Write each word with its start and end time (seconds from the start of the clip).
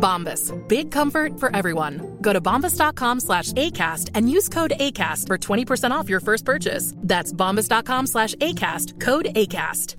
Bombas. 0.00 0.52
Big 0.68 0.90
comfort 0.90 1.40
for 1.40 1.56
everyone. 1.56 2.00
Go 2.20 2.32
to 2.32 2.40
bombas.com 2.40 3.20
slash 3.20 3.52
ACAST 3.52 4.10
and 4.14 4.30
use 4.30 4.48
code 4.48 4.72
ACAST 4.80 5.26
for 5.26 5.38
20% 5.38 5.90
off 5.90 6.08
your 6.08 6.20
first 6.20 6.44
purchase. 6.44 6.94
That's 6.96 7.32
bombas.com 7.32 8.06
slash 8.06 8.34
ACAST. 8.34 9.00
Code 9.00 9.26
ACAST. 9.34 9.96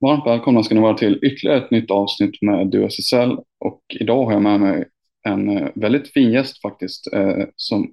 Varmt 0.00 0.26
välkomna 0.26 0.62
ska 0.62 0.74
ni 0.74 0.80
vara 0.80 0.94
till 0.94 1.18
ytterligare 1.22 1.58
ett 1.58 1.70
nytt 1.70 1.90
avsnitt 1.90 2.42
med 2.42 2.66
DuSSL 2.66 3.38
och 3.60 3.82
idag 4.00 4.24
har 4.24 4.32
jag 4.32 4.42
med 4.42 4.60
mig 4.60 4.84
en 5.28 5.48
eh, 5.58 5.68
väldigt 5.74 6.12
fin 6.12 6.32
gäst 6.32 6.62
faktiskt 6.62 7.12
eh, 7.12 7.44
som 7.56 7.92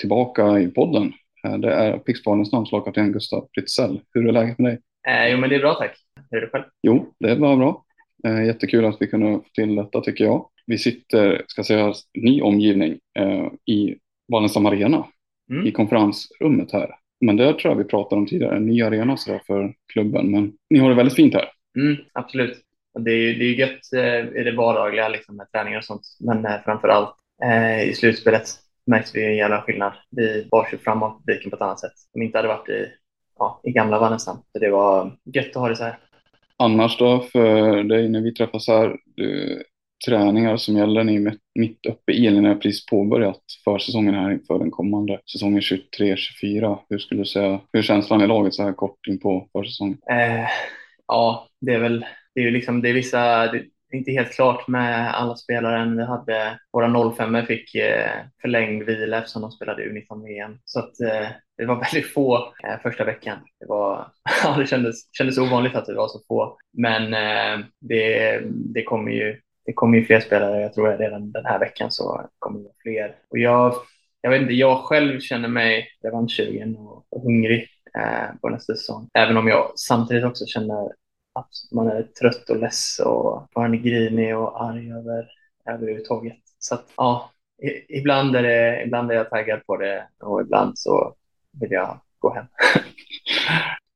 tillbaka 0.00 0.60
i 0.60 0.68
podden. 0.68 1.12
Eh, 1.46 1.58
det 1.58 1.72
är 1.72 1.98
Pixbarnens 1.98 2.52
namnslagkapten 2.52 3.12
Gustav 3.12 3.48
Fritzell. 3.54 4.00
Hur 4.14 4.28
är 4.28 4.32
läget 4.32 4.58
med 4.58 4.70
dig? 4.70 4.80
Eh, 5.08 5.28
jo, 5.32 5.38
men 5.38 5.50
det 5.50 5.56
är 5.56 5.60
bra 5.60 5.74
tack. 5.74 5.96
Hur 6.30 6.38
är 6.38 6.46
det 6.46 6.50
själv? 6.50 6.64
Jo, 6.82 7.14
det 7.20 7.34
var 7.34 7.56
bra. 7.56 7.84
Eh, 8.24 8.44
jättekul 8.46 8.84
att 8.84 8.96
vi 9.00 9.06
kunde 9.06 9.32
få 9.32 9.44
till 9.54 9.74
detta 9.76 10.00
tycker 10.00 10.24
jag. 10.24 10.48
Vi 10.66 10.78
sitter, 10.78 11.42
ska 11.46 11.64
säga, 11.64 11.92
ny 12.18 12.42
omgivning 12.42 12.98
eh, 13.18 13.46
i 13.66 13.96
Wallenstam 14.32 14.66
Arena 14.66 15.06
Mm. 15.50 15.66
i 15.66 15.72
konferensrummet 15.72 16.72
här. 16.72 16.90
Men 17.20 17.36
det 17.36 17.52
tror 17.58 17.72
jag 17.72 17.78
vi 17.78 17.84
pratade 17.84 18.20
om 18.20 18.26
tidigare, 18.26 18.56
en 18.56 18.66
ny 18.66 18.82
arena 18.82 19.16
så 19.16 19.40
för 19.46 19.74
klubben. 19.92 20.30
Men 20.30 20.52
ni 20.70 20.78
har 20.78 20.88
det 20.88 20.94
väldigt 20.94 21.16
fint 21.16 21.34
här. 21.34 21.48
Mm, 21.76 21.96
absolut. 22.12 22.58
Och 22.94 23.00
det 23.00 23.10
är 23.10 23.16
ju 23.16 23.34
det 23.34 23.44
är 23.44 23.54
gött 23.54 23.92
eh, 23.94 24.40
i 24.40 24.44
det 24.44 24.56
vardagliga 24.56 25.08
liksom, 25.08 25.36
med 25.36 25.50
träningar 25.52 25.78
och 25.78 25.84
sånt. 25.84 26.02
Men 26.20 26.44
eh, 26.44 26.52
framför 26.64 26.88
allt 26.88 27.14
eh, 27.44 27.82
i 27.88 27.94
slutspelet 27.94 28.42
märkte 28.86 29.18
vi 29.18 29.26
en 29.26 29.36
jävla 29.36 29.62
skillnad. 29.62 29.92
Vi 30.10 30.48
bars 30.50 30.72
ju 30.72 30.78
framåt 30.78 31.18
publiken 31.18 31.50
på 31.50 31.56
ett 31.56 31.62
annat 31.62 31.80
sätt. 31.80 31.98
Som 32.12 32.22
inte 32.22 32.38
hade 32.38 32.48
varit 32.48 32.68
i, 32.68 32.86
ja, 33.38 33.60
i 33.64 33.70
gamla 33.72 33.98
Wallenstam. 33.98 34.36
Det 34.60 34.70
var 34.70 35.16
gött 35.34 35.48
att 35.48 35.54
ha 35.54 35.68
det 35.68 35.76
så 35.76 35.84
här. 35.84 35.98
Annars 36.62 36.98
då 36.98 37.20
för 37.20 37.82
dig 37.84 38.08
när 38.08 38.20
vi 38.20 38.34
träffas 38.34 38.68
här, 38.68 38.96
du, 39.16 39.62
träningar 40.06 40.56
som 40.56 40.76
gäller 40.76 41.04
ni 41.04 41.16
är 41.16 41.36
mitt- 41.58 41.86
uppe 41.86 42.12
i 42.12 42.26
eller 42.26 42.40
ni 42.40 42.48
har 42.48 42.54
precis 42.54 42.86
påbörjat 42.86 43.40
försäsongen 43.64 44.14
här 44.14 44.32
inför 44.32 44.58
den 44.58 44.70
kommande 44.70 45.20
säsongen 45.32 45.60
23-24. 45.60 46.78
Hur 46.88 46.98
skulle 46.98 47.20
du 47.20 47.24
säga, 47.24 47.60
hur 47.72 47.78
är 47.78 47.82
känslan 47.82 48.20
i 48.20 48.26
laget 48.26 48.54
så 48.54 48.62
här 48.62 48.72
kort 48.72 49.06
in 49.08 49.20
på 49.20 49.48
försäsongen? 49.52 49.98
Eh, 50.10 50.48
ja, 51.06 51.48
det 51.60 51.74
är 51.74 51.80
väl, 51.80 52.04
det 52.34 52.40
är 52.40 52.44
ju 52.44 52.50
liksom, 52.50 52.82
det 52.82 52.88
är 52.88 52.94
vissa, 52.94 53.46
det 53.52 53.64
inte 53.96 54.12
helt 54.12 54.32
klart 54.32 54.68
med 54.68 55.14
alla 55.14 55.36
spelare 55.36 55.82
än. 55.82 55.96
Vi 55.96 56.04
hade, 56.04 56.58
våra 56.72 57.12
05 57.12 57.46
fick 57.46 57.74
eh, 57.74 58.10
förlängd 58.42 58.82
vila 58.82 59.18
eftersom 59.18 59.42
de 59.42 59.50
spelade 59.50 59.82
U19-VM. 59.82 60.58
Så 60.64 60.78
att 60.78 61.00
eh, 61.00 61.28
det 61.58 61.64
var 61.66 61.80
väldigt 61.92 62.12
få 62.12 62.36
eh, 62.64 62.80
första 62.82 63.04
veckan. 63.04 63.38
Det 63.60 63.66
var, 63.66 64.06
ja, 64.44 64.56
det 64.58 64.66
kändes, 64.66 64.96
kändes 65.12 65.38
ovanligt 65.38 65.74
att 65.74 65.86
det 65.86 65.94
var 65.94 66.08
så 66.08 66.20
få. 66.28 66.58
Men 66.72 67.10
det, 67.80 68.40
det 68.74 68.82
kommer 68.82 69.12
ju, 69.12 69.40
det 69.66 69.72
kommer 69.72 69.98
ju 69.98 70.04
fler 70.04 70.20
spelare. 70.20 70.60
Jag 70.60 70.74
tror 70.74 70.88
att 70.88 71.00
redan 71.00 71.32
den 71.32 71.44
här 71.44 71.58
veckan 71.58 71.90
så 71.90 72.26
kommer 72.38 72.60
det 72.60 72.70
fler. 72.82 73.14
Och 73.30 73.38
jag, 73.38 73.74
jag 74.20 74.30
vet 74.30 74.42
inte, 74.42 74.54
jag 74.54 74.78
själv 74.78 75.20
känner 75.20 75.48
mig 75.48 75.88
revanschsugen 76.04 76.76
och, 76.76 77.06
och 77.10 77.22
hungrig 77.22 77.68
eh, 77.98 78.36
på 78.40 78.48
nästa 78.48 78.74
säsong. 78.74 79.08
Även 79.14 79.36
om 79.36 79.48
jag 79.48 79.72
samtidigt 79.78 80.24
också 80.24 80.46
känner 80.46 80.92
att 81.32 81.50
man 81.72 81.88
är 81.88 82.02
trött 82.02 82.50
och 82.50 82.56
less 82.56 82.98
och 83.04 83.48
man 83.56 83.74
är 83.74 83.78
grinig 83.78 84.36
och 84.36 84.64
arg 84.64 84.92
över 84.92 85.28
överhuvudtaget. 85.66 86.38
Så 86.58 86.74
att, 86.74 86.84
ja, 86.96 87.30
i, 87.62 87.98
ibland, 87.98 88.36
är 88.36 88.42
det, 88.42 88.82
ibland 88.84 89.10
är 89.10 89.14
jag 89.14 89.30
taggad 89.30 89.66
på 89.66 89.76
det 89.76 90.08
och 90.18 90.40
ibland 90.40 90.78
så 90.78 91.14
vill 91.60 91.70
jag 91.70 92.00
gå 92.18 92.34
hem. 92.34 92.46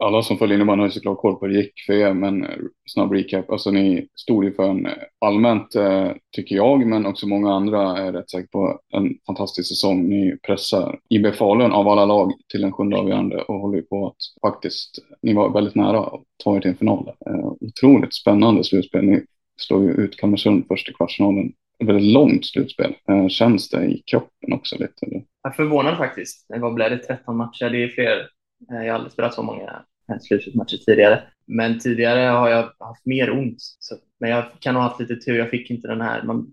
Alla 0.00 0.22
som 0.22 0.38
följer 0.38 0.56
innebandy 0.56 0.80
har 0.80 0.86
ju 0.86 0.92
såklart 0.92 1.18
koll 1.18 1.36
på 1.36 1.46
hur 1.46 1.52
det 1.52 1.60
gick 1.60 1.72
för 1.86 1.92
er, 1.92 2.12
men 2.12 2.46
snabb 2.86 3.12
recap. 3.12 3.50
Alltså 3.50 3.70
ni 3.70 4.08
stod 4.14 4.44
ju 4.44 4.52
för 4.52 4.70
en 4.70 4.88
allmänt, 5.20 5.74
eh, 5.74 6.10
tycker 6.36 6.56
jag, 6.56 6.86
men 6.86 7.06
också 7.06 7.26
många 7.26 7.54
andra 7.54 7.98
är 7.98 8.12
rätt 8.12 8.30
säkert 8.30 8.50
på 8.50 8.80
en 8.92 9.14
fantastisk 9.26 9.68
säsong. 9.68 10.08
Ni 10.08 10.36
pressar 10.46 10.98
IB 11.08 11.34
Falun 11.34 11.72
av 11.72 11.88
alla 11.88 12.04
lag 12.04 12.32
till 12.52 12.64
en 12.64 12.72
sjunde 12.72 12.96
avgörande 12.96 13.42
och 13.42 13.54
håller 13.54 13.76
ju 13.76 13.82
på 13.82 14.06
att 14.06 14.50
faktiskt, 14.50 14.98
ni 15.22 15.34
var 15.34 15.52
väldigt 15.52 15.74
nära 15.74 16.00
att 16.00 16.22
ta 16.44 16.56
er 16.56 16.60
till 16.60 16.70
en 16.70 16.76
final. 16.76 17.12
Eh, 17.26 17.52
otroligt 17.60 18.14
spännande 18.14 18.64
slutspel. 18.64 19.04
Ni 19.04 19.22
slår 19.60 19.82
ju 19.82 19.90
ut 19.90 20.16
Kalmarsund 20.16 20.64
först 20.68 20.88
i 20.88 20.92
kvartsfinalen. 20.92 21.52
Ett 21.82 21.88
väldigt 21.88 22.12
långt 22.12 22.46
slutspel. 22.46 22.94
Eh, 23.08 23.28
känns 23.28 23.68
det 23.68 23.84
i 23.84 24.02
kroppen 24.06 24.52
också 24.52 24.76
lite? 24.78 25.06
eller? 25.06 25.22
Jag 25.42 25.52
är 25.52 25.56
förvånad 25.56 25.96
faktiskt. 25.96 26.46
Vad 26.48 26.74
blev 26.74 26.90
det? 26.90 26.98
13 26.98 27.36
matcher? 27.36 27.70
Det 27.70 27.82
är 27.84 27.88
fler. 27.88 28.28
Eh, 28.72 28.76
Jag 28.86 28.92
har 28.92 28.94
aldrig 28.94 29.12
spelat 29.12 29.34
så 29.34 29.42
många 29.42 29.82
eh, 30.12 30.18
slutspelsmatcher 30.20 30.76
tidigare. 30.76 31.22
Men 31.46 31.78
tidigare 31.78 32.20
har 32.20 32.48
jag 32.48 32.62
haft 32.78 33.06
mer 33.06 33.30
ont. 33.32 33.56
Så, 33.58 33.96
men 34.20 34.30
jag 34.30 34.44
kan 34.60 34.74
ha 34.74 34.82
haft 34.82 35.00
lite 35.00 35.16
tur. 35.16 35.38
Jag 35.38 35.50
fick 35.50 35.70
inte 35.70 35.88
den 35.88 36.00
här. 36.00 36.22
Man 36.22 36.46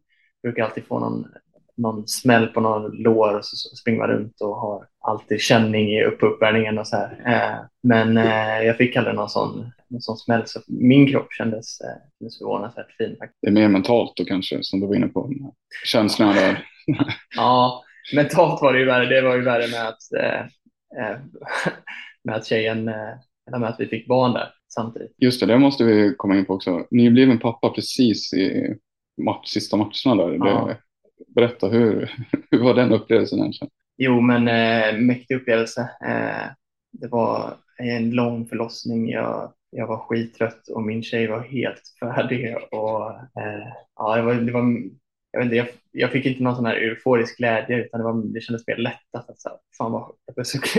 brukar 0.43 0.63
alltid 0.63 0.85
få 0.85 0.99
någon, 0.99 1.25
någon 1.77 2.07
smäll 2.07 2.47
på 2.47 2.61
någon 2.61 2.91
lår 2.91 3.33
och 3.37 3.45
så, 3.45 3.75
springer 3.75 3.99
man 3.99 4.09
runt 4.09 4.41
och 4.41 4.55
har 4.55 4.85
alltid 4.99 5.41
känning 5.41 5.89
i 5.89 6.03
upp 6.03 6.23
uppvärmningen 6.23 6.77
och 6.79 6.87
så 6.87 6.95
här. 6.95 7.21
Eh, 7.25 7.65
Men 7.83 8.15
jag 8.65 8.77
fick 8.77 8.95
aldrig 8.95 9.15
någon 9.15 9.29
sån, 9.29 9.71
någon 9.87 10.01
sån 10.01 10.17
smäll. 10.17 10.41
Så 10.45 10.59
min 10.67 11.07
kropp 11.11 11.33
kändes, 11.33 11.77
kändes 12.19 12.37
förvånansvärt 12.39 12.91
fin 12.97 13.15
faktiskt. 13.19 13.39
Det 13.41 13.47
är 13.47 13.51
mer 13.51 13.67
mentalt 13.67 14.13
då 14.15 14.25
kanske, 14.25 14.57
som 14.61 14.79
du 14.79 14.87
var 14.87 14.95
inne 14.95 15.07
på. 15.07 15.31
Känslorna 15.85 16.33
där. 16.33 16.65
Ja, 17.35 17.83
mentalt 18.15 18.61
var 18.61 18.73
det 18.73 18.79
ju 18.79 18.85
värre. 18.85 19.05
Det 19.05 19.21
var 19.21 19.35
ju 19.35 19.41
värre 19.41 19.67
med 19.71 19.87
att, 19.87 19.97
med 22.23 22.35
att 22.35 22.45
tjejen, 22.45 22.87
eh, 22.87 23.13
eller 23.47 23.59
med 23.59 23.69
att 23.69 23.79
vi 23.79 23.87
fick 23.87 24.07
barn 24.07 24.33
där 24.33 24.49
samtidigt. 24.67 25.15
Just 25.17 25.39
det, 25.39 25.45
det 25.45 25.59
måste 25.59 25.83
vi 25.83 26.15
komma 26.17 26.37
in 26.37 26.45
på 26.45 26.53
också. 26.53 26.87
Nybliven 26.91 27.39
pappa 27.39 27.69
precis 27.69 28.33
i 28.33 28.75
match, 29.21 29.47
sista 29.47 29.77
matcherna 29.77 30.15
där. 30.15 30.33
Ja. 30.33 30.65
Det, 30.67 30.77
berätta, 31.35 31.67
hur, 31.67 32.11
hur 32.51 32.63
var 32.63 32.73
den 32.73 32.91
upplevelsen 32.91 33.39
egentligen? 33.39 33.71
Jo, 33.97 34.21
men 34.21 34.47
eh, 34.47 34.99
mäktig 35.01 35.35
upplevelse. 35.35 35.81
Eh, 35.81 36.47
det 36.91 37.07
var 37.07 37.57
en 37.77 38.11
lång 38.11 38.47
förlossning. 38.47 39.09
Jag, 39.09 39.53
jag 39.69 39.87
var 39.87 39.97
skittrött 39.97 40.67
och 40.67 40.83
min 40.83 41.03
tjej 41.03 41.27
var 41.27 41.43
helt 41.43 41.81
färdig. 41.99 42.55
Och, 42.71 43.11
eh, 43.11 43.67
ja, 43.95 44.15
det 44.15 44.21
var, 44.21 44.33
det 44.33 44.51
var, 44.51 44.63
jag, 45.37 45.45
vet 45.45 45.53
inte, 45.53 45.55
jag, 45.55 45.67
jag 45.91 46.11
fick 46.11 46.25
inte 46.25 46.43
någon 46.43 46.55
sån 46.55 46.65
här 46.65 46.75
euforisk 46.75 47.37
glädje 47.37 47.77
utan 47.77 47.99
det, 47.99 48.03
var, 48.03 48.33
det 48.33 48.41
kändes 48.41 48.67
mer 48.67 48.77
lättat. 48.77 49.29
Att 49.29 49.39
så 49.39 49.49
här, 49.49 49.57
fan 49.77 49.91
vad, 49.91 50.11
det, 50.27 50.35
blev 50.35 50.43
så, 50.43 50.57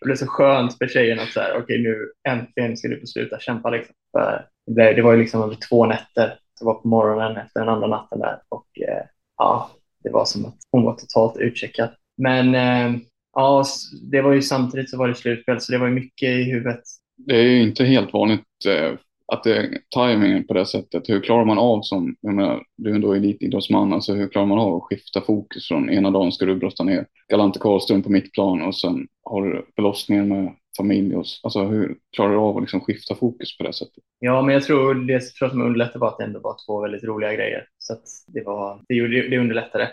det 0.00 0.04
blev 0.04 0.16
så 0.16 0.26
skönt 0.26 0.78
för 0.78 0.88
tjejen 0.88 1.20
att 1.20 1.32
så 1.32 1.40
här, 1.40 1.50
okej 1.50 1.62
okay, 1.62 1.82
nu 1.82 2.12
äntligen 2.28 2.76
ska 2.76 2.88
du 2.88 3.00
få 3.00 3.06
sluta 3.06 3.38
kämpa. 3.38 3.70
Liksom. 3.70 3.94
För 4.12 4.46
det, 4.66 4.92
det 4.92 5.02
var 5.02 5.12
ju 5.12 5.18
liksom 5.18 5.42
över 5.42 5.56
två 5.68 5.86
nätter. 5.86 6.38
Det 6.58 6.64
var 6.64 6.74
på 6.74 6.88
morgonen 6.88 7.36
efter 7.36 7.60
den 7.60 7.68
andra 7.68 7.86
natten 7.86 8.18
där 8.18 8.40
och 8.48 8.66
eh, 8.88 9.04
ja, 9.36 9.70
det 10.02 10.10
var 10.10 10.24
som 10.24 10.46
att 10.46 10.56
hon 10.70 10.84
var 10.84 10.94
totalt 10.94 11.36
utcheckad. 11.36 11.90
Men 12.16 12.54
eh, 12.54 13.00
ja, 13.34 13.64
det 14.10 14.20
var 14.20 14.32
ju 14.32 14.42
samtidigt 14.42 14.90
så 14.90 14.98
var 14.98 15.08
det 15.08 15.14
slutspel 15.14 15.60
så 15.60 15.72
det 15.72 15.78
var 15.78 15.86
ju 15.86 15.94
mycket 15.94 16.28
i 16.28 16.42
huvudet. 16.42 16.80
Det 17.16 17.36
är 17.36 17.42
ju 17.42 17.62
inte 17.62 17.84
helt 17.84 18.12
vanligt 18.12 18.44
eh, 18.68 18.92
att 19.32 19.44
det 19.44 19.56
är 19.56 19.78
tajmingen 19.94 20.46
på 20.46 20.54
det 20.54 20.66
sättet. 20.66 21.08
Hur 21.08 21.20
klarar 21.20 21.44
man 21.44 21.58
av 21.58 21.82
som, 21.82 22.16
jag 22.20 22.34
menar, 22.34 22.62
du 22.76 22.90
är 22.90 22.94
ändå 22.94 23.12
elitidrottsman, 23.12 23.92
alltså 23.92 24.12
hur 24.12 24.28
klarar 24.28 24.46
man 24.46 24.58
av 24.58 24.74
att 24.74 24.82
skifta 24.82 25.20
fokus 25.20 25.68
från 25.68 25.90
ena 25.90 26.10
dagen 26.10 26.32
ska 26.32 26.44
du 26.44 26.56
brotta 26.56 26.84
ner 26.84 27.06
Galante 27.28 27.58
Karlström 27.58 28.02
på 28.02 28.10
mittplan 28.10 28.62
och 28.62 28.74
sen 28.74 29.06
har 29.24 29.44
du 29.44 29.66
förlossningen 29.74 30.28
med 30.28 30.54
familj 30.76 31.16
och 31.16 31.24
alltså 31.42 31.64
hur 31.64 31.96
klarar 32.16 32.30
du 32.30 32.36
av 32.36 32.56
att 32.56 32.62
liksom 32.62 32.80
skifta 32.80 33.14
fokus 33.14 33.58
på 33.58 33.64
det 33.64 33.72
sättet? 33.72 34.04
Ja, 34.18 34.42
men 34.42 34.54
jag 34.54 34.64
tror 34.64 34.94
det 34.94 35.20
tror 35.20 35.48
som 35.48 35.62
underlättade 35.62 35.98
var 35.98 36.08
att 36.08 36.18
det 36.18 36.24
ändå 36.24 36.40
var 36.40 36.56
två 36.66 36.80
väldigt 36.80 37.04
roliga 37.04 37.34
grejer 37.34 37.66
så 37.78 37.92
att 37.92 38.04
det 38.26 38.44
var 38.44 38.80
det, 38.88 39.28
det 39.28 39.38
underlättade. 39.38 39.90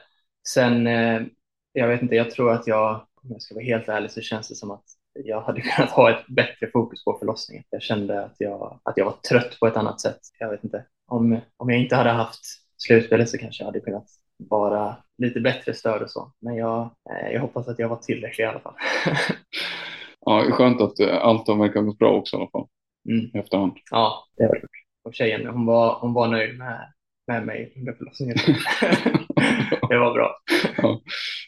Sen, 0.47 0.87
eh, 0.87 1.21
jag 1.73 1.87
vet 1.87 2.01
inte, 2.01 2.15
jag 2.15 2.31
tror 2.31 2.51
att 2.51 2.67
jag, 2.67 2.95
om 3.23 3.31
jag 3.31 3.41
ska 3.41 3.55
vara 3.55 3.65
helt 3.65 3.89
ärlig 3.89 4.11
så 4.11 4.21
känns 4.21 4.47
det 4.49 4.55
som 4.55 4.71
att 4.71 4.85
jag 5.23 5.41
hade 5.41 5.61
kunnat 5.61 5.91
ha 5.91 6.11
ett 6.11 6.27
bättre 6.27 6.67
fokus 6.73 7.03
på 7.03 7.17
förlossningen. 7.19 7.63
Jag 7.69 7.81
kände 7.81 8.23
att 8.23 8.35
jag, 8.37 8.79
att 8.83 8.97
jag 8.97 9.05
var 9.05 9.15
trött 9.29 9.59
på 9.59 9.67
ett 9.67 9.77
annat 9.77 10.01
sätt. 10.01 10.19
Jag 10.39 10.49
vet 10.49 10.63
inte. 10.63 10.85
Om, 11.07 11.39
om 11.57 11.69
jag 11.69 11.81
inte 11.81 11.95
hade 11.95 12.09
haft 12.09 12.41
slutspelet 12.77 13.29
så 13.29 13.37
kanske 13.37 13.63
jag 13.63 13.65
hade 13.65 13.79
kunnat 13.79 14.07
vara 14.37 14.95
lite 15.17 15.39
bättre 15.39 15.73
stöd 15.73 16.01
och 16.01 16.09
så. 16.09 16.31
Men 16.41 16.55
jag, 16.55 16.81
eh, 16.81 17.31
jag 17.33 17.41
hoppas 17.41 17.67
att 17.67 17.79
jag 17.79 17.89
var 17.89 17.97
tillräcklig 17.97 18.45
i 18.45 18.47
alla 18.47 18.59
fall. 18.59 18.73
ja, 20.25 20.43
skönt 20.51 20.81
att 20.81 20.99
eh, 20.99 21.17
allt 21.17 21.47
har 21.47 21.55
verkar 21.55 21.81
gått 21.81 21.99
bra 21.99 22.11
också 22.11 22.35
i 22.35 22.39
alla 22.39 22.49
fall. 22.49 22.67
Mm. 23.09 23.25
I 23.33 23.37
efterhand. 23.37 23.73
Ja, 23.91 24.25
det 24.37 24.47
var 24.47 24.55
det. 24.55 24.67
Och 25.03 25.13
tjejen, 25.13 25.47
hon 25.47 25.65
var, 25.65 25.99
hon 25.99 26.13
var 26.13 26.27
nöjd 26.27 26.57
med, 26.57 26.93
med 27.27 27.45
mig 27.45 27.73
under 27.75 27.93
förlossningen. 27.93 28.37
det 29.89 29.97
var 29.97 30.13
bra. 30.13 30.35
Ja. 30.77 31.01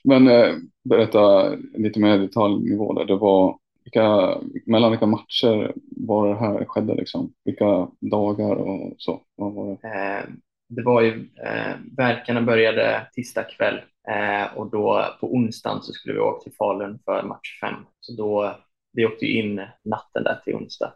Men 0.03 0.27
eh, 0.27 0.55
berätta 0.89 1.49
lite 1.73 1.99
mer 1.99 2.17
detaljnivå 2.17 2.93
där. 2.93 3.05
Det 3.05 3.15
var 3.15 3.57
vilka, 3.83 4.37
mellan 4.65 4.91
vilka 4.91 5.05
matcher 5.05 5.73
var 5.97 6.27
det 6.27 6.35
här 6.35 6.65
skedde 6.65 6.95
liksom? 6.95 7.33
Vilka 7.45 7.87
dagar 7.99 8.55
och 8.55 8.93
så? 8.97 9.21
Vad 9.35 9.53
var 9.53 9.77
det? 9.81 9.87
Eh, 9.87 10.29
det 10.69 10.83
var 10.83 11.01
ju, 11.01 11.29
eh, 11.45 11.75
verkarna 11.97 12.41
började 12.41 13.07
tisdag 13.13 13.43
kväll 13.43 13.81
eh, 14.09 14.57
och 14.57 14.71
då 14.71 15.05
på 15.19 15.33
onsdagen 15.33 15.81
så 15.81 15.93
skulle 15.93 16.13
vi 16.13 16.19
åka 16.19 16.43
till 16.43 16.53
Falun 16.57 16.99
för 17.05 17.23
match 17.23 17.59
fem. 17.61 17.75
Så 17.99 18.13
då, 18.13 18.55
vi 18.93 19.05
åkte 19.05 19.25
in 19.25 19.61
natten 19.83 20.23
där 20.23 20.41
till 20.43 20.55
onsdag. 20.55 20.93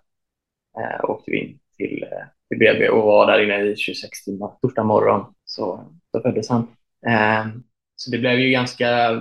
Eh, 0.79 1.09
åkte 1.09 1.31
vi 1.31 1.37
in 1.37 1.59
till, 1.77 2.03
eh, 2.03 2.25
till 2.49 2.59
BB 2.59 2.89
och 2.89 3.03
var 3.03 3.27
där 3.27 3.43
inne 3.43 3.71
i 3.71 3.75
26 3.75 4.23
timmar. 4.23 4.51
Torsdag 4.61 4.83
morgon 4.83 5.33
så, 5.45 5.85
så 6.11 6.21
föddes 6.21 6.49
han. 6.49 6.67
Eh, 7.07 7.47
så 7.95 8.11
det 8.11 8.17
blev 8.17 8.39
ju 8.39 8.51
ganska 8.51 9.11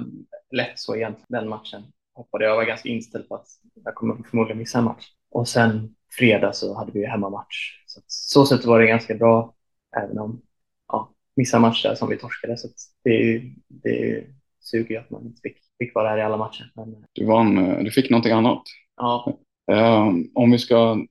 lätt 0.51 0.79
så 0.79 0.97
egentligen, 0.97 1.27
den 1.29 1.49
matchen. 1.49 1.83
Hoppade 2.15 2.45
jag 2.45 2.57
var 2.57 2.65
ganska 2.65 2.89
inställd 2.89 3.29
på 3.29 3.35
att 3.35 3.47
jag 3.85 3.95
kommer 3.95 4.17
förmodligen 4.31 4.59
missa 4.59 4.79
en 4.79 4.85
match. 4.85 5.07
Och 5.31 5.49
sen 5.49 5.95
fredag 6.19 6.53
så 6.53 6.79
hade 6.79 6.93
vi 6.93 7.07
hemmamatch. 7.07 7.85
Så, 7.87 8.01
så 8.07 8.47
sätt 8.47 8.65
var 8.65 8.81
det 8.81 8.87
ganska 8.87 9.15
bra, 9.15 9.55
även 9.97 10.19
om 10.19 10.43
ja, 10.89 11.15
vissa 11.37 11.59
matcher 11.59 11.95
som 11.95 12.09
vi 12.09 12.17
torskade. 12.17 12.57
Så 12.57 12.69
det, 13.05 13.43
det 13.69 14.25
suger 14.61 14.91
ju 14.91 14.97
att 14.97 15.11
man 15.11 15.27
inte 15.27 15.41
fick, 15.41 15.57
fick 15.79 15.95
vara 15.95 16.11
där 16.11 16.19
i 16.19 16.23
alla 16.23 16.37
matcher. 16.37 16.73
Men, 16.75 17.05
du, 17.13 17.25
vann, 17.25 17.85
du 17.85 17.91
fick 17.91 18.11
någonting 18.11 18.33
annat. 18.33 18.63
Ja. 18.97 19.39
Um, 19.73 20.31
om 20.35 20.51
vi 20.51 20.59
ska 20.59 21.07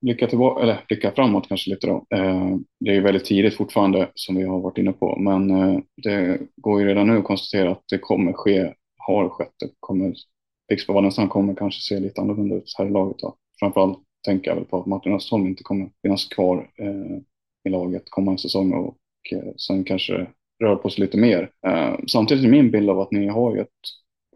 blicka, 0.00 0.26
tillbaka, 0.26 0.62
eller 0.62 0.84
blicka 0.88 1.12
framåt 1.12 1.48
kanske 1.48 1.70
lite 1.70 1.86
då. 1.86 2.06
Eh, 2.16 2.56
det 2.80 2.96
är 2.96 3.00
väldigt 3.00 3.24
tidigt 3.24 3.56
fortfarande 3.56 4.10
som 4.14 4.36
vi 4.36 4.44
har 4.44 4.60
varit 4.60 4.78
inne 4.78 4.92
på, 4.92 5.16
men 5.18 5.50
eh, 5.50 5.80
det 5.96 6.38
går 6.56 6.80
ju 6.80 6.86
redan 6.86 7.06
nu 7.06 7.18
att 7.18 7.24
konstatera 7.24 7.70
att 7.70 7.84
det 7.90 7.98
kommer 7.98 8.32
ske, 8.32 8.74
har 8.96 9.28
skett, 9.28 9.52
det 9.60 9.70
kommer, 9.80 10.14
Pixbo 10.68 10.92
Wallenstam 10.92 11.28
kommer 11.28 11.54
kanske 11.54 11.80
se 11.80 12.00
lite 12.00 12.20
annorlunda 12.20 12.56
ut 12.56 12.74
här 12.78 12.86
i 12.86 12.90
laget. 12.90 13.18
Då. 13.18 13.36
Framförallt 13.60 13.98
tänker 14.24 14.50
jag 14.50 14.56
väl 14.56 14.64
på 14.64 14.80
att 14.80 14.86
Martin 14.86 15.14
Östholm 15.14 15.46
inte 15.46 15.62
kommer 15.62 15.90
finnas 16.02 16.24
kvar 16.24 16.70
eh, 16.78 17.18
i 17.64 17.68
laget 17.70 18.02
kommande 18.10 18.40
säsong 18.40 18.72
och 18.72 18.96
eh, 19.32 19.52
sen 19.56 19.84
kanske 19.84 20.26
rör 20.64 20.76
på 20.76 20.90
sig 20.90 21.00
lite 21.00 21.18
mer. 21.18 21.50
Eh, 21.66 21.94
samtidigt 22.06 22.44
är 22.44 22.48
min 22.48 22.70
bild 22.70 22.90
av 22.90 23.00
att 23.00 23.12
ni 23.12 23.26
har 23.26 23.54
ju 23.54 23.60
ett 23.60 23.68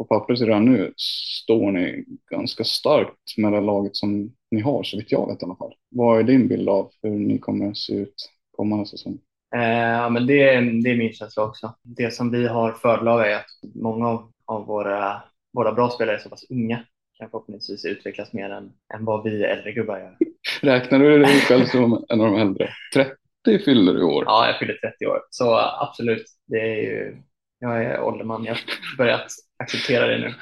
på 0.02 0.08
pappret 0.08 0.40
redan 0.40 0.64
nu 0.64 0.93
står 0.96 1.72
ni 1.72 2.04
ganska 2.31 2.64
starkt 2.64 3.37
med 3.37 3.52
det 3.52 3.60
laget 3.60 3.96
som 3.96 4.32
ni 4.50 4.60
har, 4.60 4.82
så 4.82 4.96
vitt 4.96 5.12
jag 5.12 5.26
vet 5.28 5.43
i 5.43 5.44
alla 5.44 5.56
fall. 5.56 5.75
Vad 5.90 6.19
är 6.19 6.22
din 6.22 6.49
bild 6.49 6.69
av 6.69 6.90
hur 7.02 7.10
ni 7.10 7.38
kommer 7.38 7.70
att 7.70 7.76
se 7.76 7.94
ut 7.94 8.14
kommande 8.56 8.87
säsong? 8.87 9.19
Eh, 9.54 9.60
ja, 9.78 10.08
men 10.08 10.26
det, 10.26 10.43
är, 10.43 10.82
det 10.82 10.90
är 10.90 10.96
min 10.96 11.12
känsla 11.12 11.44
också. 11.44 11.75
Det 11.82 12.10
som 12.10 12.31
vi 12.31 12.46
har 12.46 12.72
fördel 12.72 13.08
av 13.08 13.20
är 13.20 13.37
att 13.37 13.75
många 13.75 14.08
av, 14.08 14.32
av 14.46 14.66
våra, 14.66 15.22
våra 15.52 15.72
bra 15.72 15.90
spelare 15.90 16.16
är 16.16 16.20
så 16.20 16.28
pass 16.28 16.50
unga 16.50 16.84
kan 17.19 17.31
förhoppningsvis 17.31 17.84
utvecklas 17.84 18.32
mer 18.32 18.50
än, 18.50 18.72
än 18.94 19.04
vad 19.04 19.25
vi 19.25 19.44
äldre 19.44 19.72
gubbar 19.72 19.99
gör. 19.99 20.16
Räknar 20.60 20.99
du 20.99 21.19
dig 21.19 21.40
själv 21.40 21.64
som 21.64 22.04
en 22.08 22.20
av 22.20 22.26
de 22.26 22.37
äldre? 22.37 22.69
30 22.94 23.64
fyller 23.64 23.93
du 23.93 24.00
i 24.00 24.04
år. 24.04 24.25
Ja, 24.26 24.46
jag 24.46 24.58
fyller 24.58 24.75
30 24.75 25.06
år. 25.06 25.20
Så 25.31 25.58
absolut, 25.81 26.25
det 26.46 26.60
är 26.60 26.82
ju, 26.82 27.16
jag 27.58 27.84
är 27.84 28.02
ålderman. 28.02 28.44
Jag 28.44 28.54
har 28.54 28.96
börjat 28.99 29.26
acceptera 29.62 30.06
det 30.06 30.19
nu. 30.19 30.35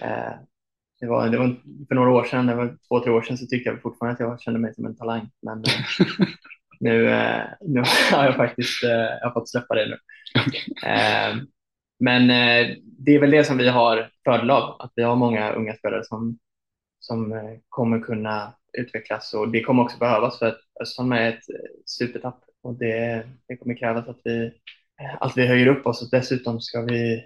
Eh, 0.00 0.34
det 1.00 1.06
var, 1.06 1.28
det 1.28 1.38
var 1.38 1.56
för 1.88 1.94
några 1.94 2.10
år 2.10 2.24
sedan, 2.24 2.46
det 2.46 2.54
var 2.54 2.76
två, 2.88 3.00
tre 3.00 3.12
år 3.12 3.22
sedan 3.22 3.38
så 3.38 3.46
tyckte 3.46 3.70
jag 3.70 3.82
fortfarande 3.82 4.14
att 4.14 4.30
jag 4.30 4.40
kände 4.40 4.60
mig 4.60 4.74
som 4.74 4.86
en 4.86 4.96
talang. 4.96 5.30
Men 5.42 5.58
eh, 5.58 6.26
nu, 6.80 7.10
eh, 7.10 7.42
nu 7.60 7.82
har 8.12 8.24
jag 8.24 8.36
faktiskt 8.36 8.82
jag 8.82 9.20
har 9.22 9.32
fått 9.32 9.48
släppa 9.48 9.74
det 9.74 9.86
nu. 9.86 9.98
Men 12.00 12.28
det 12.98 13.14
är 13.14 13.20
väl 13.20 13.30
det 13.30 13.44
som 13.44 13.58
vi 13.58 13.68
har 13.68 14.10
fördel 14.24 14.50
av, 14.50 14.76
att 14.80 14.92
vi 14.94 15.02
har 15.02 15.16
många 15.16 15.52
unga 15.52 15.74
spelare 15.74 16.04
som, 16.04 16.38
som 16.98 17.34
kommer 17.68 18.00
kunna 18.00 18.54
utvecklas 18.78 19.34
och 19.34 19.48
det 19.48 19.62
kommer 19.62 19.82
också 19.82 19.98
behövas 19.98 20.38
för 20.38 20.46
att 20.46 20.58
Östholm 20.82 21.12
är 21.12 21.28
ett 21.28 21.44
supertapp 21.86 22.40
och 22.62 22.78
det, 22.78 23.26
det 23.48 23.56
kommer 23.56 23.74
krävas 23.74 24.08
att 24.08 24.20
vi, 24.24 24.52
att 25.20 25.36
vi 25.36 25.46
höjer 25.46 25.66
upp 25.66 25.86
oss 25.86 26.02
och 26.02 26.08
dessutom 26.10 26.60
ska 26.60 26.80
vi 26.80 27.24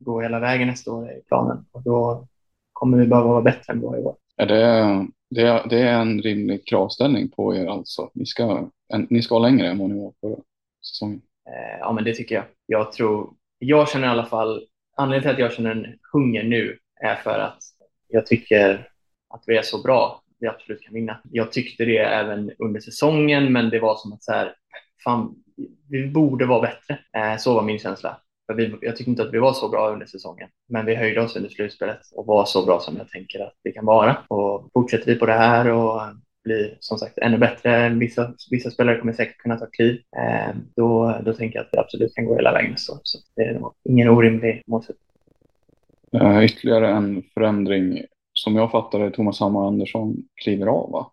gå 0.00 0.20
hela 0.20 0.38
vägen 0.38 0.68
nästa 0.68 0.92
år 0.92 1.10
i 1.10 1.22
planen 1.28 1.64
och 1.72 1.82
då 1.82 2.26
kommer 2.72 2.98
vi 2.98 3.06
behöva 3.06 3.28
vara 3.28 3.42
bättre 3.42 3.72
än 3.72 3.80
vad 3.80 3.96
vi 3.96 4.02
var. 4.02 4.16
Är 4.36 4.46
det, 4.46 5.06
det, 5.30 5.62
det 5.70 5.80
är 5.80 6.00
en 6.00 6.22
rimlig 6.22 6.66
kravställning 6.66 7.28
på 7.28 7.56
er 7.56 7.66
alltså? 7.66 8.10
Ni 8.14 8.26
ska, 8.26 8.68
en, 8.92 9.06
ni 9.10 9.22
ska 9.22 9.38
längre 9.38 9.68
än 9.68 9.78
vad 9.78 9.90
ni 9.90 10.00
var 10.00 10.12
förra 10.20 10.42
säsongen? 10.82 11.22
Eh, 11.46 11.78
ja, 11.80 11.92
men 11.92 12.04
det 12.04 12.14
tycker 12.14 12.34
jag. 12.34 12.44
Jag 12.66 12.92
tror, 12.92 13.34
jag 13.58 13.88
känner 13.88 14.06
i 14.06 14.10
alla 14.10 14.26
fall, 14.26 14.64
anledningen 14.96 15.22
till 15.22 15.44
att 15.44 15.50
jag 15.50 15.56
känner 15.56 15.70
en 15.70 15.86
hunger 16.12 16.42
nu 16.42 16.78
är 17.00 17.14
för 17.14 17.38
att 17.38 17.58
jag 18.08 18.26
tycker 18.26 18.88
att 19.28 19.42
vi 19.46 19.56
är 19.56 19.62
så 19.62 19.82
bra 19.82 20.22
vi 20.40 20.48
absolut 20.48 20.82
kan 20.82 20.94
vinna. 20.94 21.20
Jag 21.30 21.52
tyckte 21.52 21.84
det 21.84 21.98
även 21.98 22.52
under 22.58 22.80
säsongen, 22.80 23.52
men 23.52 23.70
det 23.70 23.80
var 23.80 23.96
som 23.96 24.12
att 24.12 24.22
så 24.22 24.32
här, 24.32 24.54
fan, 25.04 25.34
vi 25.88 26.06
borde 26.06 26.46
vara 26.46 26.60
bättre. 26.60 26.98
Eh, 27.16 27.38
så 27.38 27.54
var 27.54 27.62
min 27.62 27.78
känsla. 27.78 28.20
För 28.50 28.54
vi, 28.54 28.76
jag 28.80 28.96
tyckte 28.96 29.10
inte 29.10 29.22
att 29.22 29.34
vi 29.34 29.38
var 29.38 29.52
så 29.52 29.68
bra 29.68 29.90
under 29.90 30.06
säsongen, 30.06 30.48
men 30.68 30.86
vi 30.86 30.94
höjde 30.94 31.20
oss 31.20 31.36
under 31.36 31.48
slutspelet 31.48 32.00
och 32.14 32.26
var 32.26 32.44
så 32.44 32.66
bra 32.66 32.80
som 32.80 32.96
jag 32.96 33.08
tänker 33.08 33.40
att 33.40 33.54
vi 33.62 33.72
kan 33.72 33.84
vara. 33.84 34.16
Och 34.28 34.70
fortsätter 34.72 35.06
vi 35.06 35.18
på 35.18 35.26
det 35.26 35.32
här 35.32 35.72
och 35.72 36.00
blir 36.44 36.76
som 36.80 36.98
sagt 36.98 37.18
ännu 37.18 37.38
bättre, 37.38 37.88
vissa, 37.88 38.34
vissa 38.50 38.70
spelare 38.70 38.98
kommer 38.98 39.12
säkert 39.12 39.38
kunna 39.38 39.56
ta 39.56 39.66
kliv, 39.66 40.00
eh, 40.16 40.56
då, 40.76 41.20
då 41.24 41.32
tänker 41.32 41.58
jag 41.58 41.64
att 41.64 41.68
vi 41.72 41.78
absolut 41.78 42.14
kan 42.14 42.24
gå 42.24 42.36
hela 42.36 42.52
vägen. 42.52 42.74
Så, 42.76 43.00
så 43.02 43.18
det 43.36 43.42
är 43.42 43.58
nog 43.58 43.72
ingen 43.84 44.08
orimlig 44.08 44.62
målsättning. 44.66 45.06
Uh, 46.14 46.44
ytterligare 46.44 46.88
en 46.88 47.22
förändring 47.34 48.02
som 48.32 48.56
jag 48.56 48.70
fattar 48.70 48.98
det, 48.98 49.10
Thomas 49.10 49.40
Hammar 49.40 49.66
Andersson 49.66 50.16
kliver 50.42 50.66
av, 50.66 50.90
va? 50.90 51.12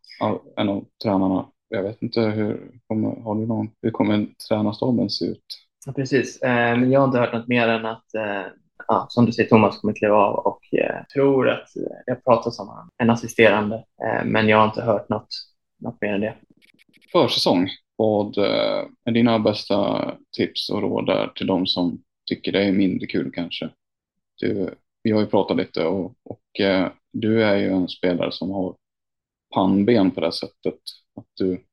En 0.56 0.70
av 0.70 0.86
tränarna. 1.03 1.46
Jag 1.70 1.84
vet 1.84 2.01
inte 2.01 2.22
hur 2.22 2.72
kommer, 2.88 3.22
har 3.22 3.36
du 3.36 3.46
någon, 3.46 3.70
hur 3.82 3.91
kommer 3.91 4.27
tränarstaben 4.50 5.10
se 5.10 5.25
ut? 5.25 5.66
Ja, 5.88 5.94
precis, 5.94 6.41
eh, 6.41 6.77
men 6.77 6.91
jag 6.91 7.00
har 7.00 7.08
inte 7.08 7.20
hört 7.20 7.34
något 7.34 7.48
mer 7.48 7.67
än 7.67 7.86
att 7.86 8.13
eh, 8.13 8.46
ja, 8.88 9.06
som 9.10 9.25
du 9.25 9.32
säger, 9.32 9.50
Thomas 9.50 9.77
kommer 9.77 9.94
kliva 9.94 10.15
av 10.15 10.36
och 10.36 10.74
eh, 10.74 11.03
tror 11.13 11.50
att 11.50 11.70
jag 12.06 12.24
pratar 12.24 12.62
om 12.62 12.89
en 12.98 13.10
assisterande, 13.10 13.84
men 14.25 14.48
jag 14.48 14.58
har 14.58 14.65
inte 14.65 14.82
hört 14.82 15.10
något, 15.10 15.27
något 15.79 16.01
mer 16.01 16.13
än 16.13 16.22
det. 16.22 16.34
Försäsong, 17.12 17.70
vad 17.96 18.38
är 18.38 19.12
dina 19.12 19.39
bästa 19.39 20.12
tips 20.38 20.70
och 20.70 20.82
råd 20.82 21.06
där 21.06 21.27
till 21.27 21.48
de 21.48 21.67
som 21.67 22.01
tycker 22.29 22.51
det 22.51 22.63
är 22.63 22.72
mindre 22.72 23.08
kul 23.08 23.32
kanske? 23.32 23.70
Du, 24.36 24.75
vi 25.03 25.12
har 25.12 25.20
ju 25.20 25.27
pratat 25.27 25.58
lite 25.58 25.86
och, 25.86 26.06
och 26.24 26.41
du 27.13 27.44
är 27.44 27.56
ju 27.56 27.70
en 27.72 27.88
spelare 27.88 28.32
som 28.32 28.51
har 28.51 28.75
pannben 29.56 30.12
på 30.12 30.22
det 30.22 30.32
sättet. 30.32 30.79
Att 31.15 31.27
du 31.34 31.63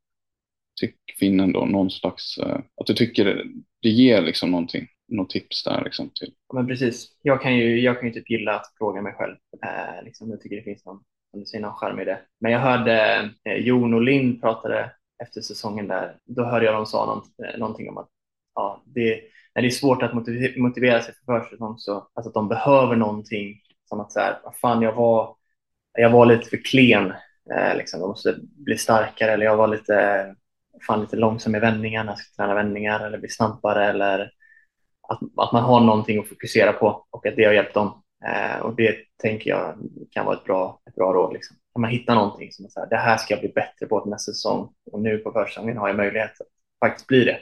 tyck 0.81 0.97
Finn 1.19 1.41
ändå 1.41 1.65
någon 1.65 1.91
slags, 1.91 2.39
eh, 2.39 2.59
att 2.81 2.87
du 2.87 2.95
tycker 2.95 3.25
det, 3.25 3.45
det 3.83 3.89
ger 3.89 4.23
liksom 4.23 4.51
någonting, 4.51 4.87
något 5.09 5.31
tips 5.31 5.65
där 5.65 5.85
liksom 5.85 6.11
till. 6.15 6.33
Ja, 6.49 6.55
men 6.55 6.67
precis. 6.67 7.09
Jag 7.23 7.43
kan 7.43 7.57
ju, 7.57 7.81
jag 7.81 8.01
kan 8.01 8.09
ju 8.09 8.15
typ 8.15 8.31
gilla 8.31 8.55
att 8.55 8.73
fråga 8.79 9.03
mig 9.03 9.15
själv. 9.15 9.37
Eh, 9.65 10.05
liksom, 10.05 10.31
jag 10.31 10.41
tycker 10.41 10.57
det 10.57 10.63
finns 10.63 10.85
någon, 10.85 11.03
som 11.31 11.41
du 11.41 11.47
säger, 11.47 11.63
någon 11.63 11.75
charm 11.75 12.01
i 12.01 12.05
det. 12.05 12.21
Men 12.41 12.53
jag 12.53 12.61
hörde 12.61 13.31
eh, 13.45 13.57
Jon 13.57 13.95
och 13.95 14.03
Linn 14.03 14.41
pratade 14.41 14.91
efter 15.23 15.41
säsongen 15.41 15.89
där. 15.89 16.17
Då 16.25 16.45
hörde 16.45 16.65
jag 16.65 16.75
dem 16.75 16.87
sa 16.87 17.07
något, 17.07 17.49
eh, 17.49 17.59
någonting 17.59 17.89
om 17.89 17.99
att 17.99 18.09
ja, 18.55 18.83
det, 18.87 19.21
när 19.55 19.63
det 19.63 19.69
är 19.69 19.71
svårt 19.71 20.03
att 20.03 20.15
motivera, 20.15 20.63
motivera 20.63 21.03
sig 21.03 21.15
för 21.15 21.41
försäsong 21.41 21.79
så 21.79 22.09
alltså 22.15 22.29
att 22.29 22.35
de 22.35 22.49
behöver 22.49 22.97
någonting 22.97 23.61
som 23.85 24.01
att 24.01 24.13
så 24.13 24.21
här, 24.21 24.41
vad 24.45 24.57
fan, 24.57 24.83
jag 24.83 24.93
var, 24.93 25.37
jag 25.99 26.11
var 26.11 26.27
lite 26.27 26.51
för 26.51 26.57
klen. 26.65 27.13
Eh, 27.55 27.77
liksom, 27.77 28.01
jag 28.01 28.09
måste 28.09 28.37
bli 28.41 28.79
starkare 28.79 29.33
eller 29.33 29.47
jag 29.47 29.57
var 29.57 29.69
lite, 29.69 30.35
fan, 30.87 31.01
lite 31.01 31.17
långsam 31.17 31.55
i 31.55 31.61
vändningarna, 31.61 32.17
ska 32.17 32.37
träna 32.37 32.55
vändningar 32.55 33.07
eller 33.07 33.19
bli 33.19 33.29
snabbare 33.29 33.87
eller 33.87 34.31
att, 35.09 35.19
att 35.37 35.53
man 35.53 35.63
har 35.63 35.81
någonting 35.81 36.19
att 36.19 36.29
fokusera 36.29 36.73
på 36.73 37.07
och 37.11 37.27
att 37.27 37.37
det 37.37 37.45
har 37.45 37.53
hjälpt 37.53 37.75
dem. 37.75 38.03
Eh, 38.27 38.61
och 38.61 38.77
det 38.77 38.97
tänker 39.23 39.51
jag 39.51 39.79
kan 40.11 40.27
vara 40.27 40.37
ett 40.37 40.45
bra, 40.45 40.81
ett 40.89 40.95
bra 40.95 41.13
råd. 41.13 41.33
Liksom. 41.33 41.57
Om 41.73 41.83
man 41.83 41.91
hittar 41.91 42.15
någonting 42.15 42.53
som 42.53 42.65
är 42.65 42.69
så 42.69 42.81
här, 42.81 42.89
det 42.89 42.97
här 42.97 43.17
ska 43.17 43.35
jag 43.35 43.41
bli 43.41 43.53
bättre 43.55 43.87
på 43.87 44.05
nästa 44.05 44.33
säsong 44.33 44.73
och 44.93 45.01
nu 45.01 45.19
på 45.19 45.33
försäsongen 45.33 45.77
har 45.77 45.89
jag 45.89 45.97
möjlighet 45.97 46.41
att 46.41 46.47
faktiskt 46.89 47.07
bli 47.07 47.25
det. 47.25 47.39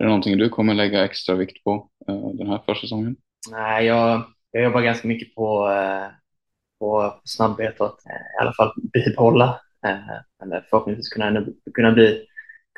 Är 0.00 0.04
det 0.04 0.06
någonting 0.06 0.38
du 0.38 0.48
kommer 0.48 0.74
lägga 0.74 1.04
extra 1.04 1.34
vikt 1.34 1.64
på 1.64 1.88
eh, 2.08 2.28
den 2.28 2.46
här 2.46 2.62
försäsongen? 2.66 3.16
Nej, 3.50 3.86
jag, 3.86 4.22
jag 4.50 4.62
jobbar 4.62 4.80
ganska 4.80 5.08
mycket 5.08 5.34
på, 5.34 5.70
eh, 5.70 6.06
på 6.78 7.20
snabbhet 7.24 7.80
och 7.80 7.86
att 7.86 8.06
eh, 8.06 8.12
i 8.12 8.40
alla 8.40 8.52
fall 8.52 8.72
bibehålla 8.92 9.60
eh, 9.86 10.42
eller 10.42 10.66
förhoppningsvis 10.70 11.08
kunna, 11.08 11.46
kunna, 11.74 11.92
bli, 11.92 12.26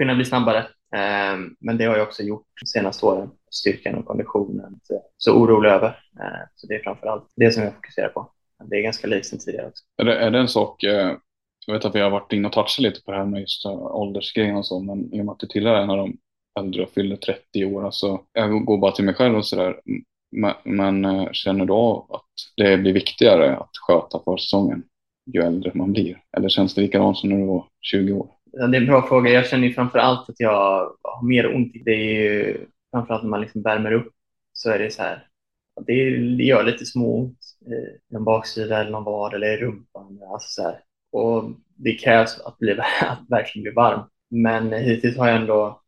kunna 0.00 0.14
bli 0.14 0.24
snabbare. 0.24 0.66
Ehm, 0.96 1.56
men 1.60 1.78
det 1.78 1.84
har 1.84 1.96
jag 1.96 2.06
också 2.06 2.22
gjort 2.22 2.46
de 2.60 2.66
senaste 2.66 3.06
åren 3.06 3.30
styrkan 3.50 3.94
och 3.94 4.06
konditionen 4.06 4.80
så, 4.82 5.02
så 5.16 5.32
orolig 5.32 5.70
över. 5.70 5.88
Ehm, 6.20 6.46
så 6.54 6.66
det 6.66 6.74
är 6.74 6.82
framför 6.82 7.06
allt 7.06 7.32
det 7.36 7.52
som 7.52 7.62
jag 7.62 7.74
fokuserar 7.74 8.08
på. 8.08 8.32
Det 8.64 8.76
är 8.76 8.82
ganska 8.82 9.06
likt 9.06 9.26
sen 9.26 9.38
tidigare 9.38 9.66
också. 9.66 9.84
Är 9.96 10.04
det, 10.04 10.16
är 10.16 10.30
det 10.30 10.38
en 10.38 10.48
sak, 10.48 10.82
eh, 10.82 11.16
jag 11.66 11.74
vet 11.74 11.84
att 11.84 11.94
vi 11.94 12.00
har 12.00 12.10
varit 12.10 12.32
inne 12.32 12.48
och 12.48 12.52
touchat 12.52 12.78
lite 12.78 13.02
på 13.02 13.10
det 13.10 13.16
här 13.16 13.24
med 13.24 13.40
just 13.40 13.64
eh, 13.64 13.72
åldersgrejen 13.72 14.56
och 14.56 14.66
så, 14.66 14.80
men 14.80 15.14
i 15.14 15.20
och 15.20 15.24
med 15.24 15.32
att 15.32 15.38
du 15.38 15.46
tillhör 15.46 15.74
en 15.74 15.90
av 15.90 15.96
de 15.96 16.16
äldre 16.60 16.82
och 16.82 16.90
fyller 16.90 17.16
30 17.16 17.64
år, 17.64 17.84
alltså, 17.84 18.20
jag 18.32 18.64
går 18.64 18.78
bara 18.78 18.92
till 18.92 19.04
mig 19.04 19.14
själv 19.14 19.36
och 19.36 19.46
sådär, 19.46 19.80
men, 20.32 20.54
men 20.64 21.04
eh, 21.04 21.28
känner 21.32 21.64
du 21.64 21.72
av 21.72 22.06
att 22.12 22.30
det 22.56 22.76
blir 22.76 22.92
viktigare 22.92 23.56
att 23.56 23.76
sköta 23.86 24.20
försäsongen 24.24 24.82
ju 25.34 25.42
äldre 25.42 25.70
man 25.74 25.92
blir? 25.92 26.22
Eller 26.36 26.48
känns 26.48 26.74
det 26.74 26.80
likadant 26.80 27.18
som 27.18 27.28
när 27.28 27.36
du 27.36 27.46
var 27.46 27.64
20 27.80 28.12
år? 28.12 28.28
Ja, 28.52 28.66
det 28.66 28.76
är 28.76 28.80
en 28.80 28.86
bra 28.86 29.08
fråga. 29.08 29.30
Jag 29.30 29.46
känner 29.46 29.68
ju 29.68 29.74
framför 29.74 29.98
allt 29.98 30.30
att 30.30 30.40
jag 30.40 30.92
har 31.02 31.26
mer 31.28 31.54
ont. 31.54 31.72
Det 31.84 31.90
är 31.90 32.22
ju 32.22 32.66
framför 32.90 33.14
allt 33.14 33.22
när 33.22 33.30
man 33.30 33.40
liksom 33.40 33.62
värmer 33.62 33.92
upp 33.92 34.12
så 34.52 34.70
är 34.70 34.78
det 34.78 34.90
så 34.90 35.02
här. 35.02 35.26
Det, 35.86 35.94
gör 36.44 36.64
lite 36.64 36.86
småont 36.86 37.38
eh, 37.66 37.72
i 37.72 38.14
någon 38.14 38.24
baksida 38.24 38.80
eller 38.80 38.90
någon 38.90 39.04
vad 39.04 39.34
eller 39.34 39.52
i 39.52 39.56
rumpan. 39.56 40.20
Alltså 40.32 40.48
så 40.48 40.62
här. 40.62 40.80
Och 41.12 41.44
det 41.76 41.92
krävs 41.92 42.40
att, 42.40 42.58
bli, 42.58 42.72
att 43.00 43.18
verkligen 43.28 43.62
bli 43.62 43.72
varm. 43.72 44.00
Men 44.30 44.72
hittills 44.72 45.16
har 45.16 45.28
jag 45.28 45.36
ändå, 45.36 45.82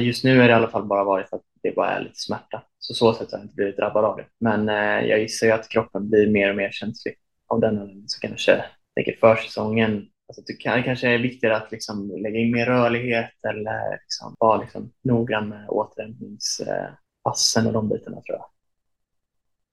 just 0.00 0.24
nu 0.24 0.42
är 0.42 0.48
det 0.48 0.50
i 0.50 0.52
alla 0.52 0.68
fall 0.68 0.84
bara 0.84 1.04
varit 1.04 1.32
att 1.32 1.42
det 1.62 1.74
bara 1.76 1.90
är 1.90 2.00
lite 2.00 2.20
smärta. 2.20 2.62
Så 2.78 2.94
så 2.94 3.12
sätt 3.12 3.32
har 3.32 3.38
jag 3.38 3.44
inte 3.44 3.54
blivit 3.54 3.76
drabbad 3.76 4.04
av 4.04 4.16
det. 4.16 4.24
Men 4.40 4.68
eh, 4.68 5.08
jag 5.08 5.20
gissar 5.20 5.46
ju 5.46 5.52
att 5.52 5.68
kroppen 5.68 6.10
blir 6.10 6.30
mer 6.30 6.50
och 6.50 6.56
mer 6.56 6.70
känslig 6.70 7.14
av 7.46 7.60
den 7.60 7.78
anledningen. 7.78 8.08
Så 8.08 8.20
kanske, 8.20 8.64
tänker 8.94 9.16
försäsongen 9.20 10.06
Alltså 10.30 10.42
det 10.46 10.52
kan, 10.52 10.82
kanske 10.82 11.08
är 11.08 11.18
viktigare 11.18 11.56
att 11.56 11.72
liksom 11.72 12.16
lägga 12.22 12.38
in 12.38 12.52
mer 12.52 12.66
rörlighet 12.66 13.44
eller 13.48 13.90
liksom 13.90 14.36
vara 14.38 14.60
liksom 14.60 14.92
noggrann 15.04 15.48
med 15.48 15.68
återhämtningspassen 15.68 17.66
och 17.66 17.72
de 17.72 17.88
bitarna 17.88 18.20
tror 18.20 18.38
jag. 18.38 18.44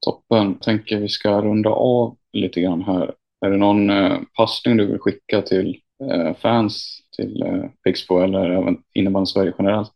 Toppen. 0.02 0.60
Tänker 0.60 1.00
vi 1.00 1.10
ska 1.10 1.42
runda 1.42 1.70
av 1.70 2.18
lite 2.34 2.62
grann 2.62 2.82
här. 2.82 3.14
Är 3.46 3.50
det 3.50 3.58
någon 3.58 3.90
eh, 3.90 4.20
passning 4.38 4.78
du 4.78 4.86
vill 4.86 5.00
skicka 5.00 5.42
till 5.42 5.82
eh, 6.12 6.36
fans 6.36 7.00
till 7.16 7.44
eh, 7.44 7.64
Pixbo 7.84 8.20
eller 8.20 8.50
även 8.50 8.78
innebandy 8.94 9.26
Sverige 9.26 9.54
generellt 9.58 9.94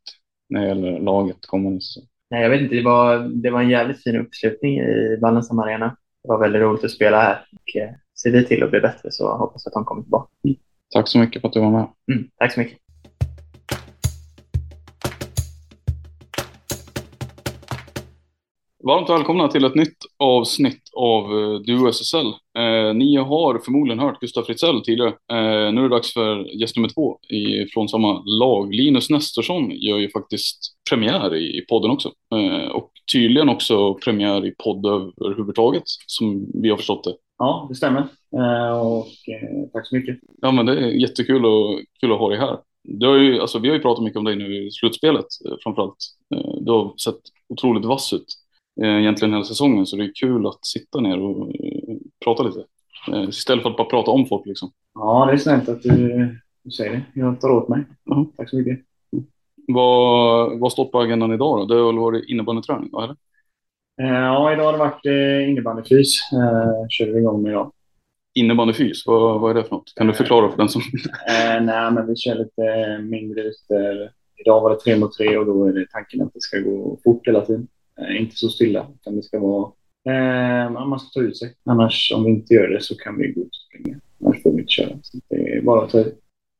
när 0.49 0.61
det 0.61 0.67
gäller 0.67 0.99
laget 0.99 1.45
kommande 1.45 1.81
säsong? 1.81 2.03
Nej, 2.29 2.41
jag 2.41 2.49
vet 2.49 2.61
inte. 2.61 2.75
Det 2.75 2.83
var, 2.83 3.19
det 3.19 3.49
var 3.49 3.61
en 3.61 3.69
jävligt 3.69 4.03
fin 4.03 4.15
uppslutning 4.15 4.79
i 4.79 5.17
Wallenstam 5.21 5.59
Arena. 5.59 5.97
Det 6.23 6.29
var 6.29 6.39
väldigt 6.39 6.61
roligt 6.61 6.83
att 6.83 6.91
spela 6.91 7.21
här. 7.21 7.45
Och, 7.71 7.81
eh, 7.81 7.89
ser 8.21 8.31
vi 8.31 8.45
till 8.45 8.63
att 8.63 8.71
bli 8.71 8.79
bättre 8.79 9.11
så 9.11 9.37
hoppas 9.37 9.65
jag 9.65 9.69
att 9.69 9.73
de 9.73 9.85
kommer 9.85 10.01
tillbaka. 10.01 10.29
Mm. 10.43 10.57
Tack 10.93 11.07
så 11.07 11.19
mycket 11.19 11.41
för 11.41 11.47
att 11.47 11.53
du 11.53 11.59
var 11.59 11.71
med. 11.71 11.87
Mm, 12.11 12.29
tack 12.37 12.53
så 12.53 12.59
mycket. 12.59 12.77
Varmt 18.83 19.09
välkomna 19.09 19.47
till 19.47 19.65
ett 19.65 19.75
nytt 19.75 19.97
avsnitt 20.19 20.81
av 20.95 21.23
eh, 21.23 21.59
Duo 21.59 21.87
SSL. 21.87 22.27
Eh, 22.57 22.93
ni 22.93 23.15
har 23.15 23.59
förmodligen 23.59 23.99
hört 23.99 24.19
Gustav 24.19 24.43
Fritzell 24.43 24.81
tidigare. 24.81 25.09
Eh, 25.09 25.73
nu 25.73 25.79
är 25.79 25.81
det 25.81 25.89
dags 25.89 26.13
för 26.13 26.61
gäst 26.61 26.75
nummer 26.75 26.89
två 26.89 27.19
i, 27.29 27.65
från 27.73 27.89
samma 27.89 28.23
lag. 28.25 28.73
Linus 28.73 29.09
Nestorsson 29.09 29.71
gör 29.71 29.97
ju 29.97 30.09
faktiskt 30.09 30.59
premiär 30.89 31.35
i, 31.35 31.57
i 31.57 31.65
podden 31.69 31.91
också. 31.91 32.11
Eh, 32.35 32.71
och 32.71 32.91
tydligen 33.13 33.49
också 33.49 33.93
premiär 33.93 34.45
i 34.45 34.55
podd 34.63 34.85
överhuvudtaget, 34.85 35.83
som 35.85 36.51
vi 36.53 36.69
har 36.69 36.77
förstått 36.77 37.03
det. 37.03 37.13
Ja, 37.37 37.65
det 37.69 37.75
stämmer. 37.75 38.07
Eh, 38.35 38.79
och 38.79 39.07
eh, 39.07 39.69
tack 39.73 39.87
så 39.87 39.95
mycket. 39.95 40.19
Ja, 40.41 40.51
men 40.51 40.65
det 40.65 40.79
är 40.79 40.87
jättekul 40.87 41.45
och, 41.45 41.79
kul 41.99 42.11
att 42.11 42.19
ha 42.19 42.29
dig 42.29 42.39
här. 42.39 42.57
Du 42.83 43.07
har 43.07 43.17
ju, 43.17 43.39
alltså, 43.39 43.59
vi 43.59 43.67
har 43.67 43.75
ju 43.75 43.81
pratat 43.81 44.03
mycket 44.03 44.17
om 44.17 44.25
dig 44.25 44.35
nu 44.35 44.67
i 44.67 44.71
slutspelet 44.71 45.25
framförallt. 45.63 45.97
Du 46.61 46.71
har 46.71 46.93
sett 46.97 47.19
otroligt 47.49 47.85
vass 47.85 48.13
ut 48.13 48.25
egentligen 48.81 49.33
hela 49.33 49.43
säsongen 49.43 49.85
så 49.85 49.95
det 49.95 50.03
är 50.03 50.11
kul 50.15 50.47
att 50.47 50.65
sitta 50.65 50.99
ner 50.99 51.19
och 51.19 51.51
prata 52.25 52.43
lite. 52.43 52.63
Istället 53.29 53.63
för 53.63 53.69
att 53.69 53.77
bara 53.77 53.87
prata 53.87 54.11
om 54.11 54.25
folk 54.25 54.45
liksom. 54.45 54.71
Ja, 54.93 55.25
det 55.25 55.33
är 55.33 55.37
snällt 55.37 55.69
att 55.69 55.83
du, 55.83 55.97
du 56.63 56.71
säger 56.71 56.91
det. 56.91 57.03
Jag 57.13 57.41
tar 57.41 57.49
åt 57.49 57.69
mig. 57.69 57.83
Uh-huh. 58.11 58.27
Tack 58.37 58.49
så 58.49 58.55
mycket. 58.55 58.79
Vad, 59.67 60.59
vad 60.59 60.71
står 60.71 60.85
på 60.85 60.99
agendan 60.99 61.33
idag 61.33 61.59
då? 61.59 61.65
Det 61.65 61.81
har 61.81 61.87
väl 61.87 61.99
varit 61.99 62.29
innebandyträning, 62.29 62.89
eller? 62.97 63.15
Eh, 64.01 64.23
ja, 64.23 64.53
idag 64.53 64.63
har 64.63 64.71
det 64.71 64.77
varit 64.77 65.05
eh, 65.05 65.49
innebandyfys. 65.49 66.31
Eh, 66.33 66.87
körde 66.89 67.11
vi 67.11 67.19
igång 67.19 67.41
med 67.41 67.49
idag. 67.49 67.71
Innebandyfys, 68.33 69.07
vad, 69.07 69.41
vad 69.41 69.51
är 69.51 69.55
det 69.55 69.63
för 69.63 69.75
något? 69.75 69.93
Kan 69.95 70.07
du 70.07 70.13
förklara 70.13 70.49
för 70.49 70.57
den 70.57 70.69
som... 70.69 70.81
eh, 71.27 71.63
nej, 71.63 71.91
men 71.91 72.07
vi 72.07 72.15
kör 72.15 72.35
lite 72.35 72.97
mindre 73.01 73.41
ute. 73.41 74.09
Idag 74.37 74.61
var 74.61 74.69
det 74.69 74.79
tre 74.79 74.95
mot 74.95 75.13
tre 75.13 75.37
och 75.37 75.45
då 75.45 75.65
är 75.65 75.73
det 75.73 75.87
tanken 75.91 76.21
att 76.21 76.33
det 76.33 76.41
ska 76.41 76.59
gå 76.59 76.97
fort 77.03 77.27
hela 77.27 77.41
tiden. 77.41 77.67
Eh, 78.01 78.21
inte 78.21 78.35
så 78.35 78.49
stilla, 78.49 78.87
utan 78.95 79.15
det 79.15 79.23
ska 79.23 79.39
vara... 79.39 79.71
Eh, 80.05 80.71
man 80.71 80.99
ska 80.99 81.19
ta 81.19 81.25
ut 81.25 81.37
sig. 81.37 81.55
Annars, 81.65 82.11
om 82.15 82.23
vi 82.23 82.31
inte 82.31 82.53
gör 82.53 82.67
det 82.67 82.81
så 82.81 82.95
kan 82.95 83.17
vi 83.17 83.31
gå 83.31 83.41
ut 83.41 83.47
och 83.47 83.55
springa. 83.67 83.99
Annars 84.23 84.43
får 84.43 84.51
vi 84.51 84.59
inte 84.59 84.71
köra. 84.71 84.99
Så 85.01 85.17
det 85.29 85.35
är 85.35 85.61
bara 85.61 85.83
att 85.83 85.89
ta. 85.89 86.03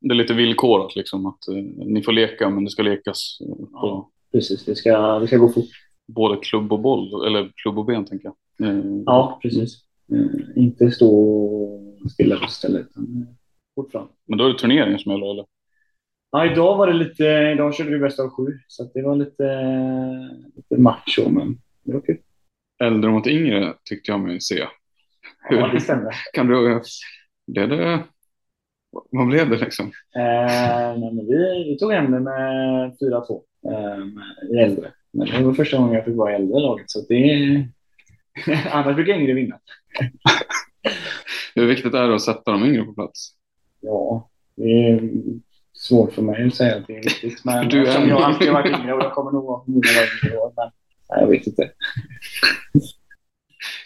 Det 0.00 0.10
är 0.10 0.14
lite 0.14 0.34
villkorat 0.34 0.96
liksom, 0.96 1.26
att 1.26 1.48
eh, 1.48 1.54
ni 1.86 2.02
får 2.02 2.12
leka, 2.12 2.50
men 2.50 2.64
det 2.64 2.70
ska 2.70 2.82
lekas. 2.82 3.38
På... 3.40 3.68
Ja, 3.72 4.10
precis, 4.32 4.64
det 4.64 4.74
ska, 4.74 5.18
det 5.18 5.26
ska 5.26 5.36
gå 5.36 5.48
fort 5.48 5.70
både 6.06 6.36
klubb 6.36 6.72
och 6.72 6.80
boll, 6.80 7.26
eller 7.26 7.52
klubb 7.54 7.78
och 7.78 7.84
ben 7.84 8.04
tänker 8.04 8.28
jag. 8.58 8.68
Mm. 8.68 9.02
Ja, 9.06 9.38
precis. 9.42 9.78
Mm. 10.10 10.28
Inte 10.56 10.90
stå 10.90 11.98
stilla 12.12 12.36
på 12.36 12.48
stället, 12.48 12.86
utan 12.90 13.02
eh, 13.02 13.34
fort 13.74 13.92
fram. 13.92 14.08
Men 14.26 14.38
då 14.38 14.44
är 14.44 14.48
det 14.48 14.58
turneringen 14.58 14.98
som 14.98 15.12
gäller, 15.12 15.30
eller? 15.30 15.44
Ja, 16.34 16.46
idag 16.46 16.76
var 16.76 16.86
det 16.86 16.92
lite, 16.92 17.24
idag 17.24 17.74
körde 17.74 17.90
vi 17.90 17.98
bäst 17.98 18.20
av 18.20 18.28
sju, 18.28 18.58
så 18.68 18.90
det 18.94 19.02
var 19.02 19.16
lite, 19.16 19.44
lite 20.56 20.82
macho, 20.82 21.28
men 21.28 21.58
det 21.84 21.92
var 21.92 22.00
kul. 22.00 22.18
Äldre 22.82 23.10
mot 23.10 23.26
yngre 23.26 23.74
tyckte 23.84 24.10
jag 24.10 24.20
mig 24.20 24.40
se. 24.40 24.66
Ja, 25.50 25.70
det 25.72 25.80
stämmer. 25.80 26.14
kan 26.32 26.46
du, 26.46 26.80
blev 27.46 27.68
det, 27.68 28.04
vad 29.10 29.26
blev 29.26 29.50
det 29.50 29.58
liksom? 29.58 29.86
Eh, 30.16 30.98
nej, 30.98 31.14
men 31.14 31.26
vi, 31.26 31.64
vi 31.68 31.78
tog 31.78 31.92
hem 31.92 32.12
det 32.12 32.20
med 32.20 32.90
4-2 32.90 33.42
eh, 33.68 34.54
i 34.54 34.58
äldre. 34.58 34.92
Men 35.12 35.26
det 35.26 35.42
var 35.42 35.52
första 35.52 35.76
gången 35.76 35.94
jag 35.94 36.04
fick 36.04 36.16
vara 36.16 36.32
i 36.32 36.34
äldre 36.34 36.60
laget 36.60 36.90
så 36.90 37.00
det 37.08 37.68
Annars 38.72 38.96
brukar 38.96 39.12
yngre 39.12 39.32
vinna. 39.32 39.58
Hur 41.54 41.66
viktigt 41.66 41.94
är 41.94 42.08
det 42.08 42.14
att 42.14 42.22
sätta 42.22 42.52
de 42.52 42.64
yngre 42.64 42.84
på 42.84 42.92
plats? 42.92 43.34
Ja, 43.80 44.28
det 44.56 44.88
är 44.88 45.10
svårt 45.82 46.12
för 46.12 46.22
mig 46.22 46.46
att 46.46 46.54
säga 46.54 46.76
att 46.76 46.86
det 46.86 46.96
är 46.96 47.02
viktigt. 47.02 47.44
Men 47.44 47.68
du 47.68 47.86
är... 47.86 48.08
jag 48.08 48.16
har 48.16 48.24
alltid 48.24 48.52
varit 48.52 48.80
yngre 48.80 48.94
och 48.94 49.02
jag 49.02 49.12
kommer 49.12 49.32
nog 49.32 49.44
vara 49.44 49.62
yngre 49.68 50.38
år. 50.38 50.52
Men 50.56 50.70
nej, 51.10 51.20
jag 51.20 51.26
vet 51.26 51.46
inte. 51.46 51.70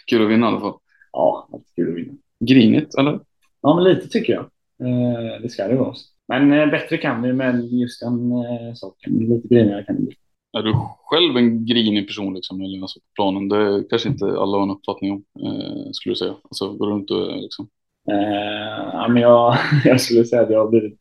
Kul 0.05 0.23
att 0.25 0.31
vinna 0.31 0.47
i 0.47 0.49
alla 0.49 0.59
fall. 0.59 0.73
Ja, 1.11 1.49
alltid 1.53 1.75
kul 1.75 1.89
att 1.89 1.97
vinna. 1.97 2.13
Grinigt, 2.39 2.95
eller? 2.95 3.19
Ja, 3.61 3.75
men 3.75 3.83
lite 3.83 4.07
tycker 4.07 4.33
jag. 4.33 4.43
Eh, 4.87 5.41
det 5.41 5.49
ska 5.49 5.67
det 5.67 5.75
vara. 5.75 5.93
Men 6.27 6.53
eh, 6.53 6.69
bättre 6.69 6.97
kan 6.97 7.21
vi 7.21 7.33
med 7.33 7.65
just 7.65 8.01
den 8.01 8.31
eh, 8.31 8.73
saken. 8.75 9.13
Lite 9.13 9.47
grinigare 9.47 9.83
kan 9.83 9.95
det 9.95 10.01
bli. 10.01 10.15
Är 10.57 10.61
du 10.63 10.73
själv 11.05 11.37
en 11.37 11.65
grinig 11.65 12.07
person 12.07 12.33
liksom, 12.33 12.61
eller 12.61 12.81
alltså 12.81 12.99
på 12.99 13.05
planen? 13.15 13.49
Det 13.49 13.83
kanske 13.89 14.09
inte 14.09 14.25
alla 14.25 14.57
har 14.57 14.63
en 14.63 14.71
uppfattning 14.71 15.11
om, 15.11 15.23
eh, 15.45 15.91
skulle 15.91 16.11
du 16.11 16.17
säga. 16.17 16.35
Alltså, 16.43 16.73
går 16.73 16.87
du 16.87 16.93
runt 16.93 17.11
och 17.11 17.37
liksom? 17.37 17.67
Eh, 18.11 18.91
ja, 18.93 19.07
men 19.07 19.21
jag, 19.21 19.57
jag 19.85 20.01
skulle 20.01 20.25
säga 20.25 20.41
att 20.41 20.49
jag 20.49 20.59
har 20.59 20.69
blivit 20.69 20.97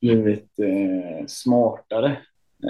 blivit 0.00 0.58
eh, 0.58 1.26
smartare 1.26 2.16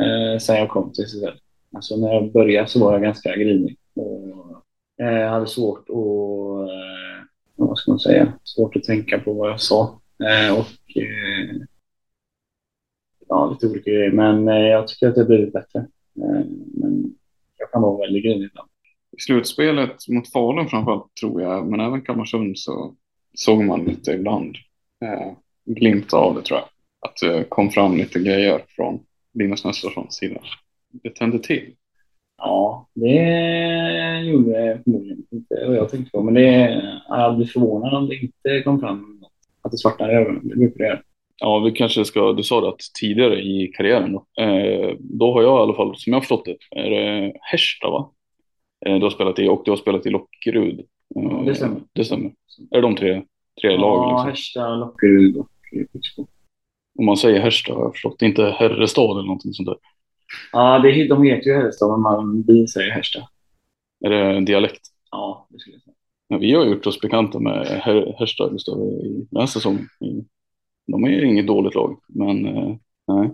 eh, 0.01 0.39
sen 0.39 0.57
jag 0.57 0.69
kom 0.69 0.93
till 0.93 1.05
SSL. 1.05 1.41
Alltså 1.75 1.97
när 1.97 2.13
jag 2.13 2.33
började 2.33 2.69
så 2.69 2.81
var 2.81 2.93
jag 2.93 3.03
ganska 3.03 3.37
grinig 3.37 3.77
och 3.95 5.05
eh, 5.05 5.31
hade 5.31 5.47
svårt 5.47 5.89
att, 5.89 6.71
eh, 6.71 7.25
vad 7.57 7.79
ska 7.79 7.91
man 7.91 7.99
säga, 7.99 8.33
svårt 8.45 8.77
att 8.77 8.85
tänka 8.85 9.19
på 9.19 9.33
vad 9.33 9.51
jag 9.51 9.61
sa. 9.61 10.01
Eh, 10.23 10.59
och 10.59 10.97
eh, 10.97 11.57
ja, 13.29 13.51
lite 13.51 13.67
olika 13.67 13.91
grejer. 13.91 14.13
Men 14.13 14.49
eh, 14.49 14.55
jag 14.55 14.89
tycker 14.89 15.09
att 15.09 15.15
det 15.15 15.21
har 15.21 15.29
blivit 15.29 15.53
bättre. 15.53 15.79
Eh, 16.23 16.45
men 16.75 17.15
jag 17.59 17.73
kan 17.73 17.83
vara 17.83 17.99
väldigt 17.99 18.25
grinig 18.25 18.47
ibland. 18.47 18.69
I 19.17 19.21
slutspelet 19.21 20.09
mot 20.09 20.33
Falun 20.33 20.69
framförallt 20.69 21.15
tror 21.21 21.43
jag, 21.43 21.71
men 21.71 21.81
även 21.81 22.03
Kalmarsund 22.03 22.59
så 22.59 22.95
såg 23.35 23.65
man 23.65 23.85
lite 23.85 24.13
ibland 24.13 24.57
eh, 25.05 25.33
glimt 25.65 26.13
av 26.13 26.35
det 26.35 26.43
tror 26.43 26.59
jag. 26.59 26.69
Att 27.01 27.17
det 27.23 27.45
kom 27.49 27.71
fram 27.71 27.97
lite 27.97 28.19
grejer 28.19 28.61
från 28.69 29.01
Linus 29.35 29.65
Näslundssons 29.65 30.15
sida. 30.17 30.41
Det 30.93 31.11
tände 31.15 31.39
till. 31.39 31.75
Ja, 32.39 32.89
det 32.95 34.21
gjorde 34.25 34.51
det 34.51 34.81
förmodligen 34.85 35.25
inte 35.31 35.65
vad 35.67 35.77
jag 35.77 35.89
tänkte 35.89 36.11
på. 36.11 36.23
Men 36.23 36.35
det, 36.35 36.43
jag 37.09 37.17
hade 37.17 37.37
blivit 37.37 37.53
förvånad 37.53 37.95
om 37.95 38.09
det 38.09 38.17
inte 38.17 38.63
kom 38.65 38.81
fram. 38.81 39.25
Att 39.63 39.71
det 39.71 39.79
svartnade 39.79 40.13
i 40.13 40.17
ögonen. 40.17 40.49
Det 40.49 40.57
brukar 40.57 40.79
det 40.79 40.87
göra. 40.91 41.01
Ja, 41.43 41.59
vi 41.59 41.71
kanske 41.73 42.05
ska, 42.05 42.33
du 42.33 42.43
sa 42.43 42.61
det 42.61 42.69
att 42.69 42.81
tidigare 43.01 43.41
i 43.41 43.73
karriären 43.77 44.13
då, 44.13 44.43
eh, 44.43 44.95
då 44.99 45.33
har 45.33 45.43
jag 45.43 45.59
i 45.61 45.63
alla 45.63 45.75
fall, 45.75 45.97
som 45.97 46.11
jag 46.13 46.17
har 46.17 46.21
förstått 46.21 46.45
det, 46.45 46.57
är 46.81 46.91
det 46.91 47.33
Härsta 47.41 47.91
va? 47.91 48.11
Eh, 48.87 48.95
du 48.95 49.03
har 49.03 49.11
spelat 49.11 49.39
i, 49.39 49.49
och 49.49 49.63
du 49.65 49.71
har 49.71 49.77
spelat 49.77 50.07
i 50.07 50.11
Lockerud. 50.11 50.81
Eh, 50.81 50.85
Ja, 51.15 51.43
det 51.47 51.55
stämmer. 51.55 51.81
Det 51.93 52.05
stämmer. 52.05 52.31
Är 52.71 52.77
det 52.77 52.81
de 52.81 52.97
tre, 52.97 53.23
tre 53.61 53.77
lagen? 53.77 54.03
Ja, 54.03 54.11
Liksom? 54.11 54.29
Härsta, 54.31 54.77
Lockerud 54.77 55.37
och 55.37 55.49
Pixbo. 55.93 56.27
Om 57.01 57.07
man 57.07 57.17
säger 57.17 57.41
Härsta 57.41 57.75
har 57.75 57.83
jag 57.83 57.93
förstått, 57.93 58.23
inte 58.23 58.43
Herrestad 58.59 59.11
eller 59.11 59.27
någonting 59.27 59.53
sånt 59.53 59.67
där. 59.67 59.77
Ja, 60.53 60.79
det, 60.79 61.09
de 61.09 61.23
heter 61.23 61.51
ju 61.51 61.57
Härsta, 61.57 61.89
men 61.89 62.01
man, 62.01 62.45
vi 62.47 62.69
säger 62.69 62.91
Härsta. 62.91 63.19
Är 64.05 64.11
det 64.11 64.37
en 64.37 64.45
dialekt? 64.45 64.81
Ja, 65.11 65.47
det 65.51 65.59
skulle 65.59 65.77
jag 65.77 65.83
säga. 65.83 65.95
Ja, 66.29 66.39
vi 66.39 66.55
har 66.55 66.65
gjort 66.65 66.87
oss 66.87 67.01
bekanta 67.01 67.39
med 67.39 67.67
Her- 67.67 68.15
Härsta 68.19 68.49
Gustav, 68.49 68.79
i 68.81 69.27
den 69.31 69.41
här 69.41 69.47
säsongen. 69.47 69.89
De 70.87 71.05
är 71.05 71.09
ju 71.09 71.27
inget 71.27 71.47
dåligt 71.47 71.75
lag, 71.75 72.01
men 72.09 72.47
eh, 72.47 72.77
nej, 73.09 73.31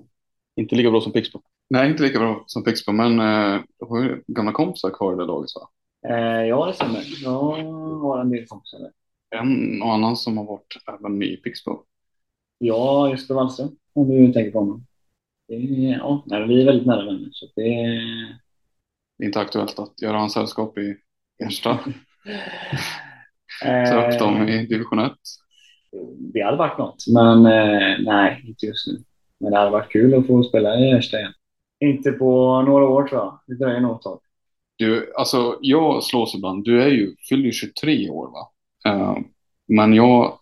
inte 0.56 0.76
lika 0.76 0.90
bra 0.90 1.00
som 1.00 1.12
Pixbo. 1.12 1.40
Nej, 1.70 1.90
inte 1.90 2.02
lika 2.02 2.18
bra 2.18 2.44
som 2.46 2.64
Pixbo, 2.64 2.92
men 2.92 3.20
eh, 3.20 3.60
du 3.78 3.86
har 3.86 4.02
ju 4.02 4.22
gamla 4.26 4.52
kompisar 4.52 4.90
kvar 4.90 5.12
i 5.12 5.16
det 5.16 5.24
laget. 5.24 5.50
Va? 5.54 5.68
Eh, 6.14 6.46
ja, 6.46 6.66
det 6.66 6.72
stämmer. 6.72 7.02
Jag 7.22 7.30
har 8.00 8.20
en 8.20 8.30
del 8.30 8.46
kompisar 8.46 8.78
där. 8.78 8.90
En 9.40 9.82
och 9.82 9.92
annan 9.92 10.16
som 10.16 10.38
har 10.38 10.44
varit 10.44 10.76
även 11.00 11.22
i 11.22 11.36
Pixbo. 11.36 11.82
Ja, 12.58 13.10
Jesper 13.10 13.34
Wallström, 13.34 13.76
om 13.92 14.08
du 14.08 14.32
tänker 14.32 14.50
på 14.50 14.58
honom. 14.58 14.86
Det 15.48 15.54
ja, 15.54 16.24
nej, 16.26 16.48
vi 16.48 16.62
är 16.62 16.66
väldigt 16.66 16.86
nära 16.86 17.04
vänner, 17.04 17.28
så 17.32 17.46
det. 17.56 17.62
Det 19.18 19.24
är 19.24 19.26
inte 19.26 19.40
aktuellt 19.40 19.78
att 19.78 20.02
göra 20.02 20.18
hans 20.18 20.32
sällskap 20.32 20.78
i 20.78 20.96
Ersta. 21.44 21.78
Ta 23.88 24.08
upp 24.08 24.18
dem 24.18 24.48
i 24.48 24.66
division 24.66 24.98
1. 24.98 25.12
Det 26.18 26.40
hade 26.40 26.56
varit 26.56 26.78
något, 26.78 27.04
men 27.14 27.46
eh, 27.46 27.98
nej, 28.04 28.44
inte 28.46 28.66
just 28.66 28.86
nu. 28.86 28.98
Men 29.40 29.52
det 29.52 29.58
hade 29.58 29.70
varit 29.70 29.92
kul 29.92 30.14
att 30.14 30.26
få 30.26 30.42
spela 30.42 30.78
i 30.78 30.90
Ersta 30.90 31.18
igen. 31.18 31.32
Inte 31.80 32.12
på 32.12 32.62
några 32.62 32.84
år 32.84 33.08
tror 33.08 33.20
jag. 33.20 33.40
Det 33.46 33.54
dröjer 33.54 33.80
nog 33.80 33.96
ett 33.96 34.02
tag. 34.02 34.20
Du, 34.76 35.12
alltså 35.14 35.58
jag 35.60 36.02
slås 36.04 36.34
ibland. 36.34 36.64
Du 36.64 36.82
är 36.82 36.88
ju, 36.88 37.16
fyller 37.28 37.44
ju 37.44 37.52
23 37.52 38.10
år 38.10 38.30
va? 38.30 38.50
Eh, 38.90 39.16
men 39.68 39.94
jag 39.94 40.38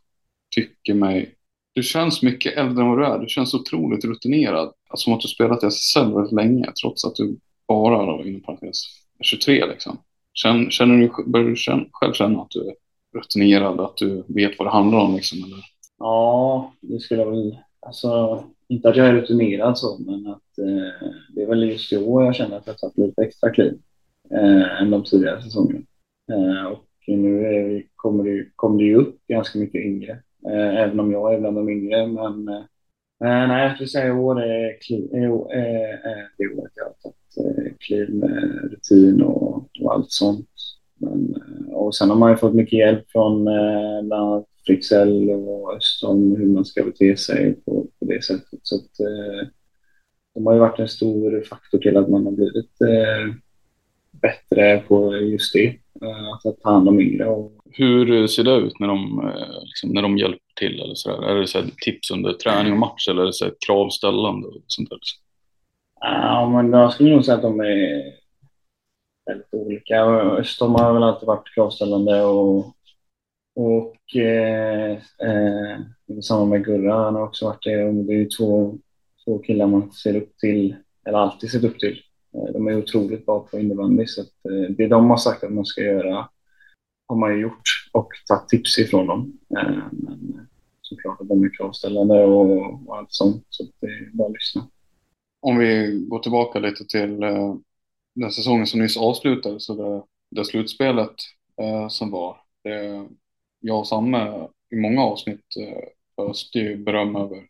tycker 0.54 0.94
mig, 0.94 1.35
du 1.75 1.83
känns 1.83 2.23
mycket 2.23 2.57
äldre 2.57 2.83
än 2.83 2.88
vad 2.88 2.99
du 2.99 3.07
är. 3.07 3.19
Du 3.19 3.28
känns 3.28 3.54
otroligt 3.54 4.04
rutinerad. 4.04 4.73
Alltså, 4.88 5.04
som 5.04 5.12
att 5.12 5.21
du 5.21 5.28
spelat 5.28 5.64
i 5.64 5.66
SSL 5.66 6.14
väldigt 6.14 6.33
länge, 6.33 6.73
trots 6.83 7.04
att 7.04 7.14
du 7.14 7.37
bara, 7.69 8.07
då, 8.07 8.25
inom 8.25 8.40
parentes, 8.40 8.76
är 9.19 9.25
23 9.25 9.66
liksom. 9.66 9.99
Känner, 10.33 10.71
känner 10.71 10.97
du, 10.97 11.31
börjar 11.31 11.49
du 11.49 11.57
känna, 11.57 11.85
själv 11.93 12.12
känna 12.12 12.43
att 12.43 12.50
du 12.50 12.61
är 12.69 12.75
rutinerad, 13.14 13.81
att 13.81 13.97
du 13.97 14.25
vet 14.28 14.59
vad 14.59 14.66
det 14.66 14.73
handlar 14.73 14.99
om 14.99 15.14
liksom? 15.14 15.38
Eller? 15.38 15.59
Ja, 15.99 16.73
det 16.81 17.00
skulle 17.00 17.21
jag 17.21 17.31
väl... 17.31 17.59
Alltså, 17.81 18.44
inte 18.68 18.88
att 18.88 18.96
jag 18.96 19.07
är 19.07 19.12
rutinerad 19.12 19.79
så, 19.79 19.99
men 19.99 20.27
att 20.27 20.59
eh, 20.59 21.09
det 21.29 21.42
är 21.42 21.46
väl 21.46 21.70
just 21.70 21.92
i 21.92 21.96
år 21.96 22.25
jag 22.25 22.35
känner 22.35 22.57
att 22.57 22.66
jag 22.66 22.72
har 22.72 22.79
tagit 22.79 22.99
lite 22.99 23.22
extra 23.22 23.51
kliv 23.51 23.79
eh, 24.31 24.83
än 24.83 24.90
de 24.90 25.05
tidigare 25.05 25.42
säsongerna. 25.42 25.81
Eh, 26.33 26.66
och 26.66 26.85
nu 27.07 27.46
är 27.46 27.64
vi, 27.64 27.87
kommer, 27.96 28.25
det, 28.25 28.46
kommer 28.57 28.79
det 28.79 28.85
ju 28.85 28.96
upp 28.96 29.27
ganska 29.27 29.59
mycket 29.59 29.85
yngre, 29.85 30.22
Eh, 30.48 30.76
även 30.83 31.00
om 31.00 31.12
jag 31.12 31.35
är 31.35 31.40
bland 31.40 31.57
de 31.57 31.68
yngre. 31.68 32.07
Men 32.07 32.48
eh, 32.48 32.54
eh 33.24 33.48
nej, 33.48 33.62
jag 33.62 33.74
skulle 33.74 33.88
säga 33.88 34.07
i 34.07 34.11
år 34.11 34.42
är, 34.42 34.80
kliv, 34.80 35.14
eh, 35.14 35.22
är, 35.22 36.09
är, 36.09 36.30
det 36.38 36.46
året 36.46 36.72
jag 36.74 36.85
har 36.85 36.94
tagit 37.02 37.59
eh, 37.59 37.72
kliv 37.78 38.14
med 38.14 38.70
rutin 38.72 39.22
och, 39.22 39.68
och 39.80 39.94
allt 39.94 40.11
sånt. 40.11 40.48
Men, 40.98 41.35
och 41.72 41.94
sen 41.94 42.11
har 42.11 42.16
man 42.16 42.30
ju 42.30 42.37
fått 42.37 42.54
mycket 42.54 42.78
hjälp 42.78 43.11
från 43.11 43.48
eh, 43.48 44.02
bland 44.02 44.12
annat 44.22 44.46
Fritzell 44.66 45.30
och 45.30 45.76
Östholm 45.76 46.37
hur 46.37 46.46
man 46.46 46.64
ska 46.64 46.85
bete 46.85 47.16
sig 47.16 47.54
på, 47.54 47.87
på 47.98 48.04
det 48.04 48.24
sättet. 48.24 48.61
Så 48.62 48.76
att, 48.76 49.00
eh, 49.00 49.48
de 50.35 50.46
har 50.46 50.52
ju 50.52 50.59
varit 50.59 50.78
en 50.78 50.88
stor 50.88 51.44
faktor 51.48 51.78
till 51.78 51.96
att 51.96 52.09
man 52.09 52.24
har 52.24 52.33
blivit 52.33 52.80
eh, 52.80 53.35
bättre 54.11 54.80
på 54.88 55.16
just 55.16 55.52
det. 55.52 55.78
Eh, 56.05 56.33
att 56.33 56.62
ta 56.62 56.71
hand 56.71 56.88
om 56.88 57.01
yngre. 57.01 57.27
Och, 57.27 57.53
Hur 57.71 58.27
ser 58.27 58.45
det 58.45 58.57
ut 58.57 58.81
när 58.81 58.88
de, 58.88 59.21
eh, 59.21 59.62
liksom, 59.64 59.90
när 59.90 60.03
de 60.03 60.19
hjälper 60.19 60.55
till? 60.57 60.81
Eller 60.81 60.95
så 60.95 61.21
där? 61.21 61.29
Är 61.29 61.40
det 61.40 61.47
så 61.47 61.62
tips 61.85 62.11
under 62.11 62.33
träning 62.33 62.73
och 62.73 62.79
match 62.79 63.09
eller 63.09 63.23
är 63.23 63.27
det 63.27 63.33
så 63.33 63.51
kravställande? 63.67 64.49
Och 64.49 64.62
sånt 64.67 64.90
där? 64.90 64.99
ja, 66.01 66.49
men 66.49 66.81
jag 66.81 66.93
skulle 66.93 67.11
nog 67.11 67.25
säga 67.25 67.37
att 67.37 67.43
de 67.43 67.61
är 67.61 68.03
väldigt 69.27 69.55
olika. 69.55 70.05
Östholm 70.05 70.75
har 70.75 70.95
väl 70.95 71.03
alltid 71.03 71.27
varit 71.27 71.55
kravställande 71.55 72.25
och, 72.25 72.67
och 73.57 74.17
eh, 74.17 74.93
eh, 74.93 75.79
samma 76.23 76.45
med 76.45 76.64
Gurra. 76.64 77.05
Han 77.05 77.14
har 77.14 77.23
också 77.23 77.45
varit 77.45 77.64
det. 77.64 77.85
Och 77.85 77.95
det 77.95 78.12
är 78.12 78.19
ju 78.19 78.29
två, 78.29 78.79
två 79.25 79.38
killar 79.38 79.67
man 79.67 79.93
ser 79.93 80.17
upp 80.17 80.38
till, 80.38 80.77
eller 81.07 81.19
alltid 81.19 81.51
sett 81.51 81.64
upp 81.64 81.79
till. 81.79 82.01
Eh, 82.35 82.53
de 82.53 82.68
är 82.68 82.79
otroligt 82.79 83.27
bra 83.27 83.40
på 83.40 83.59
innebandy 83.59 84.07
så 84.07 84.20
att 84.20 84.27
eh, 84.27 84.70
det 84.77 84.88
de 84.88 85.11
har 85.11 85.16
sagt 85.16 85.44
att 85.44 85.53
man 85.53 85.64
ska 85.64 85.83
göra 85.83 86.29
har 87.07 87.16
man 87.16 87.35
ju 87.35 87.40
gjort 87.40 87.88
och 87.92 88.09
tagit 88.29 88.49
tips 88.49 88.79
ifrån 88.79 89.07
dem. 89.07 89.38
Eh, 89.59 89.83
men 89.92 90.47
såklart 90.81 91.20
att 91.20 91.29
de 91.29 91.44
är 91.44 91.57
kravställande 91.57 92.25
och, 92.25 92.88
och 92.88 92.97
allt 92.97 93.12
sånt 93.12 93.47
så 93.49 93.64
att 93.64 93.70
det 93.81 93.87
är 93.87 94.11
bara 94.12 94.29
att 94.29 94.33
lyssna. 94.33 94.68
Om 95.40 95.59
vi 95.59 96.01
går 96.09 96.18
tillbaka 96.18 96.59
lite 96.59 96.85
till 96.85 97.20
den 98.14 98.31
säsongen 98.31 98.66
som 98.66 98.81
nyss 98.81 98.97
avslutades, 98.97 99.68
och 99.68 99.77
det, 99.77 100.03
det 100.31 100.44
slutspelet 100.44 101.14
som 101.88 102.11
var. 102.11 102.37
Det, 102.62 103.07
jag 103.61 103.79
och 103.79 103.87
Samme 103.87 104.49
i 104.70 104.77
många 104.77 105.03
avsnitt 105.03 105.44
öste 106.31 106.59
ju 106.59 106.77
beröm 106.77 107.16
över 107.16 107.47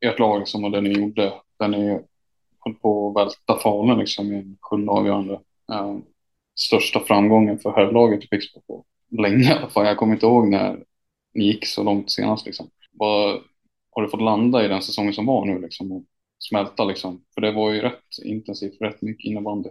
ert 0.00 0.18
lag 0.18 0.48
som 0.48 0.64
och 0.64 0.70
det 0.70 0.80
ni 0.80 0.92
gjorde. 0.92 1.32
Där 1.58 1.68
ni 1.68 2.00
höll 2.60 2.74
på 2.74 3.08
att 3.08 3.16
välta 3.16 3.62
Falun 3.62 3.98
liksom 3.98 4.32
i 4.32 4.36
en 4.36 4.58
sjunde 4.60 4.92
avgörande. 4.92 5.32
Eh, 5.72 5.96
största 6.54 7.00
framgången 7.00 7.58
för 7.58 7.72
herrlaget 7.72 8.24
i 8.24 8.28
Pixbo 8.28 8.60
på 8.60 8.84
länge 9.10 9.44
i 9.52 9.58
alla 9.58 9.68
fall. 9.68 9.86
Jag 9.86 9.96
kommer 9.96 10.14
inte 10.14 10.26
ihåg 10.26 10.48
när 10.48 10.84
ni 11.34 11.44
gick 11.44 11.66
så 11.66 11.82
långt 11.82 12.10
senast 12.10 12.46
liksom. 12.46 12.70
Vad, 12.92 13.40
har 13.90 14.02
du 14.02 14.08
fått 14.08 14.22
landa 14.22 14.64
i 14.64 14.68
den 14.68 14.82
säsongen 14.82 15.12
som 15.12 15.26
var 15.26 15.44
nu 15.44 15.58
liksom? 15.58 15.92
Och 15.92 16.04
smälta 16.38 16.84
liksom? 16.84 17.24
För 17.34 17.40
det 17.40 17.52
var 17.52 17.72
ju 17.72 17.80
rätt 17.80 18.04
intensivt, 18.24 18.80
rätt 18.80 19.02
mycket 19.02 19.24
innebandy. 19.24 19.70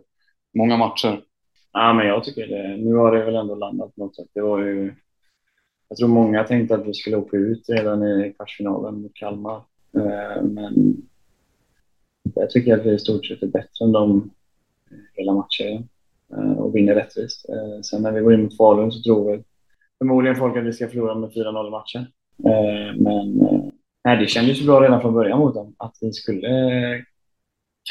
Många 0.53 0.77
matcher. 0.77 1.21
Ja, 1.73 1.93
men 1.93 2.07
jag 2.07 2.23
tycker 2.23 2.47
det. 2.47 2.77
Nu 2.77 2.95
har 2.95 3.15
det 3.15 3.25
väl 3.25 3.35
ändå 3.35 3.55
landat 3.55 3.95
på 3.95 4.03
något 4.03 4.15
sätt. 4.15 4.27
Det 4.33 4.41
var 4.41 4.59
ju, 4.59 4.95
jag 5.89 5.97
tror 5.97 6.07
många 6.07 6.43
tänkte 6.43 6.75
att 6.75 6.87
vi 6.87 6.93
skulle 6.93 7.17
åka 7.17 7.37
ut 7.37 7.69
redan 7.69 8.03
i 8.03 8.33
kvartsfinalen 8.37 9.01
mot 9.01 9.13
Kalmar. 9.13 9.63
Ehm, 9.93 10.53
men 10.53 11.01
jag 12.35 12.49
tycker 12.49 12.77
att 12.77 12.85
vi 12.85 12.93
i 12.93 12.99
stort 12.99 13.25
sett 13.25 13.43
är 13.43 13.47
bättre 13.47 13.85
än 13.85 13.91
dem 13.91 14.29
hela 15.13 15.33
matchen 15.33 15.89
eh, 16.33 16.51
och 16.51 16.75
vinner 16.75 16.95
rättvist. 16.95 17.49
Eh, 17.49 17.81
sen 17.81 18.01
när 18.01 18.11
vi 18.11 18.21
går 18.21 18.33
in 18.33 18.43
mot 18.43 18.57
Falun 18.57 18.91
så 18.91 19.03
tror 19.03 19.31
vi 19.31 19.43
förmodligen 19.97 20.35
folk 20.35 20.57
att 20.57 20.65
vi 20.65 20.73
ska 20.73 20.89
förlora 20.89 21.15
med 21.15 21.29
4-0 21.29 21.67
i 21.67 21.71
matchen. 21.71 22.01
Eh, 22.45 22.95
men 22.95 23.37
nej, 24.03 24.17
det 24.17 24.27
kändes 24.27 24.61
ju 24.61 24.65
bra 24.65 24.81
redan 24.81 25.01
från 25.01 25.13
början 25.13 25.39
mot 25.39 25.53
dem 25.53 25.75
att 25.77 25.97
vi 26.01 26.13
skulle 26.13 26.49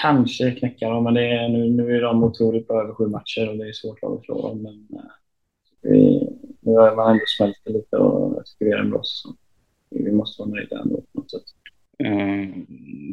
kanske 0.03 0.51
knäcka 0.51 0.89
dem. 0.89 1.05
Men 1.05 1.15
det 1.15 1.31
är, 1.31 1.49
nu, 1.49 1.71
nu 1.71 1.97
är 1.97 2.03
de 2.03 2.25
otroligt 2.25 2.69
bra 2.69 2.83
över 2.83 2.95
sju 2.95 3.07
matcher 3.07 3.49
och 3.49 3.57
det 3.57 3.69
är 3.69 3.73
svårt 3.73 3.99
att 4.03 4.25
slå 4.25 4.49
dem. 4.49 4.63
Men 4.63 4.89
vi, 5.83 6.29
nu 6.61 6.73
har 6.73 6.97
man 6.97 7.11
ändå 7.11 7.25
smält 7.39 7.57
lite 7.65 7.97
och 7.97 8.37
jag 8.37 8.47
tycker 8.47 8.65
vi 8.65 8.71
är 8.71 8.79
en 8.79 8.91
bra 8.91 9.03
säsong. 9.03 9.37
Vi 9.91 10.13
måste 10.13 10.43
vara 10.43 10.51
nöjda 10.51 10.81
ändå 10.81 10.97
på 10.97 11.21
något 11.21 11.31
sätt. 11.31 11.43
Eh, 12.05 12.49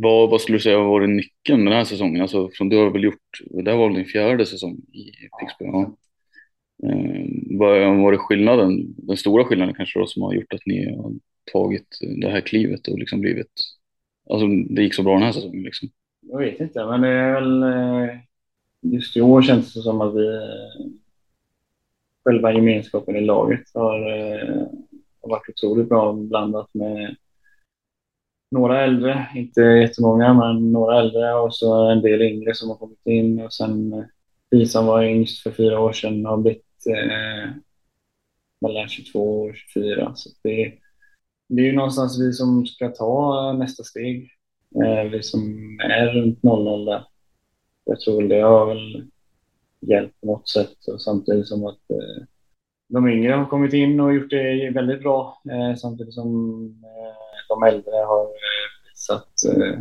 vad, 0.01 0.29
vad 0.29 0.41
skulle 0.41 0.57
du 0.57 0.61
säga 0.61 0.77
har 0.77 0.85
varit 0.85 1.09
nyckeln 1.09 1.65
den 1.65 1.73
här 1.73 1.83
säsongen? 1.83 2.21
Alltså, 2.21 2.49
från 2.53 2.69
du 2.69 2.77
har 2.77 2.89
väl 2.89 3.03
gjort, 3.03 3.39
det 3.63 3.71
här 3.71 3.77
var 3.77 3.87
väl 3.87 3.95
din 3.95 4.05
fjärde 4.05 4.45
säsong 4.45 4.77
i 4.93 5.11
Pixbo? 5.39 5.65
Ja. 5.65 5.97
Eh, 6.83 7.25
vad 7.59 7.81
har 7.81 8.03
varit 8.03 8.19
skillnaden, 8.19 8.95
den 8.97 9.17
stora 9.17 9.45
skillnaden 9.45 9.75
kanske 9.75 9.99
då 9.99 10.07
som 10.07 10.21
har 10.21 10.33
gjort 10.33 10.53
att 10.53 10.65
ni 10.65 10.95
har 10.95 11.13
tagit 11.51 11.97
det 12.21 12.29
här 12.29 12.41
klivet 12.41 12.87
och 12.87 12.99
liksom 12.99 13.21
blivit 13.21 13.51
alltså, 14.29 14.47
det 14.47 14.83
gick 14.83 14.93
så 14.93 15.03
bra 15.03 15.13
den 15.13 15.23
här 15.23 15.31
säsongen. 15.31 15.63
Liksom. 15.63 15.89
Jag 16.21 16.39
vet 16.39 16.59
inte, 16.59 16.85
men 16.85 17.01
det 17.01 17.07
är 17.07 17.33
väl... 17.33 17.63
Eh, 17.63 18.15
just 18.81 19.17
i 19.17 19.21
år 19.21 19.41
känns 19.41 19.73
det 19.73 19.81
som 19.81 20.01
att 20.01 20.15
vi... 20.15 20.27
Eh, 20.27 20.91
själva 22.25 22.53
gemenskapen 22.53 23.15
i 23.15 23.21
laget 23.21 23.61
har, 23.73 23.99
eh, 23.99 24.67
har 25.21 25.29
varit 25.29 25.49
otroligt 25.49 25.89
bra 25.89 26.13
blandat 26.13 26.73
med 26.73 27.15
några 28.55 28.83
äldre, 28.83 29.27
inte 29.35 29.61
jättemånga, 29.61 30.33
men 30.33 30.71
några 30.71 30.99
äldre 30.99 31.33
och 31.33 31.55
så 31.55 31.89
en 31.89 32.01
del 32.01 32.21
yngre 32.21 32.53
som 32.55 32.69
har 32.69 32.75
kommit 32.75 33.05
in 33.05 33.41
och 33.41 33.53
sen 33.53 33.93
eh, 33.93 34.03
vi 34.49 34.65
som 34.65 34.85
var 34.85 35.03
yngst 35.03 35.43
för 35.43 35.51
fyra 35.51 35.79
år 35.79 35.93
sedan 35.93 36.25
har 36.25 36.37
blivit 36.37 36.85
eh, 36.89 37.51
mellan 38.61 38.89
22 38.89 39.41
och 39.41 39.55
24. 39.55 40.11
Så 40.15 40.29
det, 40.43 40.73
det 41.49 41.61
är 41.61 41.65
ju 41.65 41.75
någonstans 41.75 42.21
vi 42.21 42.33
som 42.33 42.65
ska 42.65 42.89
ta 42.89 43.49
eh, 43.49 43.57
nästa 43.57 43.83
steg. 43.83 44.29
Eh, 44.83 45.11
vi 45.11 45.23
som 45.23 45.41
är 45.83 46.13
runt 46.13 46.43
00 46.43 46.85
där. 46.85 47.03
Jag 47.85 47.99
tror 47.99 48.23
det 48.23 48.41
har 48.41 48.65
väl 48.65 49.07
hjälpt 49.79 50.21
på 50.21 50.27
något 50.27 50.49
sätt 50.49 50.87
och 50.87 51.01
samtidigt 51.01 51.47
som 51.47 51.65
att 51.65 51.89
eh, 51.89 52.23
de 52.87 53.07
yngre 53.07 53.33
har 53.33 53.45
kommit 53.45 53.73
in 53.73 53.99
och 53.99 54.13
gjort 54.13 54.29
det 54.29 54.71
väldigt 54.73 55.01
bra 55.01 55.41
eh, 55.51 55.75
samtidigt 55.75 56.13
som 56.13 56.63
eh, 56.83 57.24
de 57.49 57.63
äldre 57.63 57.95
har 57.95 58.23
eh, 58.23 58.89
visat 58.89 59.29
eh, 59.55 59.79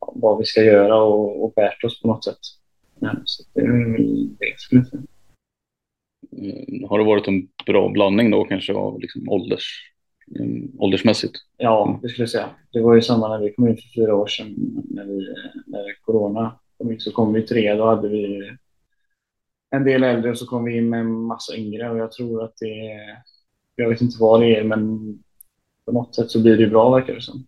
vad 0.00 0.38
vi 0.38 0.44
ska 0.44 0.62
göra 0.62 1.02
och, 1.02 1.44
och 1.44 1.52
bärt 1.56 1.84
oss 1.84 2.02
på 2.02 2.08
något 2.08 2.24
sätt. 2.24 2.38
Ja, 3.00 3.16
så 3.24 3.42
det 3.54 3.60
är 3.60 3.98
det 4.38 4.58
skulle 4.60 4.80
jag 4.80 4.88
säga. 4.88 5.02
Har 6.88 6.98
det 6.98 7.04
varit 7.04 7.28
en 7.28 7.48
bra 7.66 7.88
blandning 7.88 8.30
då 8.30 8.44
kanske 8.44 8.74
av 8.74 9.00
liksom 9.00 9.28
ålders, 9.28 9.92
mm, 10.38 10.72
åldersmässigt? 10.78 11.34
Ja, 11.56 11.98
det 12.02 12.08
skulle 12.08 12.22
jag 12.22 12.30
säga. 12.30 12.50
Det 12.72 12.80
var 12.80 12.94
ju 12.94 13.02
samma 13.02 13.28
när 13.28 13.38
vi 13.38 13.52
kom 13.52 13.68
in 13.68 13.76
för 13.76 13.88
fyra 13.94 14.14
år 14.14 14.26
sedan 14.26 14.54
när, 14.90 15.04
vi, 15.04 15.34
när 15.66 16.04
corona 16.04 16.58
kom 16.78 16.92
in 16.92 17.00
så 17.00 17.12
kom 17.12 17.32
vi 17.32 17.42
tre. 17.42 17.74
Då 17.74 17.86
hade 17.86 18.08
vi 18.08 18.52
en 19.70 19.84
del 19.84 20.02
äldre 20.02 20.30
och 20.30 20.38
så 20.38 20.46
kom 20.46 20.64
vi 20.64 20.76
in 20.76 20.88
med 20.88 21.00
en 21.00 21.12
massa 21.12 21.56
yngre 21.56 21.90
och 21.90 21.98
jag 21.98 22.12
tror 22.12 22.44
att 22.44 22.56
det 22.56 23.00
jag 23.76 23.88
vet 23.88 24.00
inte 24.00 24.16
vad 24.20 24.40
det 24.40 24.56
är 24.56 24.64
men 24.64 25.18
på 25.86 25.92
något 25.92 26.14
sätt 26.14 26.30
så 26.30 26.42
blir 26.42 26.56
det 26.56 26.66
bra 26.66 26.90
verkar 26.90 27.14
det 27.14 27.20
som. 27.22 27.46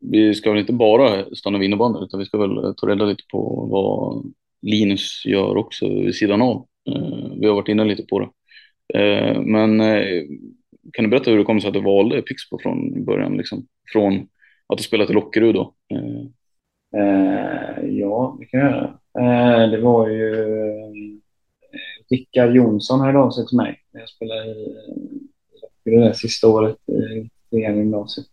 Vi 0.00 0.34
ska 0.34 0.50
väl 0.50 0.60
inte 0.60 0.72
bara 0.72 1.34
stanna 1.34 1.58
vid 1.58 1.66
innebandyn 1.66 2.02
utan 2.02 2.20
vi 2.20 2.26
ska 2.26 2.38
väl 2.38 2.74
ta 2.76 2.86
reda 2.86 3.04
lite 3.04 3.22
på 3.32 3.66
vad 3.70 4.32
Linus 4.62 5.22
gör 5.26 5.56
också 5.56 5.88
vid 5.88 6.14
sidan 6.14 6.42
av. 6.42 6.66
Eh, 6.90 7.32
Vi 7.40 7.46
har 7.46 7.54
varit 7.54 7.68
inne 7.68 7.84
lite 7.84 8.02
på 8.02 8.18
det. 8.18 8.28
Eh, 8.98 9.40
Men 9.40 9.80
eh, 9.80 10.22
kan 10.92 11.04
du 11.04 11.08
berätta 11.10 11.30
hur 11.30 11.38
det 11.38 11.44
kom 11.44 11.60
sig 11.60 11.68
att 11.68 11.74
du 11.74 11.82
valde 11.82 12.22
Pixbo 12.22 12.58
från 12.62 13.04
början? 13.04 13.36
Liksom? 13.36 13.66
Från 13.92 14.28
att 14.66 14.78
du 14.78 14.84
spelade 14.84 15.10
i 15.10 15.14
Lockerud 15.14 15.54
då? 15.54 15.74
Ja, 17.82 18.36
det 18.40 18.46
kan 18.46 18.60
jag 18.60 18.70
göra. 18.70 19.66
Det 19.68 19.80
var 19.80 20.08
ju 20.08 20.46
Rickard 22.10 22.56
Jonsson 22.56 23.00
hörde 23.00 23.18
av 23.18 23.30
sig 23.30 23.46
till 23.46 23.56
mig 23.56 23.78
när 23.92 24.00
jag 24.00 24.08
spelade 24.08 24.50
i 24.50 24.76
i 25.84 25.90
det 25.90 26.14
sista 26.14 26.48
året 26.48 26.76
i 26.88 27.30
trean 27.52 27.74
i 27.74 27.78
gymnasiet. 27.78 28.26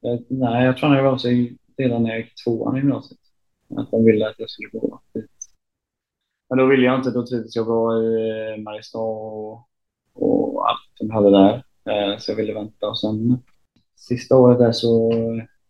Jag, 0.00 0.24
nej, 0.28 0.64
jag 0.64 0.76
tror 0.76 0.88
han 0.88 0.96
hörde 0.96 1.10
av 1.10 1.18
sig 1.18 1.56
redan 1.76 2.02
när 2.02 2.10
jag 2.10 2.18
gick 2.18 2.44
tvåan 2.44 2.76
i 2.76 2.80
gymnasiet. 2.80 3.20
Att 3.76 3.90
de 3.90 4.04
ville 4.04 4.28
att 4.28 4.38
jag 4.38 4.50
skulle 4.50 4.68
gå 4.68 5.00
dit. 5.14 5.30
Men 6.48 6.58
då 6.58 6.66
ville 6.66 6.86
jag 6.86 6.98
inte. 6.98 7.10
Då 7.10 7.26
trivdes 7.26 7.56
jag 7.56 7.66
bra 7.66 8.02
i 8.02 8.30
eh, 8.54 8.62
Mariestad 8.62 8.98
och, 8.98 9.68
och 10.14 10.70
allt 10.70 10.80
de 10.98 11.10
hade 11.10 11.30
där. 11.30 11.64
Eh, 11.90 12.18
så 12.18 12.30
jag 12.30 12.36
ville 12.36 12.54
vänta 12.54 12.88
och 12.88 13.00
sen 13.00 13.38
sista 13.96 14.36
året 14.36 14.58
där 14.58 14.72
så 14.72 15.12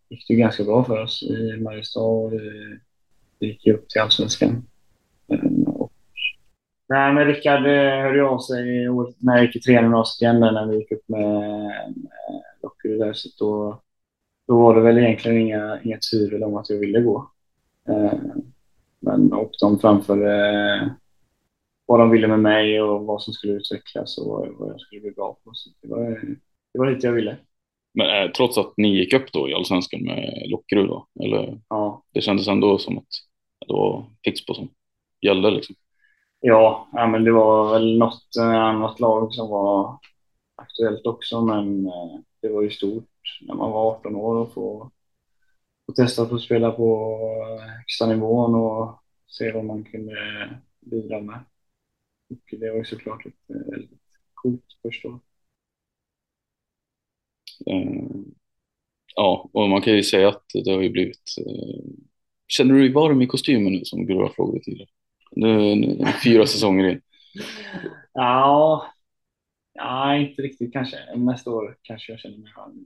gick 0.09 0.27
det 0.27 0.35
ganska 0.35 0.63
bra 0.63 0.83
för 0.83 1.01
oss 1.01 1.23
i 1.23 1.57
Mariestad. 1.61 2.01
och 2.01 2.33
Vi 2.33 2.79
vi 3.39 3.47
gick 3.47 3.65
ju 3.65 3.73
upp 3.73 3.89
till 3.89 4.01
Allsvenskan. 4.01 4.67
Nej, 6.91 7.13
men 7.13 7.25
Rickard 7.27 7.65
eh, 7.65 8.01
hörde 8.03 8.17
ju 8.17 8.25
av 8.25 8.39
sig 8.39 8.87
när 9.17 9.35
jag 9.35 9.45
gick 9.45 9.55
i 9.55 9.59
trean 9.59 9.83
i 9.83 9.85
gymnasiet 9.85 10.21
igen, 10.21 10.39
när 10.39 10.65
vi 10.67 10.77
gick 10.77 10.91
upp 10.91 11.09
med, 11.09 11.95
Lockerud 12.63 12.99
där. 12.99 13.13
Så 13.13 13.29
då, 13.39 13.81
då 14.47 14.61
var 14.61 14.75
det 14.75 14.81
väl 14.81 14.97
egentligen 14.97 15.37
inga, 15.37 15.79
inga 15.83 15.97
tvivel 16.11 16.43
om 16.43 16.55
att 16.55 16.69
jag 16.69 16.77
ville 16.77 17.01
gå. 17.01 17.31
Eh, 17.89 18.13
Men, 18.99 19.33
och 19.33 19.51
de 19.61 19.79
framförde 19.79 20.35
eh, 20.75 20.87
vad 21.85 21.99
de 21.99 22.09
ville 22.09 22.27
med 22.27 22.39
mig 22.39 22.81
och 22.81 23.05
vad 23.05 23.21
som 23.23 23.33
skulle 23.33 23.53
utvecklas 23.53 24.17
och 24.17 24.47
vad, 24.57 24.69
jag 24.69 24.81
skulle 24.81 25.01
bli 25.01 25.11
bra 25.11 25.37
på. 25.43 25.51
Så 25.53 25.69
det 25.81 25.87
var, 25.87 26.09
det 26.73 26.79
var 26.79 26.91
lite 26.91 27.07
jag 27.07 27.13
ville. 27.13 27.37
Men 27.93 28.23
eh, 28.25 28.31
trots 28.31 28.57
att 28.57 28.73
ni 28.77 28.97
gick 28.97 29.13
upp 29.13 29.31
då 29.33 29.49
i 29.49 29.53
Allsvenskan 29.53 30.01
med 30.03 30.43
Lockerud 30.45 30.87
då? 30.87 31.07
Eller 31.23 31.61
Ja, 31.69 32.03
det 32.13 32.21
kändes 32.21 32.47
ändå 32.47 32.77
som 32.77 32.97
att 32.97 33.07
det 33.67 33.73
var 33.73 34.05
Pixbo 34.23 34.53
som 34.53 34.69
gällde 35.21 35.51
liksom? 35.51 35.75
Ja, 36.41 36.89
ja, 36.93 37.07
men 37.07 37.23
det 37.23 37.31
var 37.31 37.73
väl 37.73 37.97
något 37.97 38.35
eh, 38.39 38.49
annat 38.63 38.99
lag 38.99 39.33
som 39.33 39.49
var 39.49 39.99
aktuellt 40.55 41.05
också, 41.05 41.41
men 41.41 41.85
eh, 41.87 42.19
det 42.41 42.49
var 42.49 42.61
ju 42.61 42.69
stort 42.71 43.09
när 43.41 43.55
man 43.55 43.71
var 43.71 43.91
18 43.91 44.15
år 44.15 44.35
och 44.35 44.53
få, 44.53 44.91
få 45.85 45.93
testa 45.93 46.23
att 46.23 46.29
få 46.29 46.39
spela 46.39 46.71
på 46.71 47.19
eh, 47.59 47.67
högsta 47.67 48.07
nivån 48.07 48.55
och 48.55 49.03
se 49.27 49.51
vad 49.51 49.65
man 49.65 49.83
kunde 49.83 50.15
bidra 50.79 51.21
med. 51.21 51.39
Och 52.29 52.59
det 52.59 52.69
var 52.69 52.77
ju 52.77 52.85
såklart 52.85 53.25
ett 53.25 53.33
väldigt 53.47 54.01
coolt 54.33 54.65
första 54.83 55.07
år. 55.07 55.19
Mm. 57.65 58.25
Ja, 59.15 59.49
och 59.53 59.69
man 59.69 59.81
kan 59.81 59.93
ju 59.93 60.03
säga 60.03 60.29
att 60.29 60.45
det 60.65 60.71
har 60.71 60.81
ju 60.81 60.89
blivit... 60.89 61.23
Känner 62.47 62.73
du 62.73 62.79
dig 62.79 62.93
varm 62.93 63.21
i 63.21 63.27
kostymen 63.27 63.73
nu 63.73 63.85
som 63.85 64.05
Gurra 64.05 64.29
frågade 64.29 64.63
tidigare? 64.63 64.89
Nu 65.35 65.75
nu 65.75 66.05
fyra 66.23 66.45
säsonger 66.45 66.89
in. 66.89 67.01
Ja, 68.13 68.85
ja, 69.73 70.15
inte 70.15 70.41
riktigt 70.41 70.73
kanske. 70.73 70.97
Nästa 71.15 71.51
år 71.51 71.77
kanske 71.81 72.11
jag 72.11 72.19
känner 72.19 72.37
mig 72.37 72.51
varm. 72.57 72.85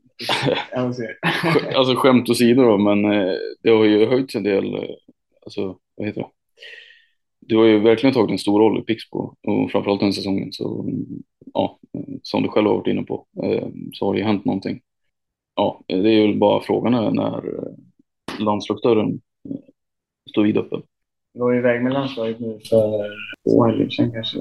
Jag 0.71 0.85
får 0.87 0.93
se. 0.93 1.07
Sk- 1.59 1.73
Alltså 1.75 1.95
skämt 1.95 2.29
åsido 2.29 2.61
då, 2.63 2.77
men 2.77 3.05
eh, 3.05 3.33
det 3.63 3.69
har 3.69 3.85
ju 3.85 4.05
höjts 4.05 4.35
en 4.35 4.43
del, 4.43 4.73
eh, 4.75 4.89
alltså 5.45 5.77
vad 5.95 6.07
heter 6.07 6.21
det? 6.21 6.27
Du 7.39 7.57
har 7.57 7.65
ju 7.65 7.79
verkligen 7.79 8.13
tagit 8.13 8.31
en 8.31 8.39
stor 8.39 8.59
roll 8.59 8.79
i 8.79 8.81
Pixbo 8.81 9.35
och 9.47 9.71
framförallt 9.71 9.99
den 9.99 10.13
säsongen 10.13 10.51
så 10.51 10.85
ja, 11.53 11.79
som 12.23 12.43
du 12.43 12.49
själv 12.49 12.67
har 12.67 12.75
varit 12.75 12.87
inne 12.87 13.03
på 13.03 13.25
eh, 13.43 13.67
så 13.93 14.05
har 14.05 14.13
det 14.13 14.19
ju 14.19 14.25
hänt 14.25 14.45
någonting. 14.45 14.81
Ja, 15.55 15.83
det 15.87 15.93
är 16.09 16.27
ju 16.27 16.35
bara 16.35 16.61
frågan 16.61 16.93
är 16.93 17.11
när 17.11 17.43
landslagsdörren 18.39 19.21
står 20.29 20.43
vidöppen. 20.43 20.81
Jag 21.37 21.45
var 21.45 21.53
iväg 21.53 21.83
med 21.83 21.93
landslaget 21.93 22.39
nu 22.39 22.59
för 22.69 23.13
två 23.49 23.65
helger 23.65 23.89
sedan 23.89 24.11
kanske. 24.11 24.37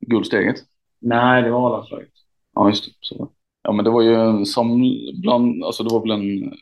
Guldsteget? 0.00 0.56
Nej, 0.98 1.42
det 1.42 1.50
var 1.50 1.68
A-landslaget. 1.68 2.08
Ja, 2.54 2.68
just 2.68 2.84
det. 2.84 2.90
Så. 3.00 3.30
Ja, 3.62 3.72
men 3.72 3.84
det 3.84 3.90
var 3.90 4.02
ju 4.02 4.14
en 4.14 4.46
samling, 4.46 5.20
bland, 5.20 5.64
alltså 5.64 5.82
det 5.82 5.94
var 5.94 6.00
väl 6.00 6.10
en, 6.10 6.52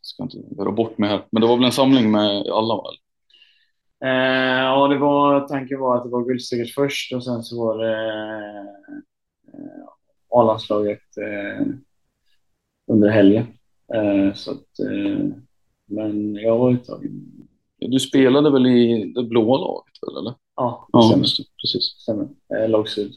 ska 0.00 0.22
inte 0.22 0.38
göra 0.58 0.72
bort 0.72 0.98
mig 0.98 1.10
här, 1.10 1.24
men 1.30 1.42
det 1.42 1.48
var 1.48 1.56
väl 1.56 1.64
en 1.64 1.72
samling 1.72 2.10
med 2.10 2.46
alla 2.46 2.74
väl? 2.74 2.94
Eh, 4.04 4.62
ja, 4.62 4.88
det 4.88 4.98
var, 4.98 5.48
tanken 5.48 5.80
var 5.80 5.96
att 5.96 6.04
det 6.04 6.10
var 6.10 6.24
guldsteget 6.24 6.74
först 6.74 7.12
och 7.14 7.24
sen 7.24 7.42
så 7.42 7.64
var 7.64 7.78
det 7.78 7.96
eh, 9.52 9.84
A-landslaget 10.28 11.16
eh, 11.16 11.66
under 12.86 13.08
helgen. 13.08 13.46
Eh, 13.94 14.34
så 14.34 14.50
att, 14.50 14.78
eh, 14.78 15.26
men 15.86 16.34
jag 16.34 16.58
var 16.58 16.70
uttagen. 16.70 17.44
Du 17.88 18.00
spelade 18.00 18.50
väl 18.50 18.66
i 18.66 19.12
det 19.14 19.22
blåa 19.22 19.58
laget 19.58 19.94
väl, 20.06 20.16
eller? 20.16 20.34
Ja, 20.56 20.88
Ja, 20.92 21.02
stämmer. 21.02 21.22
just 21.24 21.36
det, 21.38 21.44
precis. 21.62 21.82
stämmer. 21.84 22.28
Eh, 22.54 22.68
lag 22.70 22.88
syd. 22.88 23.12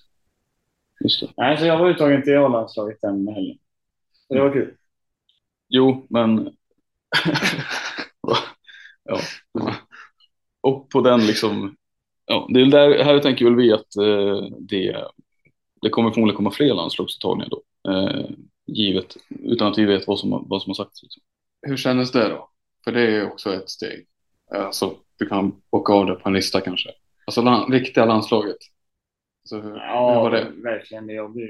Just 1.03 1.21
det. 1.21 1.27
Nej, 1.37 1.57
så 1.57 1.65
jag 1.65 1.77
var 1.77 1.89
uttagen 1.89 2.23
till 2.23 2.37
A-landslaget 2.37 3.01
den 3.01 3.27
helgen. 3.27 3.57
Så 4.27 4.33
det 4.33 4.39
var 4.41 4.53
kul. 4.53 4.73
Jo, 5.69 6.05
men... 6.09 6.49
ja. 9.03 9.19
Och 10.61 10.89
på 10.89 11.01
den 11.01 11.25
liksom... 11.25 11.75
Ja, 12.25 12.47
det 12.53 12.61
är 12.61 12.65
där, 12.65 13.03
här 13.03 13.19
tänker 13.19 13.45
väl 13.45 13.55
vi 13.55 13.71
att 13.73 13.95
eh, 13.97 14.41
det, 14.59 15.05
det 15.81 15.89
kommer 15.89 16.11
förmodligen 16.11 16.37
komma 16.37 16.51
fler 16.51 16.73
landslagsuttagningar 16.73 17.49
då. 17.49 17.91
Eh, 17.91 18.25
givet, 18.65 19.17
utan 19.29 19.67
att 19.71 19.77
vi 19.77 19.85
vet 19.85 20.07
vad 20.07 20.19
som, 20.19 20.45
vad 20.49 20.61
som 20.61 20.69
har 20.69 20.73
sagts. 20.75 21.03
Liksom. 21.03 21.23
Hur 21.61 21.77
kändes 21.77 22.11
det 22.11 22.29
då? 22.29 22.49
För 22.83 22.91
det 22.91 23.01
är 23.01 23.27
också 23.27 23.53
ett 23.53 23.69
steg. 23.69 24.07
Alltså, 24.51 24.95
du 25.19 25.25
kan 25.27 25.61
bocka 25.71 25.93
av 25.93 26.05
det 26.05 26.15
på 26.15 26.29
en 26.29 26.33
lista 26.35 26.61
kanske. 26.61 26.89
Alltså 27.25 27.41
land, 27.41 27.73
riktiga 27.73 28.05
landslaget. 28.05 28.57
Så 29.43 29.55
hur, 29.55 29.69
hur 29.69 29.77
Ja, 29.77 30.19
var 30.23 30.31
det? 30.31 30.51
verkligen. 30.63 31.09
Jag 31.09 31.31
blev 31.31 31.47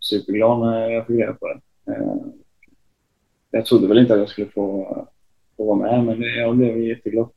superglad 0.00 0.60
när 0.60 0.90
jag 0.90 1.06
fick 1.06 1.16
reda 1.20 1.32
på 1.34 1.48
det. 1.48 1.60
Eh, 1.92 2.16
Jag 3.50 3.66
trodde 3.66 3.86
väl 3.86 3.98
inte 3.98 4.12
att 4.12 4.18
jag 4.18 4.28
skulle 4.28 4.50
få, 4.50 4.86
få 5.56 5.64
vara 5.64 5.76
med, 5.92 6.04
men 6.04 6.20
det- 6.20 6.36
jag 6.36 6.56
blev 6.56 6.78
jätteglad. 6.78 7.28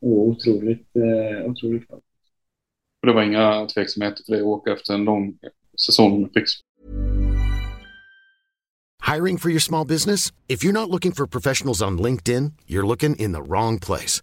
Och 0.00 0.08
otroligt, 0.28 0.86
eh, 0.96 1.50
otroligt 1.50 1.88
glad. 1.88 2.00
För 3.00 3.06
det 3.06 3.12
var 3.12 3.22
inga 3.22 3.66
tveksamheter 3.66 4.22
för 4.26 4.32
dig 4.32 4.40
att 4.40 4.46
åka 4.46 4.72
efter 4.72 4.94
en 4.94 5.04
lång 5.04 5.38
säsong 5.86 6.20
med 6.22 6.32
Pixbo. 6.34 6.62
Hiring 9.14 9.38
for 9.38 9.50
your 9.50 9.60
small 9.60 9.86
business? 9.86 10.32
If 10.48 10.64
you're 10.64 10.72
not 10.80 10.88
looking 10.90 11.12
for 11.12 11.26
professionals 11.26 11.82
on 11.82 11.98
LinkedIn, 11.98 12.50
you're 12.66 12.86
looking 12.86 13.16
in 13.18 13.32
the 13.32 13.40
wrong 13.42 13.78
place. 13.80 14.22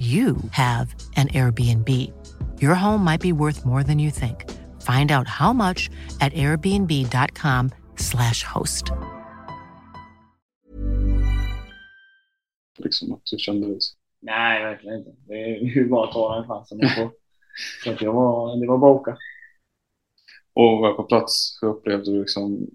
you 0.00 0.36
have 0.52 0.94
an 1.16 1.28
Airbnb. 1.28 1.88
Your 2.62 2.74
home 2.74 3.04
might 3.04 3.20
be 3.20 3.32
worth 3.32 3.66
more 3.66 3.82
than 3.82 3.98
you 3.98 4.10
think. 4.10 4.46
Find 4.80 5.12
out 5.12 5.26
how 5.26 5.52
much 5.52 5.90
at 6.20 6.32
airbnb.com/slash 6.34 8.42
host. 8.54 8.84
Liksom 12.78 13.12
att 13.12 13.20
du 13.24 13.38
kände. 13.38 13.78
Nej, 14.20 14.62
verkligen 14.62 14.98
inte. 14.98 15.10
Det 15.26 15.34
är 15.34 15.88
bara 15.88 16.08
att 16.08 16.12
ta 16.12 16.36
den 16.36 16.48
chansen 16.48 16.78
man 16.78 16.90
får. 16.90 17.10
Så 17.84 17.90
att 17.90 18.02
jag 18.02 18.12
var, 18.12 18.60
det 18.60 18.66
var 18.66 18.78
bara 18.78 18.94
att 18.94 19.00
åka. 19.00 19.16
Och 20.52 20.78
var 20.78 20.92
på 20.92 21.02
plats, 21.02 21.58
hur 21.60 21.68
upplevde 21.68 22.12
du 22.12 22.20
liksom... 22.20 22.66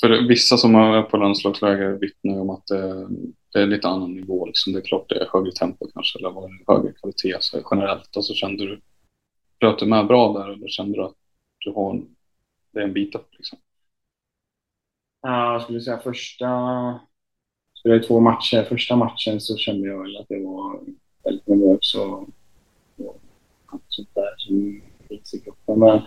För 0.00 0.28
vissa 0.28 0.56
som 0.56 0.74
är 0.74 1.02
på 1.02 1.16
landslagsläger 1.16 1.88
vittnar 1.88 2.40
om 2.40 2.50
att 2.50 2.66
det, 2.66 3.08
det 3.52 3.60
är 3.62 3.66
lite 3.66 3.88
annan 3.88 4.14
nivå. 4.14 4.46
Liksom. 4.46 4.72
Det 4.72 4.78
är 4.78 4.84
klart 4.84 5.08
det 5.08 5.20
är 5.20 5.28
högre 5.32 5.52
tempo 5.52 5.86
kanske, 5.94 6.18
eller 6.18 6.30
var 6.30 6.48
det 6.48 6.72
högre 6.72 6.92
kvalitet 6.92 7.36
så 7.40 7.62
generellt. 7.70 8.16
Och 8.16 8.24
så 8.24 8.34
kände 8.34 8.64
du, 8.66 8.80
bröt 9.60 9.78
du 9.78 9.86
med 9.86 10.06
bra 10.06 10.32
där 10.38 10.52
eller 10.52 10.68
kände 10.68 10.98
du 10.98 11.04
att 11.04 11.16
du 11.58 11.72
har 11.72 11.90
en, 11.90 12.16
det 12.72 12.80
är 12.80 12.84
en 12.84 12.92
bit 12.92 13.14
upp 13.14 13.28
liksom? 13.32 13.58
Ja, 15.22 15.52
jag 15.52 15.62
skulle 15.62 15.80
säga 15.80 15.98
första... 15.98 17.00
Spelade 17.80 18.02
två 18.02 18.20
matcher. 18.20 18.64
Första 18.64 18.96
matchen 18.96 19.40
så 19.40 19.56
kände 19.56 19.88
jag 19.88 20.02
väl 20.02 20.16
att 20.16 20.28
det 20.28 20.44
var 20.44 20.80
väldigt 21.24 21.46
nervös 21.46 21.94
och, 21.94 22.28
och 22.96 23.20
allt 23.66 23.82
sånt 23.88 24.14
där 24.14 24.34
som 24.36 24.82
finns 25.08 25.34
i 25.34 25.40
kroppen. 25.40 25.78
Men 25.78 26.02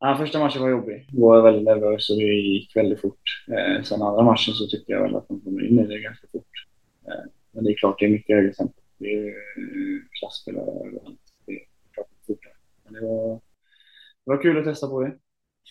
ja, 0.00 0.16
första 0.18 0.38
matchen 0.38 0.62
var 0.62 0.70
jobbig. 0.70 1.06
Då 1.08 1.28
var 1.28 1.36
jag 1.36 1.42
väldigt 1.42 1.64
nervös 1.64 2.10
och 2.10 2.16
det 2.16 2.24
gick 2.24 2.76
väldigt 2.76 3.00
fort. 3.00 3.44
Eh, 3.48 3.82
sen 3.82 4.02
andra 4.02 4.22
matchen 4.22 4.54
så 4.54 4.66
tyckte 4.66 4.92
jag 4.92 5.02
väl 5.02 5.16
att 5.16 5.28
de 5.28 5.40
kom 5.40 5.60
in 5.60 5.78
i 5.78 5.86
det 5.86 6.00
ganska 6.00 6.26
fort. 6.32 6.66
Eh, 7.06 7.24
men 7.52 7.64
det 7.64 7.70
är 7.70 7.76
klart, 7.76 7.98
det 7.98 8.04
är 8.04 8.10
mycket 8.10 8.36
högre 8.36 8.52
tempo. 8.52 8.80
Det 8.98 9.12
är 9.12 9.26
eh, 9.26 10.00
klasspelare 10.20 10.86
överallt. 10.86 11.20
Det 11.46 11.52
är 11.52 11.60
klart 11.94 12.06
det 12.10 12.32
är 12.32 12.34
fortare. 12.34 12.52
Men 12.84 12.92
det 12.92 13.00
var, 13.00 13.34
det 14.24 14.30
var 14.30 14.42
kul 14.42 14.58
att 14.58 14.64
testa 14.64 14.88
på 14.88 15.00
det. 15.00 15.18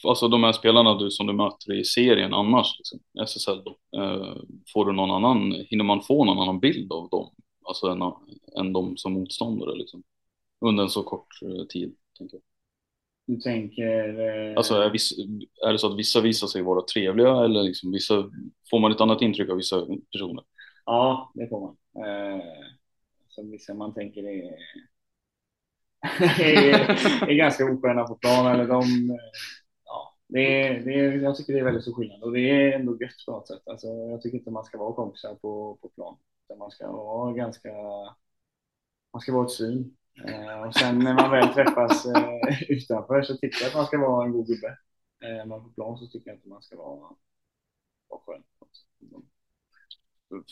Alltså 0.08 0.28
de 0.28 0.44
här 0.44 0.52
spelarna 0.52 0.98
du, 0.98 1.12
som 1.12 1.28
du 1.28 1.34
möter 1.34 1.74
i 1.74 1.84
serien 1.84 2.34
annars, 2.34 2.78
liksom, 2.78 3.00
SSL 3.24 3.64
då, 3.66 4.00
eh, 4.02 4.36
får 4.74 4.86
du 4.86 4.92
någon 4.92 5.12
annan, 5.12 5.52
hinner 5.70 5.84
man 5.84 6.02
få 6.02 6.26
någon 6.26 6.40
annan 6.40 6.60
bild 6.60 6.92
av 6.92 7.10
dem? 7.10 7.32
Alltså 7.66 7.88
än, 7.88 8.02
än 8.60 8.74
de 8.74 8.98
som 8.98 9.14
motståndare 9.14 9.76
liksom? 9.76 10.04
Under 10.62 10.84
en 10.84 10.90
så 10.90 11.04
kort 11.04 11.28
eh, 11.42 11.66
tid, 11.70 11.96
tänker 12.18 12.36
jag. 12.36 12.49
Du 13.30 13.38
tänker... 13.38 14.20
Eh, 14.20 14.58
Alltså 14.58 14.76
är, 14.76 14.90
vissa, 14.90 15.16
är 15.68 15.72
det 15.72 15.80
så 15.80 15.92
att 15.92 16.00
vissa 16.00 16.22
visar 16.22 16.48
sig 16.48 16.62
vara 16.62 16.82
trevliga 16.82 17.44
eller 17.46 17.64
liksom 17.64 17.92
vissa, 17.92 18.14
får 18.70 18.80
man 18.80 18.92
ett 18.92 19.02
annat 19.02 19.22
intryck 19.22 19.50
av 19.50 19.58
vissa 19.58 19.86
personer? 20.12 20.44
Ja, 20.86 21.32
det 21.36 21.48
får 21.50 21.60
man. 21.62 22.06
Eh, 22.06 22.44
så 23.30 23.44
vissa 23.44 23.74
man 23.74 23.94
tänker 23.94 24.24
är, 24.24 24.56
är, 26.40 27.30
är 27.30 27.34
ganska 27.36 27.66
osköna 27.66 28.04
på 28.04 28.16
plan. 28.16 28.48
Eller 28.48 28.68
de, 28.68 28.84
ja, 29.86 30.16
det 30.28 30.68
är, 30.68 30.86
det 30.86 30.94
är, 31.00 31.14
jag 31.22 31.36
tycker 31.36 31.54
det 31.54 31.60
är 31.60 31.64
väldigt 31.66 31.84
stor 31.84 31.94
skillnad 31.96 32.24
och 32.24 32.32
det 32.34 32.52
är 32.52 32.74
ändå 32.80 32.98
gött 33.02 33.26
på 33.26 33.32
något 33.32 33.48
sätt. 33.48 33.64
Alltså, 33.68 33.88
jag 33.88 34.22
tycker 34.22 34.38
inte 34.38 34.52
man 34.52 34.66
ska 34.66 34.78
vara 34.78 34.94
kompisar 34.94 35.36
på, 35.36 35.78
på 35.82 35.90
plan. 35.90 36.18
Man 36.60 36.72
ska 36.72 36.92
vara 36.92 37.34
ganska... 37.34 37.70
Man 39.14 39.22
ska 39.22 39.34
vara 39.34 39.46
ett 39.46 39.52
svin. 39.52 39.98
Eh, 40.28 40.68
och 40.68 40.76
sen 40.76 41.00
när 41.00 41.14
man 41.14 41.32
väl 41.32 41.48
träffas 41.48 42.06
eh, 42.06 42.62
utanför 42.70 43.22
så 43.22 43.38
tycker 43.38 43.62
jag 43.62 43.68
att 43.68 43.76
man 43.76 43.86
ska 43.86 43.98
vara 43.98 44.26
en 44.26 44.32
god 44.32 44.48
gubbe. 44.48 44.68
Eh, 45.24 45.46
men 45.48 45.64
på 45.64 45.70
plan 45.70 45.98
så 45.98 46.08
tycker 46.08 46.30
jag 46.30 46.38
inte 46.38 46.50
man 46.50 46.62
ska 46.62 46.78
vara, 46.78 47.00
vara 48.10 48.22
skön. 48.26 48.44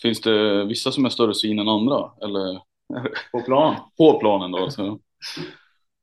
Finns 0.02 0.22
det 0.22 0.66
vissa 0.66 0.92
som 0.92 1.06
är 1.06 1.10
större 1.10 1.34
svin 1.34 1.60
än 1.60 1.68
andra? 1.70 2.12
Eller 2.22 2.62
På 3.32 3.42
plan? 3.42 3.76
på 3.98 4.20
planen 4.20 4.52
då? 4.52 4.70
Så. 4.70 5.00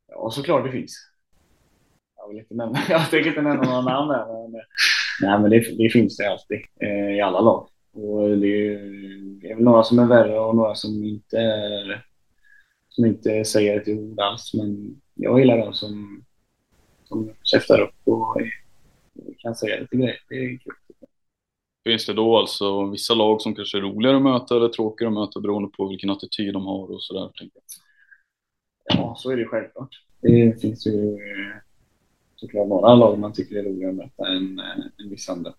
Ja, 0.09 0.31
såklart 0.31 0.65
det 0.65 0.73
finns. 0.73 1.11
Jag 2.17 2.29
vill 2.29 2.39
inte 2.39 2.55
nämna, 2.55 2.79
jag 2.89 3.11
tänker 3.11 3.29
inte 3.31 3.43
nämna 3.43 3.63
några 3.63 3.81
namn 3.81 4.09
där, 4.09 4.49
men, 4.49 4.63
nej, 5.23 5.41
men 5.41 5.51
det, 5.51 5.77
det 5.79 5.91
finns 5.93 6.17
det 6.17 6.31
alltid 6.31 6.59
eh, 6.81 7.17
i 7.17 7.21
alla 7.21 7.41
lag. 7.41 7.69
Och 7.93 8.39
det 8.39 8.47
är, 8.47 8.79
det 9.41 9.51
är 9.51 9.55
väl 9.55 9.65
några 9.65 9.83
som 9.83 9.99
är 9.99 10.07
värre 10.07 10.41
och 10.41 10.57
några 10.57 10.75
som 10.75 11.05
inte 11.05 11.39
är, 11.39 12.05
som 12.95 13.07
inte 13.07 13.45
säger 13.45 13.81
ett 13.81 13.89
ord 13.89 14.21
alls. 14.21 14.55
Men 14.55 15.01
jag 15.15 15.39
gillar 15.41 15.59
de 15.59 15.75
som, 15.75 16.25
som 17.05 17.31
käftar 17.43 17.81
upp 17.81 17.95
och 18.05 18.37
kan 19.39 19.55
säga 19.55 19.81
lite 19.81 19.97
grejer. 19.97 20.19
Det 20.29 20.35
är 20.35 20.59
kul. 20.59 20.75
Finns 21.85 22.07
det 22.07 22.13
då 22.13 22.37
alltså 22.39 22.87
vissa 22.87 23.15
lag 23.15 23.41
som 23.41 23.55
kanske 23.55 23.79
är 23.79 23.83
roligare 23.83 24.17
att 24.17 24.23
möta 24.23 24.57
eller 24.57 24.69
tråkigare 24.69 25.09
att 25.09 25.15
möta 25.15 25.41
beroende 25.41 25.69
på 25.69 25.89
vilken 25.89 26.11
attityd 26.11 26.55
de 26.55 26.67
har 26.67 26.93
och 26.93 27.03
sådär? 27.03 27.31
Ja, 28.85 29.15
så 29.19 29.31
är 29.31 29.37
det 29.37 29.45
självklart. 29.45 30.03
Det 30.21 30.61
finns 30.61 30.87
ju 30.87 31.15
eh, 31.15 31.57
såklart 32.37 32.69
några 32.69 32.95
lag 32.95 33.19
man 33.19 33.33
tycker 33.33 33.57
är 33.57 33.63
roligare 33.63 33.91
att 33.91 33.97
möta 33.97 34.29
än, 34.29 34.59
eh, 34.59 35.05
än 35.05 35.11
vissa 35.11 35.33
andra. 35.33 35.55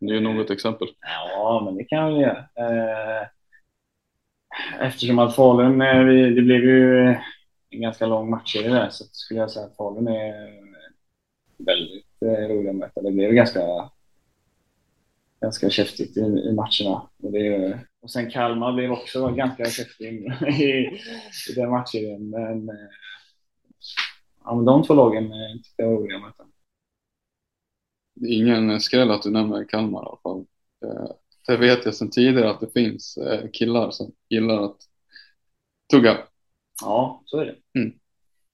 Det 0.00 0.16
är 0.16 0.20
något 0.20 0.50
exempel. 0.50 0.88
Ja, 1.00 1.62
men 1.64 1.76
det 1.76 1.84
kan 1.84 2.14
vi 2.14 2.20
göra. 2.20 2.38
Eh, 2.38 3.28
Eftersom 4.80 5.18
att 5.18 5.36
Falun, 5.36 5.78
det 6.34 6.42
blev 6.42 6.60
ju 6.64 7.06
en 7.70 7.80
ganska 7.80 8.06
lång 8.06 8.30
matchserie 8.30 8.68
där 8.68 8.90
så 8.90 9.04
skulle 9.04 9.40
jag 9.40 9.50
säga 9.50 9.66
att 9.66 9.76
Falun 9.76 10.08
är 10.08 10.60
väldigt 11.58 12.22
eh, 12.22 12.48
roliga 12.48 12.70
att 12.70 12.76
möta. 12.76 13.02
Det 13.02 13.12
blev 13.12 13.32
ganska, 13.32 13.90
ganska 15.40 15.70
käftigt 15.70 16.16
i, 16.16 16.20
i 16.20 16.52
matcherna. 16.52 17.08
Och, 17.22 17.32
det, 17.32 17.78
och 18.00 18.10
sen 18.10 18.30
Kalmar 18.30 18.72
blev 18.72 18.92
också 18.92 19.28
ganska 19.28 19.64
käftig 19.64 20.06
i, 20.48 20.64
i 21.50 21.54
den 21.56 21.70
matchserien. 21.70 22.30
Men, 22.30 22.68
eh, 22.68 22.74
ja, 24.44 24.54
men 24.54 24.64
de 24.64 24.82
två 24.82 24.94
lagen 24.94 25.32
tyckte 25.64 25.82
jag 25.82 25.90
var 25.90 25.96
roliga 25.96 26.16
att 26.16 26.22
möta. 26.22 26.44
Det 28.14 28.26
är 28.26 28.36
ingen 28.36 28.80
skräll 28.80 29.10
att 29.10 29.22
du 29.22 29.30
nämner 29.30 29.64
Kalmar 29.64 30.02
i 30.02 30.06
alla 30.06 30.18
fall. 30.22 30.46
Eh, 31.48 31.52
Det 31.54 31.56
vet 31.56 31.84
jag 31.84 31.94
sedan 31.94 32.10
tidigare 32.10 32.50
att 32.50 32.60
det 32.60 32.72
finns 32.72 33.16
eh, 33.16 33.50
killar 33.52 33.90
som 33.90 34.12
gillar 34.28 34.64
att 34.64 34.76
tugga. 35.92 36.18
Ja, 36.82 37.22
så 37.26 37.38
är 37.38 37.44
det. 37.46 37.56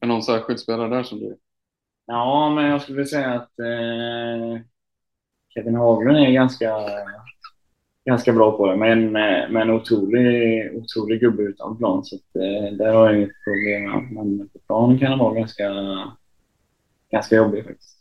Är 0.01 0.07
det 0.07 0.07
någon 0.07 0.23
särskild 0.23 0.61
spelare 0.61 0.89
där 0.89 1.03
som 1.03 1.19
du... 1.21 1.37
Ja, 2.07 2.55
men 2.55 2.65
jag 2.65 2.83
skulle 2.83 3.07
säga 3.07 3.35
att 3.35 3.59
eh, 3.59 4.63
Kevin 5.55 5.75
Haglund 5.75 6.19
är 6.19 6.31
ganska, 6.33 6.75
ganska 8.05 8.33
bra 8.33 8.57
på 8.57 8.67
det. 8.67 8.77
Men, 8.77 9.13
med, 9.13 9.53
med 9.53 9.63
en 9.63 9.71
otrolig, 9.71 10.77
otrolig 10.77 11.21
gubbe 11.21 11.43
utan 11.43 11.77
plan. 11.79 12.05
Så 12.05 12.17
att, 12.17 12.37
eh, 12.37 12.73
där 12.77 12.93
har 12.95 13.07
jag 13.07 13.17
inget 13.17 13.45
problem. 13.45 14.15
Men 14.15 14.49
på 14.49 14.59
plan 14.59 14.99
kan 14.99 15.09
han 15.11 15.19
vara 15.19 15.35
ganska, 15.35 15.65
ganska 17.11 17.37
jobbig 17.37 17.65
faktiskt. 17.65 17.96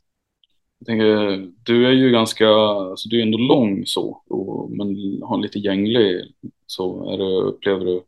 Tänker, 0.85 1.51
du 1.63 1.87
är 1.87 1.91
ju 1.91 2.11
ganska, 2.11 2.47
alltså 2.49 3.09
du 3.09 3.19
är 3.19 3.23
ändå 3.23 3.37
lång 3.37 3.83
så, 3.85 4.23
och, 4.29 4.71
men 4.71 4.87
har 5.21 5.35
en 5.35 5.41
lite 5.41 5.59
gänglig 5.59 6.33
så. 6.67 7.13
Är 7.13 7.17
det, 7.17 7.41
upplever 7.47 7.85
du, 7.85 8.03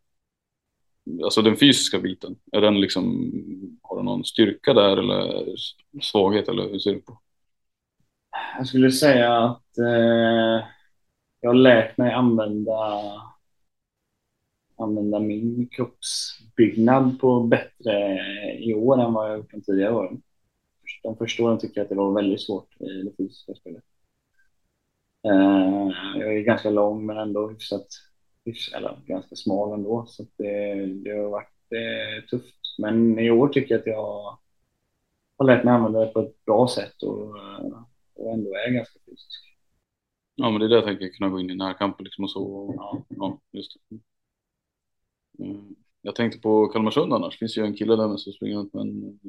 alltså 1.23 1.41
den 1.41 1.57
fysiska 1.57 1.99
biten, 1.99 2.35
är 2.51 2.61
den 2.61 2.81
liksom, 2.81 3.31
har 3.81 3.97
du 3.97 4.03
någon 4.03 4.25
styrka 4.25 4.73
där 4.73 4.97
eller 4.97 5.45
svaghet 6.01 6.47
eller 6.47 6.69
hur 6.69 6.79
ser 6.79 6.93
du 6.93 7.01
på? 7.01 7.21
Jag 8.57 8.67
skulle 8.67 8.91
säga 8.91 9.37
att 9.37 9.77
eh, 9.77 10.67
jag 11.41 11.49
har 11.49 11.53
lärt 11.53 11.97
mig 11.97 12.13
använda 12.13 13.01
använda 14.77 15.19
min 15.19 15.67
kroppsbyggnad 15.71 17.19
på 17.19 17.39
bättre 17.43 18.19
i 18.59 18.73
år 18.73 19.01
än 19.01 19.13
vad 19.13 19.29
jag 19.29 19.37
gjort 19.37 19.51
de 19.51 19.61
tidigare 19.61 19.93
åren. 19.93 20.21
De 21.03 21.17
första 21.17 21.43
åren 21.43 21.59
tycker 21.59 21.79
jag 21.79 21.83
att 21.83 21.89
det 21.89 21.95
var 21.95 22.13
väldigt 22.13 22.41
svårt 22.41 22.81
i 22.81 22.85
det 22.85 23.11
fysiska 23.17 23.53
spelet. 23.53 23.83
Eh, 25.23 25.91
jag 26.19 26.37
är 26.37 26.41
ganska 26.41 26.69
lång 26.69 27.05
men 27.05 27.17
ändå 27.17 27.49
hyfsat, 27.49 27.87
eller 28.75 28.99
ganska 29.05 29.35
smal 29.35 29.73
ändå. 29.73 30.05
Så 30.07 30.25
det, 30.37 30.85
det 30.85 31.11
har 31.11 31.29
varit 31.29 31.71
eh, 31.71 32.25
tufft. 32.29 32.55
Men 32.77 33.19
i 33.19 33.31
år 33.31 33.47
tycker 33.47 33.73
jag 33.73 33.79
att 33.79 33.87
jag 33.87 34.37
har 35.37 35.45
lärt 35.45 35.63
mig 35.63 35.73
använda 35.73 35.99
det 35.99 36.07
på 36.07 36.19
ett 36.19 36.45
bra 36.45 36.67
sätt 36.67 37.03
och, 37.03 37.37
eh, 37.37 37.83
och 38.15 38.33
ändå 38.33 38.49
är 38.49 38.71
ganska 38.71 38.99
fysisk. 39.05 39.43
Ja, 40.35 40.49
men 40.49 40.59
det 40.59 40.65
är 40.65 40.69
det 40.69 40.75
jag 40.75 40.85
tänker, 40.85 41.09
kunna 41.09 41.29
gå 41.29 41.39
in 41.39 41.49
i 41.49 41.55
närkampen 41.55 42.03
liksom 42.03 42.23
och 42.23 42.31
så. 42.31 42.73
Ja, 42.77 43.05
ja 43.09 43.39
just. 43.51 43.77
Mm. 45.39 45.75
Jag 46.01 46.15
tänkte 46.15 46.39
på 46.39 46.67
Kalmarsund 46.67 47.13
annars, 47.13 47.39
finns 47.39 47.57
ju 47.57 47.65
en 47.65 47.73
kille 47.73 47.95
där 47.95 48.07
med 48.07 48.19
som 48.19 48.33
springer 48.33 48.57
runt 48.57 48.73
med 48.73 48.81
en 48.81 49.19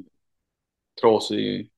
trasig, 1.01 1.71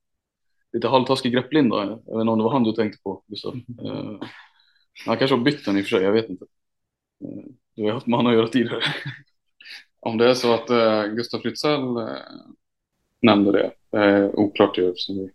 lite 0.74 0.88
halvtaskig 0.88 1.34
grepplinda. 1.34 1.78
Jag 1.78 1.90
vet 1.90 2.22
inte 2.22 2.32
om 2.32 2.38
det 2.38 2.44
var 2.44 2.52
han 2.52 2.64
du 2.64 2.74
tänkte 2.74 3.02
på, 3.04 3.24
Gustav. 3.28 3.56
Uh, 3.56 4.22
han 5.06 5.18
kanske 5.18 5.36
har 5.36 5.44
bytt 5.44 5.66
den 5.66 5.78
i 5.78 5.82
och 5.82 5.86
för 5.86 5.90
sig, 5.90 6.04
jag 6.04 6.12
vet 6.12 6.30
inte. 6.30 6.46
Uh, 7.24 7.46
du 7.76 7.84
har 7.84 7.92
haft 7.92 8.08
med 8.08 8.18
honom 8.18 8.32
att 8.32 8.38
göra 8.38 8.48
tidigare. 8.48 8.84
om 10.00 10.18
det 10.18 10.30
är 10.30 10.34
så 10.34 10.54
att 10.54 10.70
uh, 10.70 11.16
Gustav 11.16 11.40
Fritzell 11.40 11.82
nämnde 13.22 13.52
det, 13.52 13.72
oklart 14.34 14.78
ju 14.78 14.90
eftersom 14.90 15.18
vi 15.18 15.30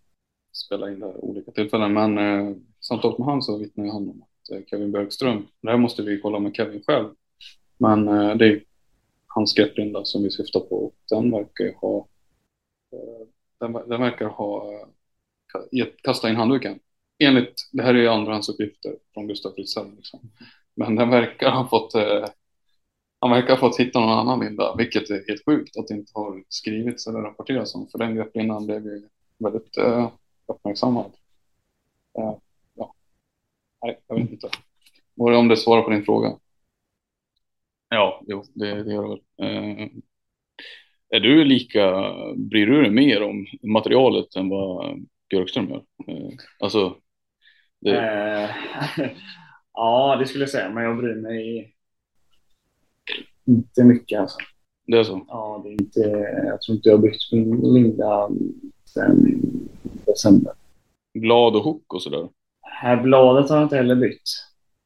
spelar 0.52 0.88
in 0.88 1.00
det 1.00 1.06
här 1.06 1.24
olika 1.24 1.50
tillfällen, 1.50 1.92
men 1.92 2.18
uh, 2.18 2.56
samtalet 2.80 3.18
med 3.18 3.28
han 3.28 3.42
så 3.42 3.58
vittnar 3.58 3.86
han 3.86 4.08
om 4.08 4.22
att 4.22 4.68
Kevin 4.70 4.92
Bergström, 4.92 5.46
det 5.60 5.70
här 5.70 5.78
måste 5.78 6.02
vi 6.02 6.20
kolla 6.20 6.38
med 6.38 6.56
Kevin 6.56 6.82
själv, 6.86 7.08
men 7.78 8.06
det 8.38 8.46
är 8.46 8.62
hans 9.26 9.54
grepplinda 9.54 10.04
som 10.04 10.22
vi 10.22 10.30
syftar 10.30 10.60
på 10.60 10.84
och 10.86 10.94
den 11.10 11.30
verkar 11.30 11.74
ha 11.80 12.06
den, 13.60 13.72
den 13.72 14.00
verkar 14.00 14.26
ha 14.26 14.70
gett, 15.72 16.02
kastat 16.02 16.30
in 16.30 16.36
handduken. 16.36 16.78
Enligt, 17.18 17.68
det 17.72 17.82
här 17.82 17.94
är 17.94 17.98
ju 17.98 18.08
andrahandsuppgifter 18.08 18.96
från 19.14 19.26
Gustav 19.26 19.52
Fritzell. 19.52 19.96
Liksom. 19.96 20.20
Men 20.74 20.96
den 20.96 21.10
verkar 21.10 21.50
ha 21.50 21.68
fått, 21.68 21.94
eh, 21.94 22.24
han 23.20 23.30
verkar 23.30 23.48
ha 23.48 23.56
fått 23.56 23.80
hitta 23.80 24.00
någon 24.00 24.18
annan 24.18 24.40
linda, 24.40 24.74
vilket 24.76 25.10
är 25.10 25.24
helt 25.28 25.44
sjukt 25.44 25.76
att 25.76 25.88
det 25.88 25.94
inte 25.94 26.12
har 26.14 26.44
skrivits 26.48 27.06
eller 27.06 27.18
rapporterats 27.18 27.74
om. 27.74 27.88
För 27.88 27.98
den 27.98 28.14
grepplindan 28.14 28.66
blev 28.66 28.84
ju 28.84 29.08
väldigt 29.38 29.76
eh, 29.76 30.10
uppmärksammad. 30.46 31.12
Eh, 32.18 32.34
ja. 32.74 32.94
Nej, 33.82 34.00
jag 34.06 34.16
vet 34.16 34.30
inte. 34.30 34.50
Var 35.14 35.30
det 35.30 35.36
om 35.36 35.48
det 35.48 35.56
svarar 35.56 35.82
på 35.82 35.90
din 35.90 36.04
fråga? 36.04 36.38
Ja, 37.88 38.22
jo, 38.26 38.44
det, 38.54 38.82
det 38.82 38.92
gör 38.92 39.02
det 39.02 39.08
väl. 39.08 39.82
Eh, 39.82 39.88
är 41.08 41.20
du 41.20 41.44
lika, 41.44 42.12
bryr 42.36 42.66
du 42.66 42.82
dig 42.82 42.90
mer 42.90 43.22
om 43.22 43.46
materialet 43.62 44.36
än 44.36 44.48
vad 44.48 45.04
Björkström 45.30 45.68
gör? 45.68 45.84
Eh, 46.08 46.30
alltså, 46.58 46.96
det... 47.80 47.98
Eh, 47.98 48.50
ja, 49.72 50.16
det 50.20 50.26
skulle 50.26 50.42
jag 50.42 50.50
säga, 50.50 50.70
men 50.70 50.84
jag 50.84 50.96
bryr 50.96 51.14
mig 51.14 51.72
inte 53.44 53.84
mycket 53.84 54.20
alltså. 54.20 54.38
Det 54.86 54.98
är 54.98 55.04
så? 55.04 55.24
Ja, 55.28 55.60
det 55.64 55.68
är 55.68 55.72
inte, 55.72 56.00
jag 56.46 56.60
tror 56.60 56.76
inte 56.76 56.88
jag 56.88 56.96
har 56.96 57.02
byggt 57.02 57.32
min 57.32 57.74
Linda 57.74 58.28
sen 58.84 59.40
december. 60.06 60.52
Blad 61.14 61.56
och 61.56 61.62
hook 61.62 61.94
och 61.94 62.02
sådär? 62.02 62.28
Här 62.62 63.02
bladet 63.02 63.50
har 63.50 63.56
jag 63.56 63.64
inte 63.64 63.76
heller 63.76 63.96
bytt 63.96 64.22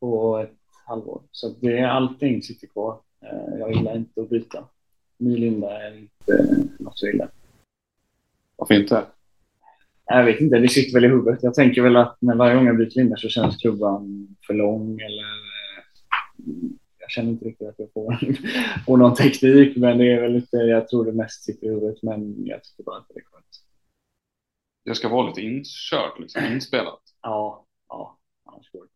på 0.01 0.39
ett 0.39 0.59
halvår. 0.87 1.23
Så 1.31 1.49
det, 1.61 1.81
allting 1.81 2.43
sitter 2.43 2.67
kvar. 2.67 3.01
Eh, 3.23 3.59
jag 3.59 3.73
gillar 3.73 3.97
inte 3.97 4.21
att 4.21 4.31
byta. 4.31 4.65
Ny 5.21 5.37
linda 5.37 5.87
är 5.87 5.99
inte 5.99 6.67
något 6.79 6.99
så 6.99 7.07
illa. 7.07 7.29
Varför 8.57 8.75
inte? 8.75 9.07
Jag 10.05 10.25
vet 10.25 10.41
inte, 10.41 10.59
det 10.59 10.69
sitter 10.69 10.95
väl 10.95 11.05
i 11.05 11.09
huvudet. 11.09 11.43
Jag 11.43 11.55
tänker 11.55 11.83
väl 11.83 11.97
att 11.97 12.17
när 12.21 12.35
varje 12.35 12.55
gång 12.55 12.67
jag 12.67 12.77
byter 12.77 12.97
linda 12.97 13.17
så 13.17 13.29
känns 13.29 13.57
klubban 13.57 14.29
för 14.47 14.55
lång 14.55 15.01
eller 15.01 15.23
eh, 15.23 15.85
jag 16.99 17.11
känner 17.11 17.31
inte 17.31 17.45
riktigt 17.45 17.69
att 17.69 17.79
jag 17.79 17.93
får, 17.93 18.19
får 18.87 18.97
någon 18.97 19.15
teknik 19.15 19.77
men 19.77 19.99
det 19.99 20.13
är 20.13 20.21
väl 20.21 20.33
lite, 20.33 20.57
jag 20.57 20.89
tror 20.89 21.05
det 21.05 21.13
mest 21.13 21.45
sitter 21.45 21.67
i 21.67 21.71
huvudet 21.71 22.03
men 22.03 22.47
jag 22.47 22.65
tycker 22.65 22.83
bara 22.83 22.97
att 22.97 23.09
det 23.09 23.21
är 23.21 23.25
skönt. 23.25 23.45
Det 24.85 24.95
ska 24.95 25.09
vara 25.09 25.29
lite 25.29 25.41
inkört, 25.41 26.19
liksom, 26.19 26.45
inspelat? 26.45 27.03
Ja, 27.23 27.67
ja, 27.89 28.19
annars 28.45 28.71
går 28.73 28.83
det. 28.83 28.91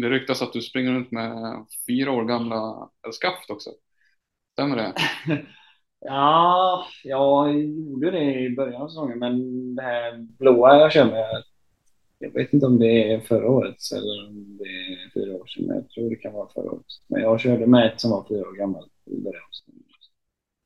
Det 0.00 0.10
ryktas 0.10 0.42
att 0.42 0.52
du 0.52 0.62
springer 0.62 0.92
runt 0.92 1.10
med 1.10 1.64
fyra 1.86 2.10
år 2.10 2.24
gamla 2.24 2.90
skaft 3.12 3.50
också. 3.50 3.70
Stämmer 4.54 4.76
det? 4.76 4.94
ja, 6.00 6.86
jag 7.04 7.62
gjorde 7.62 8.10
det 8.10 8.40
i 8.40 8.56
början 8.56 8.82
av 8.82 8.88
säsongen, 8.88 9.18
men 9.18 9.74
det 9.74 9.82
här 9.82 10.26
blåa 10.38 10.78
jag 10.80 10.92
kör 10.92 11.04
med, 11.04 11.42
jag 12.18 12.32
vet 12.32 12.52
inte 12.52 12.66
om 12.66 12.78
det 12.78 13.12
är 13.12 13.20
förra 13.20 13.50
årets 13.50 13.92
eller 13.92 14.28
om 14.28 14.58
det 14.58 14.64
är 14.64 15.10
fyra 15.14 15.34
år 15.34 15.46
sedan. 15.46 15.66
Jag 15.66 15.88
tror 15.88 16.10
det 16.10 16.16
kan 16.16 16.32
vara 16.32 16.48
förra 16.54 16.70
året. 16.70 16.86
Men 17.08 17.22
jag 17.22 17.40
körde 17.40 17.66
med 17.66 17.86
ett 17.86 18.00
som 18.00 18.10
var 18.10 18.24
fyra 18.28 18.48
år 18.48 18.56
gammalt 18.58 18.92
i 19.06 19.20
början 19.20 19.42
av 19.42 19.52
säsongen. 19.52 19.80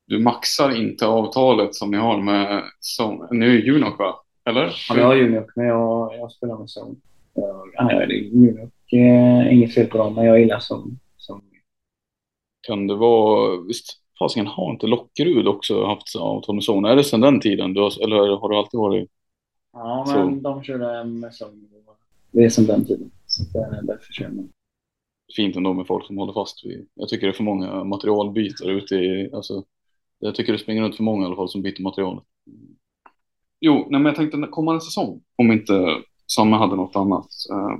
Du 0.07 0.19
maxar 0.19 0.75
inte 0.75 1.05
avtalet 1.05 1.75
som 1.75 1.91
ni 1.91 1.97
har 1.97 2.21
med 2.21 2.63
som, 2.79 3.27
nu 3.31 3.57
är 3.57 3.61
Junok 3.61 3.99
va? 3.99 4.15
Eller? 4.45 4.75
Ja, 4.89 4.95
vi 4.95 5.01
har 5.01 5.15
Junok, 5.15 5.55
men 5.55 5.65
jag, 5.65 6.15
jag 6.15 6.31
spelar 6.31 6.57
med 6.57 6.67
Zone. 6.67 6.95
Ja, 7.33 7.65
det 7.77 7.93
är 7.93 8.07
Junok. 8.07 8.93
Eh, 8.93 9.53
inget 9.53 9.73
fel 9.73 9.87
på 9.87 9.97
dem, 9.97 10.15
men 10.15 10.25
jag 10.25 10.39
gillar 10.39 10.59
Zone. 10.59 10.95
Kan 12.61 12.87
det 12.87 12.95
vara, 12.95 13.61
visst 13.61 13.85
fasiken 14.19 14.47
har 14.47 14.71
inte 14.71 14.87
Lockerud 14.87 15.47
också 15.47 15.85
haft 15.85 16.15
avtal 16.15 16.55
med 16.55 16.63
Zone? 16.69 16.89
Är 16.89 16.95
det 16.95 17.03
sedan 17.03 17.21
den 17.21 17.41
tiden? 17.41 17.73
Du 17.73 17.81
har, 17.81 18.03
eller 18.03 18.37
har 18.37 18.49
du 18.49 18.55
alltid 18.55 18.79
varit? 18.79 19.09
Ja, 19.73 20.05
men 20.07 20.35
så. 20.35 20.49
de 20.49 20.63
körde 20.63 21.03
med 21.03 21.31
Zone. 21.41 21.67
Det 22.31 22.43
är 22.43 22.49
sedan 22.49 22.65
den 22.65 22.85
tiden. 22.85 23.11
Så 23.25 23.43
därför 23.83 24.13
kör 24.13 24.29
man. 24.29 24.49
Fint 25.35 25.55
ändå 25.55 25.73
med 25.73 25.87
folk 25.87 26.05
som 26.05 26.17
håller 26.17 26.33
fast 26.33 26.65
vid. 26.65 26.87
Jag 26.93 27.09
tycker 27.09 27.27
det 27.27 27.31
är 27.31 27.35
för 27.35 27.43
många 27.43 27.83
materialbytare 27.83 28.71
ute 28.71 28.95
i, 28.95 29.29
alltså. 29.33 29.63
Jag 30.19 30.35
tycker 30.35 30.53
det 30.53 30.59
springer 30.59 30.81
runt 30.81 30.95
för 30.95 31.03
många 31.03 31.23
i 31.23 31.25
alla 31.25 31.35
fall 31.35 31.49
som 31.49 31.61
byter 31.61 31.81
material. 31.81 32.21
Jo, 33.59 33.73
nej, 33.73 33.85
men 33.89 34.05
jag 34.05 34.15
tänkte 34.15 34.47
kommande 34.51 34.81
säsong, 34.81 35.21
om 35.35 35.51
inte 35.51 36.03
Samme 36.27 36.55
hade 36.55 36.75
något 36.75 36.95
annat. 36.95 37.27
Uh, 37.51 37.77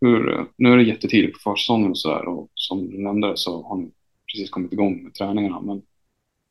hur, 0.00 0.46
nu 0.56 0.72
är 0.72 0.76
det 0.76 0.82
jättetidigt 0.82 1.32
på 1.32 1.50
försäsongen 1.50 1.90
och 1.90 1.98
sådär 1.98 2.28
och 2.28 2.50
som 2.54 2.90
du 2.90 2.98
nämnde 2.98 3.36
så 3.36 3.62
har 3.62 3.76
ni 3.76 3.90
precis 4.32 4.50
kommit 4.50 4.72
igång 4.72 5.02
med 5.02 5.14
träningarna. 5.14 5.60
Men 5.60 5.82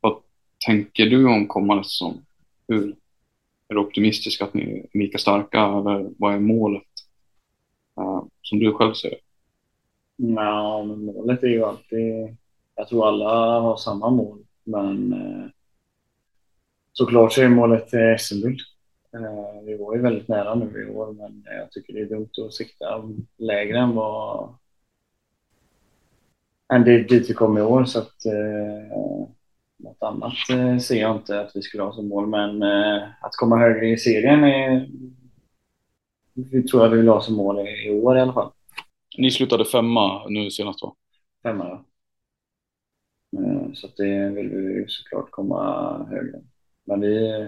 vad 0.01 0.17
tänker 0.65 1.05
du 1.05 1.27
om 1.27 1.47
kommande 1.47 1.83
säsong? 1.83 2.21
Hur, 2.67 2.95
är 3.67 3.73
du 3.73 3.79
optimistisk 3.79 4.41
att 4.41 4.53
ni 4.53 4.63
är 4.63 4.99
lika 4.99 5.17
starka 5.17 5.59
eller 5.59 6.09
vad 6.17 6.33
är 6.33 6.39
målet 6.39 6.83
uh, 7.99 8.23
som 8.41 8.59
du 8.59 8.73
själv 8.73 8.93
ser 8.93 9.09
det? 9.09 9.19
Ja, 10.21 10.83
men 10.83 11.05
målet 11.05 11.43
är 11.43 11.47
ju 11.47 11.63
alltid... 11.63 12.37
Jag 12.75 12.87
tror 12.87 13.07
alla 13.07 13.59
har 13.59 13.77
samma 13.77 14.09
mål, 14.09 14.39
men 14.63 15.13
eh, 15.13 15.49
såklart 16.93 17.33
så 17.33 17.41
är 17.41 17.49
målet 17.49 17.93
eh, 17.93 18.17
SM-guld. 18.19 18.59
Eh, 19.13 19.63
vi 19.65 19.77
var 19.77 19.95
ju 19.95 20.01
väldigt 20.01 20.27
nära 20.27 20.55
nu 20.55 20.87
i 20.87 20.91
år, 20.91 21.13
men 21.13 21.43
jag 21.45 21.71
tycker 21.71 21.93
det 21.93 21.99
är 21.99 22.05
dumt 22.05 22.29
att 22.45 22.53
sikta 22.53 23.03
lägre 23.37 23.79
än 23.79 23.95
vad 23.95 24.55
än 26.73 26.83
det 26.83 27.03
dit 27.03 27.29
vi 27.29 27.33
kom 27.33 27.57
i 27.57 27.61
år. 27.61 27.85
Så 27.85 27.99
att, 27.99 28.25
eh, 28.25 28.99
något 29.77 30.03
annat 30.03 30.33
eh, 30.51 30.77
ser 30.77 31.01
jag 31.01 31.15
inte 31.15 31.41
att 31.41 31.51
vi 31.55 31.61
skulle 31.61 31.83
ha 31.83 31.93
som 31.93 32.07
mål. 32.07 32.27
Men 32.27 32.63
eh, 32.63 33.03
att 33.21 33.35
komma 33.35 33.57
högre 33.57 33.89
i 33.89 33.97
serien 33.97 34.43
är, 34.43 34.89
vi 36.33 36.63
tror 36.63 36.83
jag 36.83 36.89
vi 36.89 36.97
vill 36.97 37.07
ha 37.07 37.21
som 37.21 37.35
mål 37.35 37.59
i, 37.59 37.87
i 37.87 38.01
år 38.01 38.17
i 38.17 38.21
alla 38.21 38.33
fall. 38.33 38.51
Ni 39.17 39.31
slutade 39.31 39.65
femma 39.65 40.27
nu 40.29 40.51
senast 40.51 40.81
va? 40.81 40.95
Femma 41.43 41.65
ja. 41.65 41.85
Eh, 43.39 43.73
så 43.73 43.87
att 43.87 43.97
det 43.97 44.29
vill 44.29 44.49
vi 44.49 44.85
såklart 44.87 45.31
komma 45.31 46.05
högre. 46.09 46.41
Men 46.85 47.01
vi, 47.01 47.47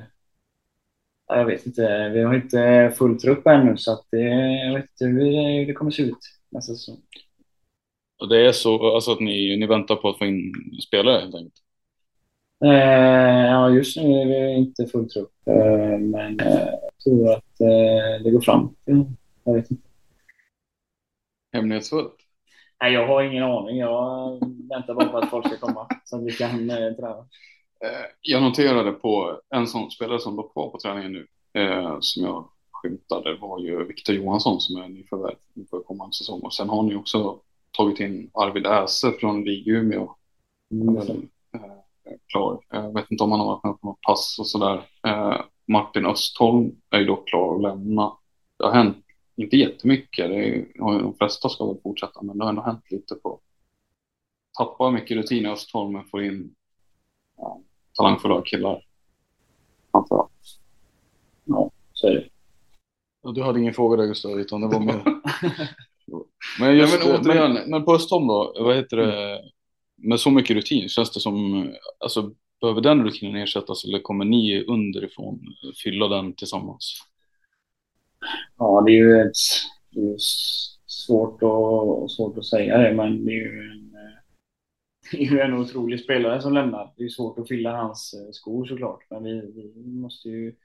jag 1.27 1.45
vet 1.45 1.65
inte, 1.65 2.09
vi 2.09 2.23
har 2.23 2.35
inte 2.35 2.93
full 2.97 3.19
trupp 3.19 3.47
ännu 3.47 3.77
så 3.77 3.93
att 3.93 4.05
det, 4.11 4.21
jag 4.65 4.73
vet 4.73 4.85
inte 4.89 5.05
hur 5.05 5.65
det 5.65 5.73
kommer 5.73 5.91
se 5.91 6.03
ut 6.03 6.17
nästa 6.49 6.73
säsong. 6.73 7.01
Och 8.21 8.29
det 8.29 8.47
är 8.47 8.51
så 8.51 8.95
alltså 8.95 9.11
att 9.11 9.19
ni, 9.19 9.57
ni 9.57 9.67
väntar 9.67 9.95
på 9.95 10.09
att 10.09 10.17
få 10.17 10.25
in 10.25 10.53
spelare 10.87 11.19
helt 11.19 11.35
enkelt? 11.35 11.53
Eh, 12.65 13.45
ja, 13.45 13.69
just 13.69 13.97
nu 13.97 14.21
är 14.21 14.25
vi 14.25 14.55
inte 14.55 14.85
full 14.85 15.09
trupp, 15.09 15.31
eh, 15.45 15.99
men 15.99 16.39
eh, 16.39 16.69
jag 16.81 16.97
tror 17.03 17.31
att 17.31 17.61
eh, 17.61 18.23
det 18.23 18.31
går 18.31 18.41
fram. 18.41 18.75
Jag 19.43 19.53
vet 19.53 19.71
inte. 19.71 19.83
Hemlighetsfullt? 21.53 22.15
Nej, 22.81 22.93
jag 22.93 23.07
har 23.07 23.23
ingen 23.23 23.43
aning. 23.43 23.77
Jag 23.77 24.39
väntar 24.69 24.93
bara 24.93 25.07
på 25.07 25.17
att 25.17 25.29
folk 25.29 25.47
ska 25.47 25.57
komma 25.57 25.87
så 26.05 26.17
att 26.17 26.23
vi 26.23 26.31
kan 26.31 26.69
eh, 26.69 26.93
träna. 26.93 27.27
Eh, 27.85 28.05
jag 28.21 28.43
noterade 28.43 28.91
på 28.91 29.39
en 29.49 29.67
sån 29.67 29.91
spelare 29.91 30.19
som 30.19 30.35
låg 30.35 30.53
kvar 30.53 30.69
på 30.69 30.77
träningen 30.77 31.11
nu, 31.11 31.27
som 31.99 32.23
jag 32.23 32.49
skymtade, 32.71 33.37
var 33.37 33.59
ju 33.59 33.83
Viktor 33.85 34.15
Johansson 34.15 34.61
som 34.61 34.81
är 34.81 34.87
nyförvärv 34.87 35.35
inför 35.53 35.79
kommande 35.79 36.13
säsong. 36.13 36.41
Och 36.41 36.53
sen 36.53 36.69
har 36.69 36.83
ni 36.83 36.95
också 36.95 37.39
tagit 37.71 37.99
in 37.99 38.31
Arvid 38.33 38.65
Äse 38.67 39.11
från 39.11 39.43
LIG 39.43 39.67
Umeå 39.67 40.15
Mm. 40.71 40.97
eh, 40.97 41.61
klar. 42.27 42.59
Jag 42.69 42.93
vet 42.93 43.11
inte 43.11 43.23
om 43.23 43.31
han 43.31 43.39
har 43.39 43.47
varit 43.47 43.63
med 43.63 43.81
på 43.81 43.87
något 43.87 44.01
pass 44.01 44.39
och 44.39 44.47
sådär. 44.47 44.89
Eh, 45.07 45.41
Martin 45.67 46.05
Östholm 46.05 46.71
är 46.89 46.99
ju 46.99 47.05
dock 47.05 47.27
klar 47.27 47.55
att 47.55 47.61
lämna. 47.61 48.17
Det 48.57 48.65
har 48.65 48.71
hänt, 48.71 48.97
inte 49.35 49.57
jättemycket, 49.57 50.29
det 50.29 50.35
är, 50.35 50.67
de 50.77 51.13
flesta 51.17 51.49
ska 51.49 51.65
väl 51.65 51.81
fortsätta, 51.83 52.21
men 52.21 52.37
det 52.37 52.43
har 52.43 52.49
ändå 52.49 52.61
hänt 52.61 52.91
lite 52.91 53.15
på 53.15 53.39
tappar 54.57 54.91
mycket 54.91 55.17
rutin 55.17 55.45
i 55.45 55.49
Östholm 55.49 55.93
men 55.93 56.05
får 56.05 56.23
in 56.23 56.55
ja, 57.37 57.61
talangfulla 57.97 58.41
killar. 58.41 58.85
Framför 59.91 60.15
allt. 60.15 60.59
Ja, 61.45 61.71
så 61.93 62.07
är 62.07 62.11
det. 62.11 62.29
Du 63.31 63.43
hade 63.43 63.59
ingen 63.59 63.73
fråga 63.73 63.97
där 63.97 64.07
Gustav, 64.07 64.39
utan 64.39 64.61
det 64.61 64.67
var 64.67 64.79
mer... 64.79 65.03
men 66.59 66.77
just, 66.77 66.93
Ja, 66.93 67.07
men 67.07 67.21
återigen- 67.21 67.53
men, 67.53 67.69
men 67.69 67.85
på 67.85 67.93
Östholm 67.95 68.27
då, 68.27 68.55
vad 68.59 68.75
heter 68.75 68.97
det, 68.97 69.41
med 69.97 70.19
så 70.19 70.31
mycket 70.31 70.55
rutin, 70.55 70.89
känns 70.89 71.11
det 71.11 71.19
som, 71.19 71.69
alltså 71.99 72.31
behöver 72.61 72.81
den 72.81 73.03
rutinen 73.03 73.41
ersättas 73.41 73.85
eller 73.85 73.99
kommer 73.99 74.25
ni 74.25 74.63
underifrån 74.67 75.39
fylla 75.83 76.07
den 76.07 76.33
tillsammans? 76.35 76.93
Ja, 78.57 78.83
det 78.85 78.91
är 78.91 78.95
ju 78.95 79.21
ett, 79.21 79.37
det 79.91 79.99
är 80.01 80.15
svårt, 80.85 81.43
att, 81.43 82.11
svårt 82.11 82.37
att 82.37 82.45
säga 82.45 82.77
det, 82.77 82.93
men 82.93 83.25
det 83.25 83.31
är 83.31 83.35
ju 83.35 83.71
en, 83.71 83.91
det 85.11 85.17
är 85.17 85.31
ju 85.31 85.39
en 85.39 85.53
otrolig 85.53 85.99
spelare 85.99 86.41
som 86.41 86.53
lämnar. 86.53 86.93
Det 86.97 87.03
är 87.03 87.09
svårt 87.09 87.39
att 87.39 87.47
fylla 87.47 87.77
hans 87.77 88.13
eh, 88.13 88.31
skor 88.31 88.65
såklart, 88.65 88.99
men 89.09 89.23
vi, 89.23 89.73
vi 89.75 89.91
måste 90.01 90.29
ju 90.29 90.55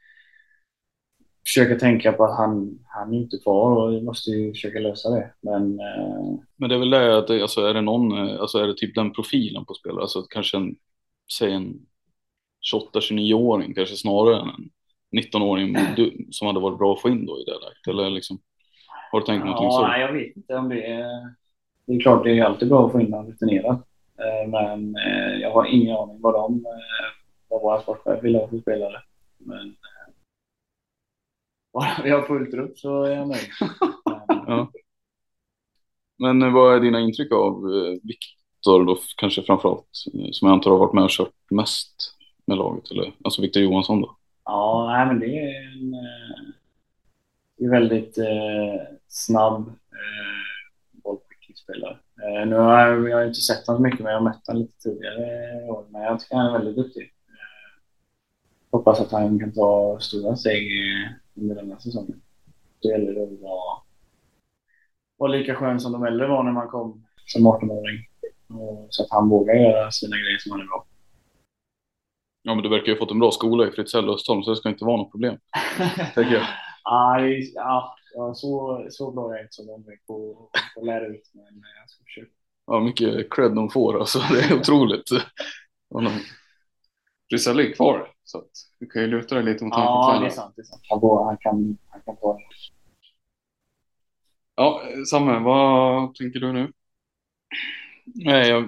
försöka 1.46 1.78
tänka 1.78 2.12
på 2.12 2.24
att 2.24 2.36
han, 2.36 2.78
han 2.86 3.14
är 3.14 3.18
inte 3.18 3.38
kvar 3.38 3.76
och 3.76 3.92
vi 3.92 4.02
måste 4.02 4.30
ju 4.30 4.52
försöka 4.52 4.78
lösa 4.78 5.10
det. 5.10 5.32
Men 5.40 5.80
eh, 5.80 6.38
Men 6.56 6.68
det 6.68 6.74
är 6.74 6.78
väl 6.78 6.90
det 6.90 7.18
att, 7.18 7.30
alltså 7.30 7.60
är 7.60 7.74
det 7.74 7.80
någon, 7.80 8.28
eh, 8.28 8.40
alltså 8.40 8.58
är 8.58 8.66
det 8.66 8.74
typ 8.76 8.94
den 8.94 9.12
profilen 9.12 9.64
på 9.64 9.74
spelare, 9.74 10.00
alltså 10.00 10.22
kanske 10.22 10.56
en, 10.56 10.74
säg 11.38 11.52
en 11.52 11.78
28-29-åring 12.74 13.74
kanske 13.74 13.96
snarare 13.96 14.40
än 14.40 14.48
en 14.48 14.70
19-åring 15.22 15.76
du- 15.96 16.26
som 16.30 16.46
hade 16.46 16.60
varit 16.60 16.78
bra 16.78 16.92
att 16.94 17.00
få 17.00 17.08
in 17.08 17.26
då 17.26 17.40
i 17.40 17.44
det 17.44 17.52
läget, 17.52 17.86
eller 17.88 18.10
liksom, 18.10 18.38
har 19.12 19.20
du 19.20 19.26
tänkt 19.26 19.44
någonting 19.44 19.70
så? 19.70 19.82
ja, 19.82 19.88
nej, 19.88 20.00
jag 20.00 20.12
vet 20.12 20.36
inte 20.36 20.54
om 20.56 20.68
det 20.68 20.86
är... 20.86 21.34
Det 21.86 21.94
är 21.94 22.00
klart, 22.00 22.24
det 22.24 22.38
är 22.38 22.44
alltid 22.44 22.68
bra 22.68 22.86
att 22.86 22.92
få 22.92 23.00
in 23.00 23.10
någon 23.10 23.26
rutinerad. 23.26 23.74
Eh, 24.18 24.48
Men 24.50 24.96
eh, 24.96 25.40
jag 25.40 25.50
har 25.50 25.66
ingen 25.66 25.96
aning 25.96 26.20
vad 26.20 26.34
de, 26.34 26.64
vad 27.48 27.62
våra 27.62 27.80
sportchef 27.80 28.24
vill 28.24 28.34
ha 28.36 28.48
för 28.48 28.58
spelare. 28.58 29.02
Men 29.38 29.76
bara 31.76 32.02
vi 32.04 32.10
har 32.10 32.22
fullt 32.22 32.54
upp 32.54 32.78
så 32.78 33.02
är 33.02 33.10
jag 33.16 33.28
nöjd. 33.28 33.48
Men, 34.28 34.38
Ja. 34.46 34.70
Men 36.18 36.42
eh, 36.42 36.52
vad 36.52 36.76
är 36.76 36.80
dina 36.80 37.00
intryck 37.00 37.32
av 37.32 37.52
eh, 37.52 37.92
Viktor 38.02 38.84
då, 38.84 38.98
kanske 39.16 39.42
framförallt, 39.42 40.04
eh, 40.14 40.28
som 40.30 40.48
jag 40.48 40.54
antar 40.54 40.70
har 40.70 40.78
varit 40.78 40.92
med 40.94 41.04
och 41.04 41.10
kört 41.10 41.50
mest 41.50 42.14
med 42.46 42.58
laget, 42.58 42.90
eller 42.90 43.12
alltså 43.24 43.42
Viktor 43.42 43.62
Johansson 43.62 44.00
då? 44.00 44.16
Ja, 44.44 44.86
nej, 44.92 45.06
men 45.06 45.20
det 45.20 45.38
är 45.38 45.72
en 45.72 45.94
det 47.58 47.64
är 47.64 47.70
väldigt 47.70 48.18
eh, 48.18 48.82
snabb 49.08 49.68
eh, 49.68 51.02
bollskicklingsspelare. 51.02 51.98
Eh, 52.22 52.46
nu 52.48 52.56
har 52.56 52.80
jag, 52.80 53.08
jag 53.08 53.16
har 53.16 53.24
inte 53.24 53.40
sett 53.40 53.66
honom 53.66 53.78
så 53.78 53.82
mycket, 53.82 54.00
men 54.00 54.12
jag 54.12 54.20
har 54.20 54.24
mött 54.24 54.46
honom 54.46 54.62
lite 54.62 54.78
tidigare 54.78 55.64
år. 55.64 55.86
Men 55.90 56.02
jag 56.02 56.20
tycker 56.20 56.36
han 56.36 56.46
är 56.46 56.58
väldigt 56.58 56.76
duktig. 56.76 57.02
Eh, 57.02 57.80
hoppas 58.70 59.00
att 59.00 59.12
han 59.12 59.38
kan 59.38 59.52
ta 59.52 59.98
stora 60.00 60.36
steg 60.36 60.72
under 61.36 61.54
den 61.54 61.70
här 61.70 61.78
säsongen. 61.78 62.22
Det 62.82 62.88
gäller 62.88 63.14
det 63.14 63.22
att 63.22 63.40
vara, 63.40 63.78
vara 65.16 65.32
lika 65.32 65.54
skön 65.54 65.80
som 65.80 65.92
de 65.92 66.04
äldre 66.04 66.26
var 66.26 66.42
när 66.42 66.52
man 66.52 66.68
kom 66.68 67.04
som 67.26 67.46
18-åring. 67.46 67.98
Och 68.48 68.86
Så 68.90 69.02
att 69.02 69.10
han 69.10 69.28
vågar 69.28 69.54
göra 69.54 69.90
sina 69.90 70.16
grejer 70.16 70.38
som 70.38 70.52
han 70.52 70.60
är 70.60 70.64
bra 70.64 70.78
på. 70.78 70.86
Ja, 72.42 72.54
men 72.54 72.62
du 72.62 72.68
verkar 72.68 72.86
ju 72.86 72.92
ha 72.92 72.98
fått 72.98 73.10
en 73.10 73.18
bra 73.18 73.30
skola 73.30 73.68
i 73.68 73.70
Fritzell 73.70 74.08
och 74.08 74.14
Östholm, 74.14 74.42
så 74.42 74.50
det 74.50 74.56
ska 74.56 74.68
inte 74.68 74.84
vara 74.84 74.96
något 74.96 75.10
problem, 75.10 75.38
tänker 76.14 76.34
jag. 76.34 76.46
Aj, 76.84 77.52
ja, 77.54 77.96
så, 78.34 78.86
så 78.90 79.10
bra 79.10 79.30
är 79.30 79.36
jag 79.36 79.44
inte 79.44 79.54
som 79.54 79.68
är 79.68 80.06
på 80.06 80.48
att 80.76 80.86
lära 80.86 81.06
ut, 81.06 81.30
men 81.32 81.44
jag 81.80 81.90
ska 81.90 82.04
försöka. 82.04 82.30
Ja, 82.66 82.80
mycket 82.80 83.32
cred 83.34 83.54
de 83.54 83.70
får, 83.70 84.00
alltså 84.00 84.18
det 84.18 84.40
är 84.40 84.54
otroligt. 84.60 85.08
Frisell 87.30 87.60
är 87.60 87.72
kvar, 87.72 88.08
så 88.26 88.38
att 88.38 88.50
du 88.78 88.86
kan 88.86 89.02
ju 89.02 89.08
luta 89.08 89.34
dig 89.34 89.44
lite 89.44 89.64
mot 89.64 89.74
honom 89.74 89.88
Ja, 89.88 90.20
det 90.20 90.26
är 90.26 90.30
sant. 90.30 90.52
Det 90.56 90.62
är 90.62 90.64
sant. 90.64 90.82
Han, 90.88 91.00
går, 91.00 91.24
han, 91.24 91.36
kan, 91.36 91.78
han 91.88 92.00
kan 92.00 92.16
ta 92.16 92.38
Ja, 94.54 94.82
Samme, 95.10 95.38
vad 95.38 96.14
tänker 96.14 96.40
du 96.40 96.52
nu? 96.52 96.72
Nej, 98.04 98.48
jag, 98.48 98.64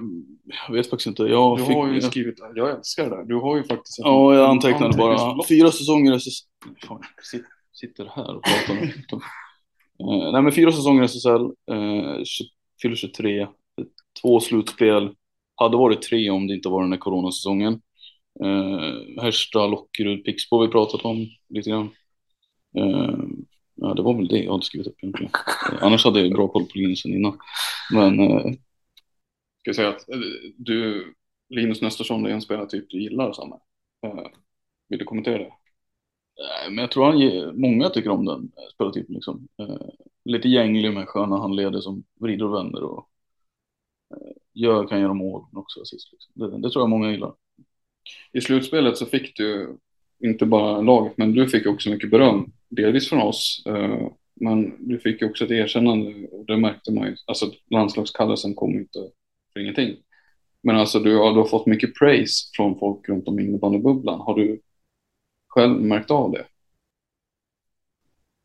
jag 0.67 0.73
vet 0.73 0.89
faktiskt 0.89 1.07
inte. 1.07 1.23
Jag 1.23 1.57
Du 1.57 1.65
fick, 1.65 1.75
har 1.75 1.87
ju 1.87 2.01
skrivit, 2.01 2.39
jag 2.55 2.69
älskar 2.69 3.09
det 3.09 3.15
där. 3.15 3.23
Du 3.23 3.35
har 3.35 3.57
ju 3.57 3.63
faktiskt 3.63 3.99
Ja, 3.99 4.35
jag 4.35 4.49
antecknade 4.49 4.97
bara 4.97 5.43
fyra 5.47 5.71
säsonger 5.71 6.13
SSL. 6.13 6.47
Fan, 6.87 7.01
sitter 7.73 8.05
här 8.05 8.35
och 8.35 8.43
pratar 8.43 8.73
med 8.73 8.83
uh, 10.03 10.31
Nej, 10.31 10.41
men 10.41 10.51
fyra 10.51 10.71
säsonger 10.71 11.03
i 11.03 11.05
SSL, 11.05 11.41
uh, 11.71 12.23
fyller 12.81 12.95
23, 12.95 13.47
två 14.21 14.39
slutspel. 14.39 15.15
Hade 15.55 15.77
varit 15.77 16.01
tre 16.01 16.29
om 16.29 16.47
det 16.47 16.53
inte 16.53 16.69
var 16.69 16.81
den 16.81 16.91
här 16.91 16.99
coronasäsongen. 16.99 17.81
Eh, 18.43 19.21
Hersta, 19.23 19.67
Lockerud, 19.67 20.25
Pixbo 20.25 20.57
har 20.57 20.65
vi 20.65 20.71
pratat 20.71 21.05
om 21.05 21.27
lite 21.49 21.69
grann. 21.69 21.89
Eh, 22.77 23.17
ja, 23.75 23.93
det 23.93 24.01
var 24.01 24.13
väl 24.17 24.27
det 24.27 24.43
jag 24.43 24.51
hade 24.51 24.65
skrivit 24.65 24.87
upp 24.87 24.95
egentligen. 25.03 25.31
Eh, 25.71 25.83
annars 25.83 26.05
hade 26.05 26.21
jag 26.21 26.33
bra 26.33 26.47
koll 26.47 26.63
på 26.65 26.77
Linus 26.77 27.01
sen 27.01 27.13
innan. 27.13 27.37
Men 27.93 28.19
eh, 28.19 28.53
Ska 29.59 29.69
jag 29.69 29.75
säga 29.75 29.89
att 29.89 30.09
eh, 30.09 30.19
du, 30.57 31.13
Linus 31.49 31.81
Nestarsson, 31.81 32.23
det 32.23 32.29
är 32.29 32.33
en 32.33 32.41
spelartyp 32.41 32.85
du 32.89 33.01
gillar, 33.01 33.33
Samme. 33.33 33.55
Eh, 34.05 34.27
Vill 34.89 34.99
du 34.99 35.05
kommentera 35.05 35.37
det? 35.37 35.53
Nej, 36.37 36.69
men 36.71 36.77
jag 36.77 36.91
tror 36.91 37.05
han 37.05 37.19
ger, 37.19 37.51
många 37.51 37.89
tycker 37.89 38.09
om 38.09 38.25
den 38.25 38.51
spelartypen 38.73 39.15
liksom. 39.15 39.47
Eh, 39.61 39.87
lite 40.25 40.49
gänglig 40.49 40.93
med 40.93 41.07
sköna 41.09 41.37
handleder 41.37 41.81
som 41.81 42.03
vrider 42.19 42.45
och 42.45 42.53
vänder 42.55 42.83
och 42.83 43.09
eh, 44.11 44.31
gör, 44.53 44.87
kan 44.87 45.01
göra 45.01 45.13
mål 45.13 45.45
också 45.53 45.81
assist. 45.81 46.11
Liksom. 46.13 46.31
Det, 46.35 46.61
det 46.61 46.69
tror 46.71 46.81
jag 46.83 46.89
många 46.89 47.11
gillar. 47.11 47.33
I 48.33 48.41
slutspelet 48.41 48.97
så 48.97 49.05
fick 49.05 49.37
du 49.37 49.77
inte 50.23 50.45
bara 50.45 50.81
laget, 50.81 51.17
men 51.17 51.33
du 51.33 51.47
fick 51.47 51.67
också 51.67 51.89
mycket 51.89 52.11
beröm. 52.11 52.51
Delvis 52.69 53.09
från 53.09 53.21
oss, 53.21 53.63
eh, 53.65 54.07
men 54.35 54.87
du 54.87 54.99
fick 54.99 55.21
ju 55.21 55.29
också 55.29 55.45
ett 55.45 55.51
erkännande 55.51 56.27
och 56.31 56.45
det 56.45 56.57
märkte 56.57 56.91
man 56.91 57.07
ju. 57.07 57.15
Alltså 57.25 57.51
landslagskallelsen 57.69 58.55
kom 58.55 58.71
inte 58.71 58.99
för 59.53 59.59
ingenting. 59.59 59.97
Men 60.63 60.75
alltså 60.75 60.99
du 60.99 61.17
har, 61.17 61.31
du 61.31 61.37
har 61.37 61.47
fått 61.47 61.65
mycket 61.65 61.99
praise 61.99 62.49
från 62.55 62.79
folk 62.79 63.09
runt 63.09 63.27
om 63.27 63.39
i 63.39 63.43
innebandybubblan. 63.43 64.21
Har 64.21 64.35
du 64.35 64.61
själv 65.47 65.81
märkt 65.81 66.11
av 66.11 66.31
det? 66.31 66.45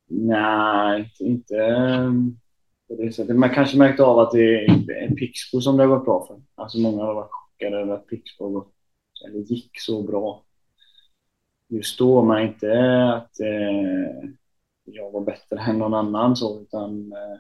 Nej, 0.07 1.12
inte, 1.21 1.57
ehm, 1.57 2.37
på 2.89 2.95
det 2.95 3.12
sättet. 3.12 3.37
Man 3.37 3.55
kanske 3.55 3.79
märkte 3.79 4.05
av 4.05 4.19
att 4.19 4.31
det 4.31 4.65
är 4.65 5.15
Pixbo 5.15 5.61
som 5.61 5.77
det 5.77 5.83
har 5.83 5.97
gått 5.97 6.05
bra 6.05 6.27
för. 6.27 6.43
Alltså 6.55 6.79
många 6.79 7.03
har 7.03 7.15
varit 7.15 7.31
chockade 7.31 7.77
över 7.77 7.95
att 7.95 8.07
Pixbo 8.07 8.45
har 8.45 8.51
gått, 8.51 8.74
eller 9.25 9.39
gick 9.39 9.81
så 9.81 10.03
bra 10.03 10.45
just 11.68 11.99
då. 11.99 12.22
Men 12.22 12.49
inte 12.49 12.72
att 13.12 13.41
eh, 13.41 14.31
jag 14.85 15.11
var 15.11 15.20
bättre 15.20 15.61
än 15.61 15.79
någon 15.79 15.95
annan 15.95 16.37
så, 16.37 16.61
utan 16.61 17.12
eh, 17.12 17.39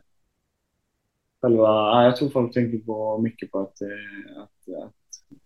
själva, 1.40 1.62
ja, 1.62 2.04
jag 2.04 2.16
tror 2.16 2.28
folk 2.28 2.54
tänkte 2.54 2.86
på 2.86 3.18
mycket 3.18 3.50
på 3.50 3.58
att, 3.58 3.80
eh, 3.80 4.42
att, 4.42 4.84
att 4.84 4.92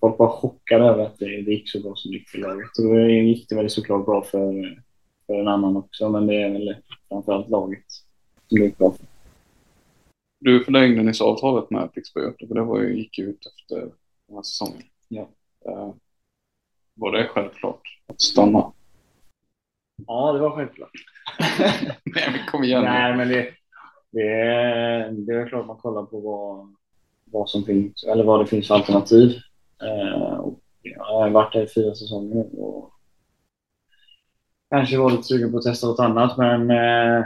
folk 0.00 0.18
var 0.18 0.28
chockade 0.28 0.84
över 0.84 1.04
att 1.04 1.18
det, 1.18 1.42
det 1.42 1.50
gick 1.50 1.70
så 1.70 1.80
bra 1.80 1.94
som 1.96 2.10
det 2.10 2.16
gick 2.16 2.28
för 2.28 2.38
laget. 2.38 2.78
Och 2.78 2.84
då 2.84 3.00
gick 3.00 3.48
det 3.48 3.54
väl 3.54 3.70
såklart 3.70 4.04
bra 4.04 4.22
för, 4.22 4.82
för 5.26 5.34
en 5.40 5.48
annan 5.48 5.76
också, 5.76 6.08
men 6.08 6.26
det 6.26 6.42
är 6.42 6.50
väl 6.50 6.76
framförallt 7.08 7.48
laget 7.48 7.84
som 8.48 8.58
det 8.58 8.64
gick 8.64 8.78
bra 8.78 8.90
för. 8.90 9.06
Du 10.40 10.64
förlängde 10.64 11.02
nyss 11.02 11.20
avtalet 11.20 11.70
med 11.70 11.92
Pixbo 11.92 12.20
för 12.20 12.54
det 12.54 12.62
var 12.62 12.80
ju, 12.80 12.98
gick 12.98 13.18
ut 13.18 13.46
efter 13.46 13.80
den 14.26 14.36
här 14.36 14.42
säsongen. 14.42 14.82
Ja. 15.08 15.28
Eh, 15.66 15.94
var 16.98 17.12
det 17.12 17.28
självklart 17.28 17.82
att 18.06 18.20
stanna? 18.20 18.72
Ja, 20.06 20.32
det 20.32 20.38
var 20.38 20.56
självklart. 20.56 20.90
Nej, 22.04 22.28
men 22.32 22.46
kom 22.50 22.64
igen. 22.64 22.84
Nej, 22.84 23.16
men 23.16 23.28
det, 23.28 23.48
det, 24.10 24.32
är, 24.32 25.10
det 25.10 25.32
är 25.32 25.48
klart 25.48 25.66
man 25.66 25.76
kollar 25.76 26.02
på 26.02 26.20
vad, 26.20 26.74
vad 27.24 27.50
som 27.50 27.64
finns, 27.64 28.04
eller 28.04 28.24
vad 28.24 28.40
det 28.40 28.46
finns 28.46 28.68
för 28.68 28.74
alternativ. 28.74 29.30
Eh, 29.82 30.44
jag 30.82 31.04
har 31.04 31.30
varit 31.30 31.54
här 31.54 31.62
i 31.62 31.68
fyra 31.68 31.94
säsonger 31.94 32.60
och 32.60 32.92
kanske 34.70 34.98
var 34.98 35.10
lite 35.10 35.22
sugen 35.22 35.52
på 35.52 35.58
att 35.58 35.64
testa 35.64 35.86
något 35.86 36.00
annat, 36.00 36.36
men 36.36 36.70
eh, 36.70 37.24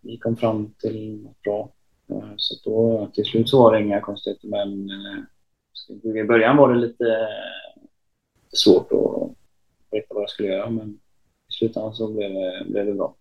vi 0.00 0.18
kom 0.18 0.36
fram 0.36 0.74
till 0.78 1.22
något 1.22 1.42
bra. 1.42 1.72
Eh, 2.10 2.32
så 2.36 2.70
då 2.70 3.08
till 3.14 3.24
slut 3.24 3.48
så 3.48 3.62
var 3.62 3.72
det 3.72 3.82
inga 3.82 4.00
konstigheter, 4.00 4.48
men 4.48 4.90
eh, 4.90 6.20
i 6.20 6.24
början 6.24 6.56
var 6.56 6.74
det 6.74 6.80
lite 6.80 7.28
svårt 8.56 8.92
att 8.92 9.36
veta 9.90 10.14
vad 10.14 10.22
jag 10.22 10.30
skulle 10.30 10.48
göra, 10.48 10.70
men 10.70 10.88
i 11.48 11.52
slutändan 11.52 11.94
så 11.94 12.12
blev 12.12 12.32
det, 12.32 12.64
blev 12.68 12.86
det 12.86 12.94
bra. 12.94 13.16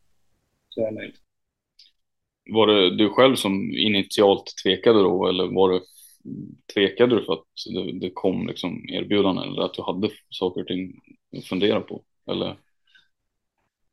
Så 0.70 0.82
jag 0.82 0.88
är 0.88 0.92
nöjd. 0.92 1.14
Var 2.52 2.68
det 2.68 2.98
du 2.98 3.10
själv 3.10 3.36
som 3.36 3.72
initialt 3.72 4.54
tvekade 4.64 5.00
då 5.00 5.28
eller 5.28 5.56
var 5.56 5.72
det 5.72 5.82
tvekade 6.74 7.16
du 7.16 7.26
för 7.26 7.34
att 7.34 7.46
det, 7.74 8.00
det 8.00 8.10
kom 8.10 8.48
liksom 8.48 8.90
erbjudanden 8.90 9.50
eller 9.50 9.62
att 9.62 9.74
du 9.74 9.82
hade 9.82 10.10
saker 10.30 10.62
och 10.62 10.68
ting 10.68 11.02
att 11.38 11.46
fundera 11.46 11.82
på? 11.82 12.04
Eller? 12.28 12.58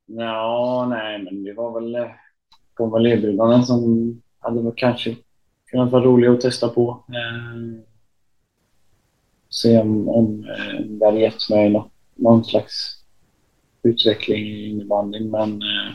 Ja, 0.07 0.87
nej, 0.91 1.23
men 1.23 1.45
det 1.45 1.53
var 1.53 1.81
väl, 1.81 2.11
kom 2.75 2.93
väl 2.93 3.07
erbjudanden 3.07 3.63
som 3.63 4.23
hade 4.39 4.73
kanske 4.77 5.17
kunnat 5.67 5.93
vara 5.93 6.05
roliga 6.05 6.33
att 6.33 6.41
testa 6.41 6.69
på. 6.69 7.05
Eh, 7.09 7.86
se 9.57 9.79
om, 9.79 10.09
om 10.09 10.45
eh, 10.45 10.81
det 10.81 11.05
hade 11.07 11.21
gett 11.21 11.51
mig 11.51 11.71
något, 11.71 11.93
någon 12.15 12.45
slags 12.45 13.05
utveckling 13.83 14.45
i 14.47 14.69
innebandyn, 14.69 15.31
men 15.31 15.53
eh, 15.63 15.95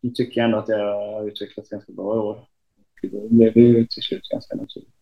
nu 0.00 0.10
tycker 0.10 0.40
jag 0.40 0.44
ändå 0.44 0.58
att 0.58 0.68
jag 0.68 1.12
har 1.12 1.28
utvecklats 1.28 1.70
ganska 1.70 1.92
bra 1.92 2.16
i 2.16 2.18
år. 2.18 2.48
Och 3.02 3.30
blev 3.30 3.56
ju 3.56 3.86
till 3.86 4.02
slut 4.02 4.28
ganska 4.28 4.56
naturligt. 4.56 4.94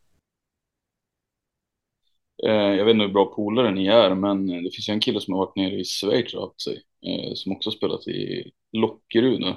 Eh, 2.47 2.51
jag 2.51 2.85
vet 2.85 2.93
inte 2.93 3.05
hur 3.05 3.13
bra 3.13 3.35
polare 3.35 3.71
ni 3.71 3.87
är, 3.87 4.15
men 4.15 4.47
det 4.47 4.71
finns 4.71 4.89
ju 4.89 4.93
en 4.93 5.01
kille 5.01 5.21
som 5.21 5.35
har 5.35 5.47
varit 5.47 5.57
nere 5.57 5.81
i 5.81 5.85
Schweiz 5.85 6.35
och 6.35 6.43
haft 6.43 6.61
sig, 6.61 6.83
eh, 7.07 7.35
som 7.35 7.53
också 7.53 7.71
spelat 7.71 8.09
i 8.09 8.51
Lockerud 8.73 9.41
nu. 9.41 9.55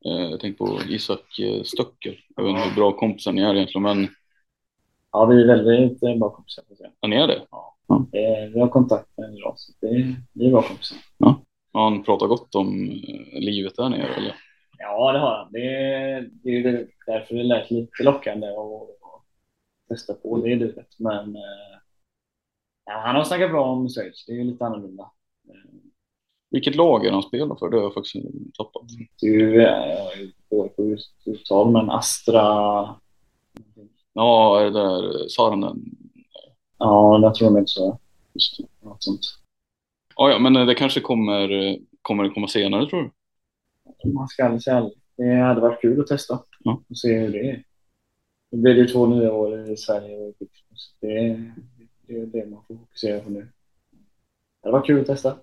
Jag 0.00 0.40
tänker 0.40 0.64
på 0.64 0.80
Isak 0.88 1.40
Stöcker. 1.64 2.24
Jag 2.36 2.44
vet 2.44 2.50
inte 2.50 2.68
hur 2.68 2.74
bra 2.74 2.92
kompisar 2.92 3.32
ni 3.32 3.42
är 3.42 3.54
egentligen, 3.54 3.82
men 3.82 4.08
Ja, 5.16 5.24
vi 5.26 5.42
är 5.42 5.46
väldigt 5.46 6.00
bra 6.00 6.30
kompisar. 6.30 6.64
ja, 7.00 7.08
ni 7.08 7.16
är 7.16 7.26
det? 7.26 7.42
Ja. 7.50 7.76
Ja. 7.88 7.94
Eh, 8.12 8.50
Vi 8.54 8.60
har 8.60 8.68
kontakt 8.68 9.08
med 9.18 9.28
en 9.28 9.36
så 9.56 9.72
det, 9.80 10.14
vi 10.32 10.46
är 10.46 10.50
bra 10.50 10.62
kompisar. 10.62 10.98
Har 11.72 11.84
han 11.90 12.02
pratat 12.02 12.28
gott 12.28 12.54
om 12.54 12.90
eh, 12.90 13.40
livet 13.40 13.76
där 13.76 13.88
nere 13.88 14.14
eller? 14.14 14.34
Ja, 14.78 15.12
det 15.12 15.18
har 15.18 15.36
han. 15.36 15.52
Det, 15.52 15.60
det 16.42 16.50
är 16.50 16.86
därför 17.06 17.34
det 17.34 17.42
lät 17.42 17.70
lite 17.70 18.02
lockande 18.02 18.46
att 18.46 18.88
testa 19.88 20.14
på 20.14 20.38
det 20.38 20.54
livet. 20.56 20.88
Men 20.98 21.36
eh, 21.36 21.76
ja, 22.86 22.92
han 23.04 23.16
har 23.16 23.24
snackat 23.24 23.50
bra 23.50 23.64
om 23.66 23.88
Schweiz. 23.88 24.24
Det 24.26 24.40
är 24.40 24.44
lite 24.44 24.64
annorlunda. 24.66 25.10
Vilket 26.50 26.76
lag 26.76 27.06
är 27.06 27.12
han 27.12 27.22
spelar 27.22 27.56
för? 27.56 27.70
Det 27.70 27.76
har 27.76 27.82
jag 27.82 27.94
faktiskt 27.94 28.24
tappat. 28.58 28.82
Eh, 29.22 29.30
jag 29.30 30.18
är 30.18 30.32
dålig 30.50 30.76
på 30.76 30.96
uttal, 31.26 31.72
men 31.72 31.90
Astra... 31.90 32.88
Ja, 34.16 34.60
är 34.60 34.64
det 34.64 34.70
där 34.70 35.28
Saarinen? 35.28 35.84
Ja, 36.78 37.20
jag 37.22 37.34
tror 37.34 37.48
de 37.50 37.58
inte 37.58 37.70
så. 37.70 37.98
Just 38.34 38.58
det. 38.58 38.64
Något 38.88 39.02
sånt. 39.02 39.20
Ja, 40.16 40.30
ja, 40.30 40.38
men 40.38 40.66
det 40.66 40.74
kanske 40.74 41.00
kommer, 41.00 41.48
kommer 42.02 42.24
det 42.24 42.30
komma 42.30 42.48
senare 42.48 42.86
tror 42.90 43.02
du? 44.02 44.12
Man 44.12 44.28
ska 44.28 44.44
aldrig 44.44 44.62
säga 44.62 44.76
aldrig. 44.76 44.98
Det 45.16 45.34
hade 45.34 45.60
varit 45.60 45.80
kul 45.80 46.00
att 46.00 46.06
testa 46.06 46.38
Ja. 46.58 46.82
och 46.90 46.98
se 46.98 47.18
hur 47.18 47.32
det 47.32 47.50
är. 47.50 47.64
Nu 48.50 48.58
blir 48.62 48.74
det 48.74 48.80
ju 48.80 48.86
två 48.86 49.06
nya 49.06 49.32
år 49.32 49.70
i 49.70 49.76
Sverige 49.76 50.16
och 50.18 50.34
det, 51.00 51.18
är- 51.18 51.54
det 52.06 52.14
är 52.20 52.26
det 52.26 52.46
man 52.46 52.62
får 52.68 52.76
fokusera 52.76 53.20
på 53.20 53.30
nu. 53.30 53.48
Det 54.62 54.70
varit 54.70 54.86
kul 54.86 55.00
att 55.00 55.06
testa. 55.06 55.36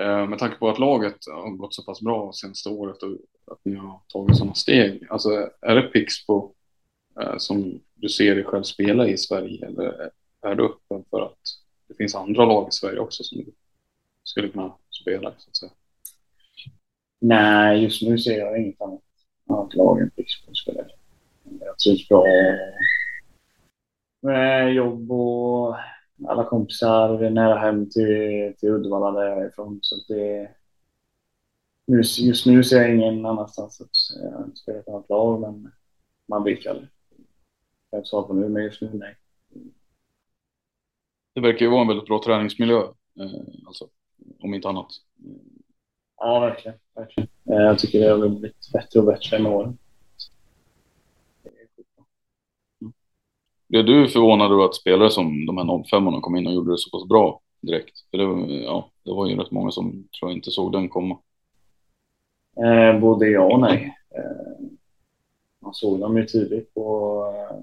Eh, 0.00 0.26
Med 0.26 0.38
tanke 0.38 0.56
på 0.56 0.68
att 0.68 0.78
laget 0.78 1.16
har 1.32 1.50
gått 1.50 1.74
så 1.74 1.82
pass 1.84 2.00
bra 2.00 2.32
senaste 2.32 2.68
året 2.68 3.02
och 3.02 3.10
att 3.52 3.60
ni 3.64 3.74
har 3.74 4.00
tagit 4.08 4.36
sådana 4.36 4.54
steg. 4.54 5.06
Alltså, 5.10 5.30
är 5.60 5.74
det 5.74 5.82
Pixbo 5.82 6.54
som 7.38 7.80
du 7.94 8.08
ser 8.08 8.34
dig 8.34 8.44
själv 8.44 8.62
spela 8.62 9.08
i 9.08 9.18
Sverige 9.18 9.66
eller 9.66 10.10
är 10.42 10.54
du 10.54 10.64
öppen 10.64 11.04
för 11.10 11.20
att 11.20 11.38
det 11.88 11.94
finns 11.94 12.14
andra 12.14 12.44
lag 12.44 12.68
i 12.68 12.72
Sverige 12.72 12.98
också 12.98 13.24
som 13.24 13.38
du 13.38 13.52
skulle 14.24 14.48
kunna 14.48 14.74
spela? 15.02 15.34
Så 15.38 15.50
att 15.50 15.56
säga? 15.56 15.72
Nej, 17.20 17.82
just 17.82 18.02
nu 18.02 18.18
ser 18.18 18.38
jag 18.38 18.60
inget 18.60 18.80
annat, 18.80 19.00
annat 19.48 19.74
lag 19.74 20.00
än 20.00 20.10
Pixbo 20.10 20.54
spelar. 20.54 20.94
Jag 21.60 21.78
trivs 21.78 22.08
bra 22.08 22.24
med 24.20 24.74
jobb 24.74 25.12
och 25.12 25.76
alla 26.28 26.44
kompisar. 26.44 27.18
Det 27.18 27.26
är 27.26 27.30
nära 27.30 27.58
hem 27.58 27.90
till, 27.90 28.54
till 28.58 28.68
Uddevalla 28.68 29.10
där 29.10 29.28
jag 29.28 29.42
är 29.42 29.48
ifrån. 29.48 29.78
Så 29.82 29.94
att 29.96 30.08
det, 30.08 30.50
nu, 31.86 31.96
just 32.18 32.46
nu 32.46 32.64
ser 32.64 32.76
jag 32.76 32.94
ingen 32.94 33.26
annanstans 33.26 33.80
att 33.80 34.22
eh, 34.22 34.46
spela 34.54 34.78
ett 34.78 34.88
annat 34.88 35.08
lag, 35.08 35.40
men 35.40 35.72
man 36.28 36.44
vet 36.44 36.66
aldrig. 36.66 36.88
Jag 37.90 38.06
svara 38.06 38.22
på 38.22 38.34
nu, 38.34 38.48
men 38.48 38.64
just 38.64 38.82
nu 38.82 38.90
nej. 38.92 39.16
Det 41.34 41.40
verkar 41.40 41.64
ju 41.66 41.70
vara 41.70 41.80
en 41.80 41.88
väldigt 41.88 42.06
bra 42.06 42.22
träningsmiljö, 42.24 42.78
eh, 43.20 43.66
alltså, 43.66 43.88
om 44.40 44.54
inte 44.54 44.68
annat. 44.68 44.86
Ja, 46.16 46.40
verkligen. 46.40 46.78
verkligen. 46.94 47.28
Eh, 47.50 47.56
Jag 47.56 47.78
tycker 47.78 48.00
det 48.00 48.10
har 48.10 48.28
blivit 48.28 48.72
bättre 48.72 49.00
och 49.00 49.06
bättre 49.06 49.38
med 49.38 49.52
åren. 49.52 49.78
Blev 53.68 53.84
du 53.84 54.08
förvånad 54.08 54.52
över 54.52 54.64
att 54.64 54.74
spelare 54.74 55.10
som 55.10 55.46
de 55.46 55.58
här 55.58 55.84
05 55.84 56.20
kom 56.20 56.36
in 56.36 56.46
och 56.46 56.52
gjorde 56.52 56.72
det 56.72 56.78
så 56.78 56.90
pass 56.90 57.08
bra 57.08 57.40
direkt? 57.60 57.98
För 58.10 58.18
det, 58.18 58.54
ja, 58.62 58.90
det 59.04 59.10
var 59.10 59.26
ju 59.26 59.36
rätt 59.36 59.50
många 59.50 59.70
som 59.70 59.90
tror 59.92 60.30
jag 60.30 60.38
inte 60.38 60.50
såg 60.50 60.72
den 60.72 60.88
komma. 60.88 61.18
Eh, 62.56 63.00
både 63.00 63.26
ja 63.28 63.52
och 63.52 63.60
nej. 63.60 63.96
Eh, 64.10 64.66
man 65.62 65.74
såg 65.74 66.00
dem 66.00 66.16
ju 66.16 66.24
tidigt 66.26 66.74
på 66.74 67.24
eh, 67.36 67.58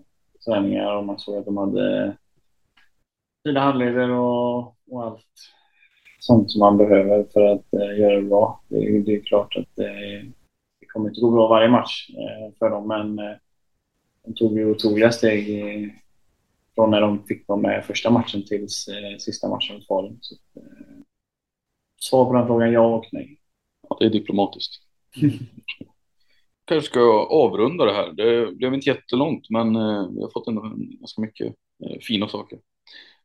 träningar 0.46 0.96
och 0.96 1.06
man 1.06 1.20
såg 1.20 1.38
att 1.38 1.46
de 1.46 1.58
hade 1.58 2.18
fina 3.48 3.60
handleder 3.60 4.10
och, 4.10 4.60
och 4.92 5.04
allt 5.04 5.26
sånt 6.20 6.52
som 6.52 6.60
man 6.60 6.78
behöver 6.78 7.24
för 7.34 7.42
att 7.46 7.74
eh, 7.74 8.00
göra 8.00 8.16
det 8.16 8.22
bra. 8.22 8.62
Det, 8.68 8.78
är- 8.78 9.00
det 9.00 9.16
är 9.16 9.22
klart 9.24 9.56
att 9.56 9.76
det, 9.76 9.92
det 10.80 10.86
kommer 10.94 11.10
inte 11.10 11.22
gå 11.22 11.32
bra 11.32 11.48
varje 11.48 11.70
match 11.70 12.10
eh, 12.10 12.54
för 12.60 12.70
dem, 12.70 12.88
men 12.88 13.20
eh, 13.20 13.36
de 14.26 14.34
tog 14.36 14.58
ju 14.58 14.72
otroliga 14.72 15.12
steg 15.12 15.50
i, 15.50 15.94
från 16.76 16.92
när 16.92 17.02
de 17.02 17.24
fick 17.24 17.48
vara 17.48 17.60
med 17.60 17.86
första 17.86 18.10
matchen 18.10 18.46
till 18.46 18.62
eh, 18.64 19.18
sista 19.20 19.50
matchen 19.50 19.76
mot 19.76 19.88
Falun. 19.88 20.18
Så, 20.22 20.36
eh, 20.60 20.62
svar 22.02 22.26
på 22.26 22.34
den 22.34 22.48
frågan 22.48 22.72
ja 22.72 22.96
och 22.96 23.06
nej. 23.12 23.40
Ja, 23.90 23.98
det 24.00 24.06
är 24.06 24.10
diplomatiskt. 24.10 24.74
Kanske 26.66 26.90
ska 26.90 27.00
jag 27.00 27.32
avrunda 27.32 27.86
det 27.86 27.94
här. 27.94 28.12
Det 28.12 28.56
blev 28.56 28.74
inte 28.74 28.90
jättelångt, 28.90 29.50
men 29.50 29.76
eh, 29.76 30.10
vi 30.16 30.22
har 30.22 30.30
fått 30.34 30.48
ändå 30.48 30.62
ganska 30.76 31.22
mycket 31.22 31.48
eh, 31.86 32.00
fina 32.02 32.28
saker. 32.28 32.60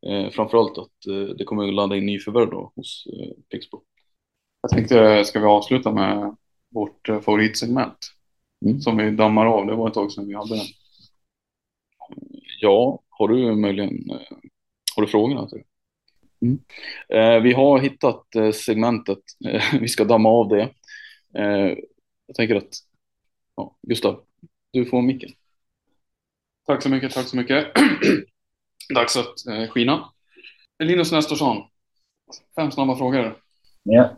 Eh, 0.06 0.30
framförallt 0.30 0.78
att 0.78 1.06
eh, 1.06 1.34
det 1.36 1.44
kommer 1.44 1.68
att 1.68 1.74
ladda 1.74 1.96
in 1.96 2.06
nyförvärv 2.06 2.50
då 2.50 2.72
hos 2.76 3.06
eh, 3.12 3.32
Pixbo. 3.50 3.80
Jag 4.62 4.70
tänkte, 4.70 5.24
ska 5.24 5.40
vi 5.40 5.46
avsluta 5.46 5.92
med 5.92 6.36
vårt 6.74 7.08
eh, 7.08 7.20
favoritsegment 7.20 7.96
Mm. 8.66 8.80
som 8.80 8.96
vi 8.96 9.10
dammar 9.10 9.46
av? 9.46 9.66
Det 9.66 9.74
var 9.74 9.88
ett 9.88 9.94
tag 9.94 10.12
sedan 10.12 10.28
vi 10.28 10.34
hade 10.34 10.56
den. 10.56 10.66
Ja, 12.60 13.02
har 13.08 13.28
du 13.28 13.54
möjligen 13.56 14.10
har 14.96 15.02
du 15.02 15.06
frågorna 15.06 15.46
det? 15.46 15.62
Mm. 16.46 17.42
Vi 17.42 17.52
har 17.52 17.78
hittat 17.78 18.26
segmentet. 18.54 19.18
Vi 19.80 19.88
ska 19.88 20.04
damma 20.04 20.28
av 20.28 20.48
det. 20.48 20.68
Jag 22.26 22.36
tänker 22.36 22.56
att 22.56 22.72
ja, 23.60 23.76
Gustav, 23.82 24.24
du 24.72 24.84
får 24.86 25.02
micken. 25.02 25.30
Tack 26.66 26.82
så 26.82 26.88
mycket, 26.88 27.12
tack 27.12 27.26
så 27.28 27.36
mycket. 27.36 27.66
Dags 28.94 29.16
att 29.16 29.46
eh, 29.46 29.68
skina. 29.70 30.12
Linus 30.82 31.12
Nestorsson. 31.12 31.62
Fem 32.54 32.70
snabba 32.70 32.96
frågor. 32.96 33.42
Ja, 33.82 34.16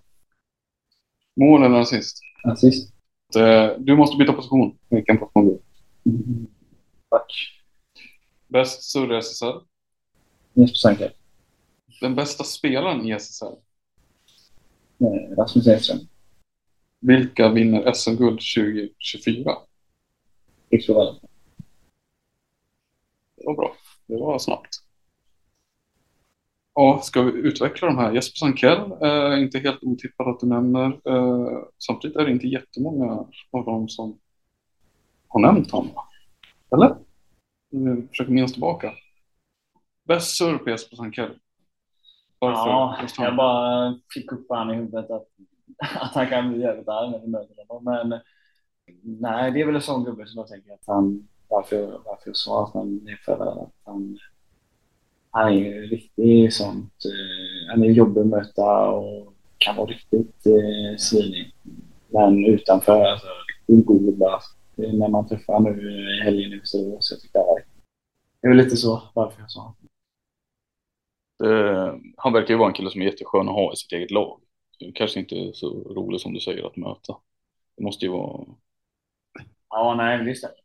Mål 1.41 1.63
eller 1.63 1.79
assist? 1.81 2.19
assist. 2.45 2.93
Eh, 3.37 3.71
Du 3.79 3.97
måste 3.97 4.17
byta 4.17 4.33
position. 4.33 4.79
Vilken 4.89 5.19
position 5.19 5.45
blir 5.45 5.59
Mm. 6.07 6.47
Tack. 7.11 7.33
Bäst 8.49 8.83
surr 8.83 9.13
i 9.15 9.17
SSL? 9.19 9.61
Jesper 10.55 10.77
Sanker. 10.77 11.13
Den 12.01 12.15
bästa 12.15 12.45
spelaren 12.45 13.07
i 13.07 13.11
SSL? 13.11 13.53
Eh, 15.01 15.37
Rasmus 15.37 15.67
Edström. 15.67 15.99
Vilka 17.03 17.49
vinner 17.49 17.93
SM-guld 17.93 18.41
2024? 18.57 19.57
Pixbo 20.71 20.95
Valley. 20.95 21.21
Det 23.37 23.47
var 23.47 23.55
bra. 23.55 23.77
Det 24.07 24.17
var 24.17 24.39
snabbt. 24.39 24.69
Ja, 26.75 27.01
ska 27.03 27.23
vi 27.23 27.33
utveckla 27.33 27.89
de 27.89 27.99
här? 27.99 28.13
Jesper 28.13 28.37
Sankell 28.37 28.93
är 29.01 29.37
inte 29.37 29.59
helt 29.59 29.83
otippad 29.83 30.29
att 30.29 30.41
du 30.41 30.47
nämner. 30.47 31.01
Eh, 31.09 31.65
samtidigt 31.79 32.17
är 32.17 32.25
det 32.25 32.33
inte 32.33 32.47
jättemånga 32.47 33.27
av 33.51 33.65
dem 33.65 33.89
som 33.89 34.19
har 35.29 35.41
nämnt 35.41 35.71
honom. 35.71 35.95
Eller? 36.75 36.97
Vi 37.71 38.07
försöker 38.09 38.33
minnas 38.33 38.53
tillbaka. 38.53 38.93
Bäst 40.05 40.37
surr 40.37 40.59
på 40.59 40.71
Jesper 40.71 40.97
Sankell. 40.97 41.39
Varför 42.39 42.71
Ja, 42.71 43.07
jag 43.19 43.37
bara 43.37 43.99
fick 44.15 44.33
upp 44.33 44.47
han 44.49 44.71
i 44.71 44.75
huvudet 44.75 45.11
att, 45.11 45.29
att 46.01 46.15
han 46.15 46.29
kan 46.29 46.53
bli 46.53 46.63
jävligt 46.63 46.89
arg 46.89 47.11
när 47.11 47.19
vi 47.19 47.27
möter 47.27 47.55
honom. 47.69 47.85
Men 47.85 48.21
nej, 49.03 49.53
det 49.53 49.61
är 49.61 49.67
väl 49.67 49.75
en 49.75 49.83
sån 49.83 50.05
gubbe 50.05 50.27
som 50.27 50.39
jag 50.39 50.49
tänker 50.49 50.73
att 50.73 50.87
han, 50.87 51.29
varför, 51.49 51.87
varför 51.87 52.23
jag 52.27 52.37
sa 52.37 52.65
att 52.65 52.75
han 52.75 53.09
är 53.09 53.17
för 53.17 53.63
att 53.63 53.73
han, 53.85 54.19
han 55.31 55.49
är 55.49 55.57
ju 55.57 55.87
riktigt 55.87 56.55
sånt, 56.55 57.05
eh, 57.05 57.71
han 57.71 57.85
är 57.85 57.89
jobbig 57.89 58.21
att 58.21 58.27
möta 58.27 58.91
och 58.91 59.35
kan 59.59 59.77
vara 59.77 59.87
riktigt 59.87 60.47
eh, 60.47 60.97
svinig. 60.99 61.55
Men 62.09 62.45
utanför, 62.47 63.05
alltså 63.05 63.27
riktigt 63.49 63.87
god 63.87 64.05
gubbe. 64.05 64.31
alltså. 64.31 64.57
när 64.77 65.09
man 65.09 65.29
träffar 65.29 65.61
nu 65.61 65.91
i 66.19 66.25
helgen 66.25 66.53
i 66.53 66.59
Västerås. 66.59 67.11
Jag 67.11 67.21
tycker 67.21 67.43
det 68.43 68.49
är 68.49 68.51
väl 68.51 68.65
lite 68.65 68.77
så 68.77 69.03
varför 69.15 69.41
jag 69.41 69.51
sa 69.51 69.75
det. 69.79 69.89
Eh, 71.45 71.95
han 72.17 72.33
verkar 72.33 72.55
ju 72.55 72.59
vara 72.59 72.69
en 72.69 72.75
kille 72.75 72.91
som 72.91 73.01
är 73.01 73.07
jätteskön 73.07 73.49
att 73.49 73.55
ha 73.55 73.73
i 73.73 73.77
sitt 73.77 73.93
eget 73.93 74.11
lag. 74.11 74.41
Kanske 74.95 75.21
inte 75.21 75.53
så 75.55 75.69
rolig 75.69 76.21
som 76.21 76.35
du 76.35 76.41
säger 76.41 76.67
att 76.67 76.77
möta. 76.77 77.17
Det 77.77 77.85
måste 77.85 78.05
ju 78.05 78.13
vara. 78.13 78.47
Ja, 79.69 79.95
nej, 79.95 80.25
visst 80.25 80.45
är 80.45 80.49
det. 80.49 80.63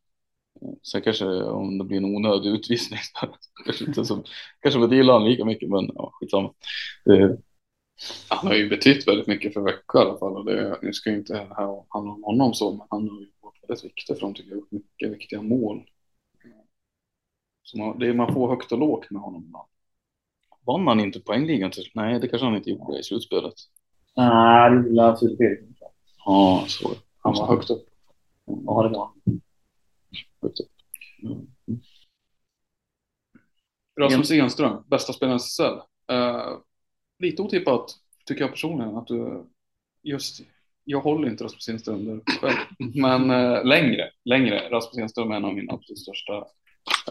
Sen 0.83 1.01
kanske 1.01 1.25
om 1.43 1.77
det 1.77 1.83
blir 1.83 1.97
en 1.97 2.15
onödig 2.15 2.49
utvisning. 2.49 2.99
kanske 3.65 3.85
inte 3.85 4.05
så. 4.05 4.23
Kanske 4.59 4.83
inte 4.83 4.95
gillar 4.95 5.13
han 5.13 5.29
lika 5.29 5.45
mycket, 5.45 5.69
men 5.69 5.91
ja, 5.95 6.11
skitsamma. 6.13 6.53
Det, 7.05 7.37
han 8.29 8.47
har 8.47 8.55
ju 8.55 8.69
betytt 8.69 9.07
väldigt 9.07 9.27
mycket 9.27 9.53
för 9.53 9.61
Växjö 9.61 9.99
i 9.99 10.01
alla 10.01 10.17
fall. 10.17 10.37
Och 10.37 10.45
det, 10.45 10.79
nu 10.81 10.93
ska 10.93 11.09
ju 11.09 11.17
inte 11.17 11.35
här 11.35 11.83
handla 11.89 12.13
om 12.13 12.23
honom 12.23 12.53
så, 12.53 12.71
men 12.71 12.87
han 12.89 13.09
har 13.09 13.19
ju 13.19 13.31
varit 13.41 13.69
väldigt 13.69 13.85
viktig 13.85 14.15
för 14.15 14.21
dem 14.21 14.33
tycker 14.33 14.51
jag. 14.51 14.63
Mycket 14.69 15.11
viktiga 15.11 15.41
mål. 15.41 15.83
Så 17.63 17.77
man, 17.77 17.99
det, 17.99 18.13
man 18.13 18.33
får 18.33 18.49
högt 18.49 18.71
och 18.71 18.79
lågt 18.79 19.11
med 19.11 19.21
honom. 19.21 19.55
Vann 20.65 20.87
han 20.87 20.99
inte 20.99 21.19
poängligan 21.19 21.71
till 21.71 21.91
Nej, 21.93 22.19
det 22.19 22.27
kanske 22.27 22.45
han 22.45 22.55
inte 22.55 22.69
gjorde 22.69 22.99
i 22.99 23.03
slutspelet. 23.03 23.53
Nej, 24.17 24.71
det 24.71 24.89
gjorde 24.89 25.17
Filip 25.19 25.41
Eriksson. 25.41 25.89
Ja, 26.25 26.65
så 26.67 26.89
Han 27.17 27.33
var 27.33 27.47
högt 27.47 27.69
upp. 27.69 27.85
Ja, 28.45 28.83
det 28.83 28.89
var. 28.89 29.11
Högt 30.41 30.59
upp. 30.59 30.67
Mm. 31.23 31.47
Rasmus 33.99 34.31
Enström, 34.31 34.83
bästa 34.87 35.13
spelaren 35.13 35.35
i 35.35 35.39
SSL. 35.39 35.73
Uh, 36.11 36.57
lite 37.19 37.41
otippat 37.41 37.95
tycker 38.25 38.41
jag 38.41 38.51
personligen 38.51 38.95
att 38.95 39.07
du 39.07 39.45
just 40.03 40.41
jag 40.89 41.01
håller 41.01 41.29
inte 41.29 41.43
Rasmus 41.43 41.69
Enström 41.69 42.05
där 42.05 42.21
själv, 42.41 42.55
men 42.95 43.31
uh, 43.31 43.65
längre, 43.65 44.11
längre. 44.25 44.69
Rasmus 44.69 44.97
Enström 44.97 45.31
är 45.31 45.35
en 45.35 45.45
av 45.45 45.53
mina 45.53 45.73
absolut 45.73 45.99
största 45.99 46.37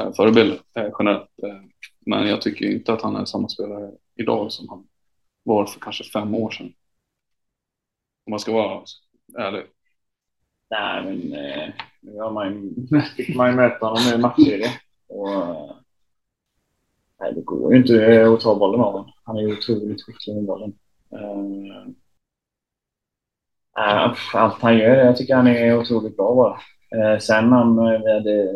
uh, 0.00 0.12
förebilder 0.12 0.60
uh, 0.78 0.94
generellt. 0.98 1.30
Uh, 1.44 1.60
men 2.06 2.28
jag 2.28 2.42
tycker 2.42 2.70
inte 2.70 2.92
att 2.92 3.02
han 3.02 3.16
är 3.16 3.24
samma 3.24 3.48
spelare 3.48 3.90
idag 4.16 4.52
som 4.52 4.68
han 4.68 4.86
var 5.42 5.66
för 5.66 5.80
kanske 5.80 6.04
fem 6.04 6.34
år 6.34 6.50
sedan. 6.50 6.72
Om 8.26 8.30
man 8.30 8.40
ska 8.40 8.52
vara 8.52 8.82
ärlig. 9.38 9.62
Nej, 10.70 11.04
men 11.04 11.32
eh, 11.32 11.68
nu 12.00 12.20
har 12.20 12.30
man 12.30 12.52
ju, 12.52 13.00
fick 13.16 13.36
man 13.36 13.50
ju 13.50 13.56
möta 13.56 13.86
honom 13.86 14.14
i 14.14 14.18
matchserie. 14.18 14.70
Och, 15.08 15.30
eh, 15.30 15.70
nej, 17.20 17.32
det 17.34 17.40
går 17.40 17.72
ju 17.72 17.78
inte 17.80 18.04
eh, 18.04 18.32
att 18.32 18.40
ta 18.40 18.54
bollen 18.54 18.80
av 18.80 18.92
honom. 18.92 19.12
Han 19.24 19.36
är 19.36 19.40
ju 19.40 19.52
otroligt 19.52 20.02
skicklig 20.02 20.34
med 20.34 20.44
bollen. 20.44 20.72
Eh, 21.12 21.86
eh 23.78 24.14
allt 24.34 24.62
han 24.62 24.78
gör, 24.78 24.96
jag 24.96 25.16
tycker 25.16 25.34
han 25.34 25.46
är 25.46 25.78
otroligt 25.78 26.16
bra 26.16 26.34
bara. 26.34 26.60
Eh, 27.00 27.18
sen 27.18 27.52
om 27.52 27.76
vi 27.76 28.12
hade 28.12 28.48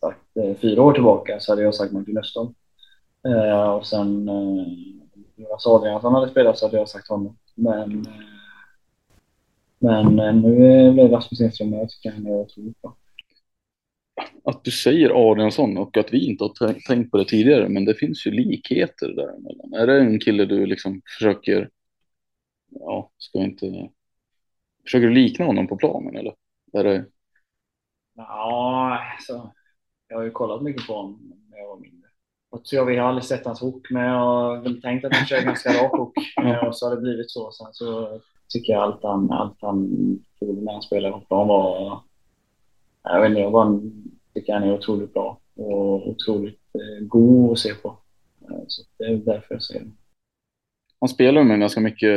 sagt 0.00 0.36
eh, 0.36 0.56
fyra 0.56 0.82
år 0.82 0.92
tillbaka 0.92 1.40
så 1.40 1.52
hade 1.52 1.62
jag 1.62 1.74
sagt 1.74 1.92
Martin 1.92 2.18
Östholm. 2.18 2.54
Eh, 3.28 3.70
och 3.70 3.86
sen 3.86 4.28
eh, 4.28 4.66
Jonas 5.36 5.66
Adriansson 5.66 6.14
hade 6.14 6.30
spelat 6.30 6.58
så 6.58 6.66
hade 6.66 6.76
jag 6.76 6.88
sagt 6.88 7.08
honom. 7.08 7.36
Men 7.54 8.06
eh, 8.06 8.33
men 9.84 10.18
eh, 10.18 10.34
nu 10.34 10.92
blev 10.92 11.10
Rasmus 11.10 11.40
Enström. 11.40 11.72
Jag 11.72 11.88
tycker 11.88 12.10
han 12.10 12.26
är 12.26 12.30
otroligt 12.30 12.82
bra. 12.82 12.96
Att 14.44 14.64
du 14.64 14.70
säger 14.70 15.30
Adriansson 15.30 15.78
och 15.78 15.96
att 15.96 16.12
vi 16.12 16.26
inte 16.26 16.44
har 16.44 16.80
tänkt 16.86 17.10
på 17.10 17.16
det 17.16 17.24
tidigare, 17.24 17.68
men 17.68 17.84
det 17.84 17.94
finns 17.94 18.26
ju 18.26 18.30
likheter 18.30 19.08
däremellan. 19.08 19.74
Är 19.74 19.86
det 19.86 20.00
en 20.00 20.20
kille 20.20 20.44
du 20.44 20.66
liksom 20.66 21.02
försöker, 21.18 21.70
ja, 22.70 23.10
ska 23.18 23.38
inte, 23.38 23.90
försöker 24.84 25.06
du 25.06 25.14
likna 25.14 25.44
honom 25.44 25.66
på 25.66 25.76
planen 25.76 26.16
eller? 26.16 26.34
Är 26.72 26.84
det... 26.84 27.06
Ja, 28.14 29.00
alltså, 29.16 29.52
jag 30.08 30.16
har 30.16 30.24
ju 30.24 30.30
kollat 30.30 30.62
mycket 30.62 30.86
på 30.86 30.92
honom 30.92 31.32
Och 32.54 32.62
jag, 32.64 32.84
vi 32.84 32.96
har 32.96 33.08
aldrig 33.08 33.24
sett 33.24 33.46
hans 33.46 33.60
hook, 33.60 33.86
men 33.90 34.02
jag 34.02 34.18
har 34.18 34.60
väl 34.60 34.82
tänkt 34.82 35.04
att 35.04 35.14
han 35.14 35.26
kör 35.26 35.42
ganska 35.42 35.68
rak 35.68 35.92
hook. 35.92 36.14
Och 36.66 36.76
så 36.76 36.86
har 36.86 36.94
det 36.94 37.02
blivit 37.02 37.30
så. 37.30 37.50
Sen 37.52 37.66
så 37.72 38.20
tycker 38.48 38.72
jag 38.72 38.82
allt 38.82 39.02
han, 39.02 39.30
allt 39.30 39.56
han 39.60 39.88
gjorde 40.40 40.60
när 40.60 40.72
han 40.72 40.82
spelade 40.82 41.12
på 41.12 41.20
plan 41.20 41.48
var... 41.48 42.00
Jag 43.02 43.20
vet 43.20 43.28
inte, 43.28 43.40
jag 43.40 43.52
bara 43.52 43.80
tycker 44.34 44.52
han 44.52 44.62
är 44.62 44.74
otroligt 44.74 45.12
bra 45.12 45.38
och 45.56 46.08
otroligt 46.08 46.60
eh, 46.74 47.06
god 47.06 47.52
att 47.52 47.58
se 47.58 47.74
på. 47.74 47.88
Eh, 48.50 48.64
så 48.66 48.82
det 48.98 49.04
är 49.04 49.16
därför 49.16 49.54
jag 49.54 49.62
säger 49.62 49.84
det. 49.84 49.90
Han 51.00 51.08
spelar 51.08 51.44
med 51.44 51.60
ganska 51.60 51.80
mycket, 51.80 52.10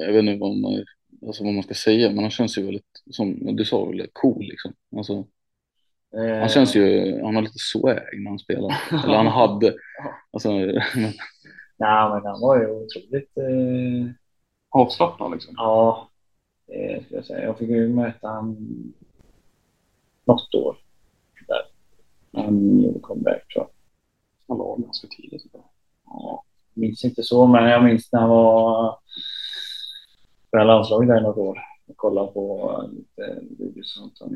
jag 0.00 0.12
vet 0.12 0.24
inte 0.24 0.40
vad 0.40 0.56
man, 0.56 0.84
alltså 1.26 1.44
vad 1.44 1.54
man 1.54 1.62
ska 1.62 1.74
säga, 1.74 2.10
men 2.10 2.18
han 2.18 2.30
känns 2.30 2.58
ju 2.58 2.62
väldigt, 2.62 3.02
som 3.10 3.56
du 3.56 3.64
sa, 3.64 3.84
väldigt 3.84 4.14
cool 4.14 4.44
liksom. 4.44 4.72
Alltså, 4.96 5.26
han 6.12 6.48
känns 6.48 6.76
ju, 6.76 7.14
han 7.22 7.34
har 7.34 7.42
lite 7.42 7.58
swag 7.58 7.98
när 8.12 8.30
han 8.30 8.38
spelar. 8.38 8.76
Eller 9.04 9.16
han 9.16 9.26
hade. 9.40 9.74
Alltså, 10.32 10.50
men... 10.50 10.74
Nej, 11.76 12.10
men 12.10 12.24
han 12.24 12.40
var 12.40 12.60
ju 12.60 12.70
otroligt 12.70 13.36
eh, 13.36 14.12
avslappnad 14.70 15.32
liksom. 15.32 15.54
Ja, 15.56 16.08
det 16.66 17.02
skulle 17.04 17.18
jag 17.18 17.24
säga. 17.24 17.44
Jag 17.44 17.58
fick 17.58 17.68
ju 17.68 17.88
möta 17.88 18.28
han 18.28 18.56
något 20.24 20.54
år 20.54 20.76
där. 21.48 21.62
Han 22.42 22.80
gjorde 22.82 23.00
comeback 23.00 23.48
tror 23.48 23.64
jag. 23.64 23.68
Han 24.48 24.58
var 24.58 24.78
ganska 24.78 25.08
tidigt. 25.08 25.42
Ja, 25.52 26.44
jag 26.74 26.80
minns 26.80 27.04
inte 27.04 27.22
så, 27.22 27.46
men 27.46 27.64
jag 27.64 27.84
minns 27.84 28.12
när 28.12 28.20
han 28.20 28.30
var 28.30 28.98
på 30.50 30.56
landslaget 30.58 31.08
där 31.08 31.20
något 31.20 31.36
år. 31.36 31.58
Jag 31.86 31.96
kollade 31.96 32.32
på 32.32 32.74
lite 32.92 33.40
videos 33.58 33.96
och 33.96 34.16
sånt. 34.16 34.32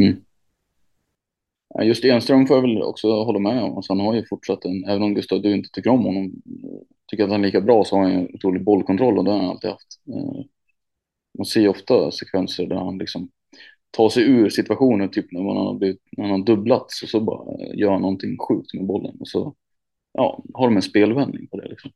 Mm. 0.00 0.16
Just 1.82 2.04
Enström 2.04 2.46
får 2.46 2.56
jag 2.56 2.62
väl 2.62 2.82
också 2.82 3.08
hålla 3.08 3.38
med 3.38 3.62
om. 3.62 3.76
Alltså 3.76 3.92
han 3.92 4.06
har 4.06 4.14
ju 4.14 4.26
fortsatt 4.26 4.64
en, 4.64 4.84
även 4.84 5.02
om 5.02 5.14
Gustav 5.14 5.42
du 5.42 5.54
inte 5.54 5.70
tycker 5.72 5.90
om 5.90 6.04
honom, 6.04 6.32
tycker 7.06 7.24
att 7.24 7.30
han 7.30 7.40
är 7.40 7.46
lika 7.46 7.60
bra 7.60 7.84
så 7.84 7.96
har 7.96 8.02
han 8.02 8.12
en 8.12 8.34
otrolig 8.34 8.64
bollkontroll 8.64 9.18
och 9.18 9.24
det 9.24 9.30
har 9.30 9.38
han 9.38 9.50
alltid 9.50 9.70
haft. 9.70 10.00
Eh, 10.08 10.44
man 11.38 11.44
ser 11.44 11.60
ju 11.60 11.68
ofta 11.68 12.10
sekvenser 12.10 12.66
där 12.66 12.76
han 12.76 12.98
liksom 12.98 13.30
tar 13.90 14.08
sig 14.08 14.22
ur 14.22 14.48
situationen, 14.48 15.10
typ 15.10 15.32
när 15.32 15.42
man 15.42 15.56
har, 15.56 15.74
blivit, 15.74 16.00
när 16.16 16.24
han 16.24 16.40
har 16.40 16.46
dubblats 16.46 17.02
och 17.02 17.08
så 17.08 17.20
bara 17.20 17.52
eh, 17.52 17.78
gör 17.78 17.90
han 17.90 18.02
någonting 18.02 18.38
sjukt 18.38 18.74
med 18.74 18.86
bollen 18.86 19.16
och 19.20 19.28
så 19.28 19.54
ja, 20.12 20.44
har 20.54 20.66
de 20.66 20.76
en 20.76 20.82
spelvändning 20.82 21.46
på 21.46 21.60
det 21.60 21.68
liksom. 21.68 21.90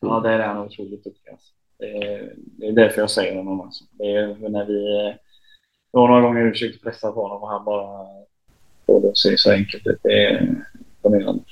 Ja, 0.00 0.20
det 0.20 0.28
är 0.28 0.38
han 0.38 0.66
otroligt 0.66 1.04
duktig. 1.04 1.30
Alltså. 1.30 1.52
Det, 1.78 1.86
är, 1.86 2.34
det 2.36 2.66
är 2.66 2.72
därför 2.72 3.00
jag 3.00 3.10
säger 3.10 3.36
honom. 3.36 3.60
Alltså. 3.60 3.84
Det 3.90 4.04
är 4.04 4.48
när 4.48 4.64
vi, 4.64 5.14
det 5.92 5.98
var 5.98 6.08
några 6.08 6.22
gånger 6.22 6.44
vi 6.44 6.50
försökte 6.50 6.84
pressa 6.84 7.12
på 7.12 7.22
honom 7.22 7.42
och 7.42 7.48
han 7.48 7.64
bara 7.64 8.06
får 8.86 9.00
det 9.00 9.08
att 9.08 9.18
se 9.18 9.38
så 9.38 9.52
enkelt 9.52 9.86
ut. 9.86 10.00
Det 10.02 10.24
är 10.24 10.64
imponerande. 10.96 11.44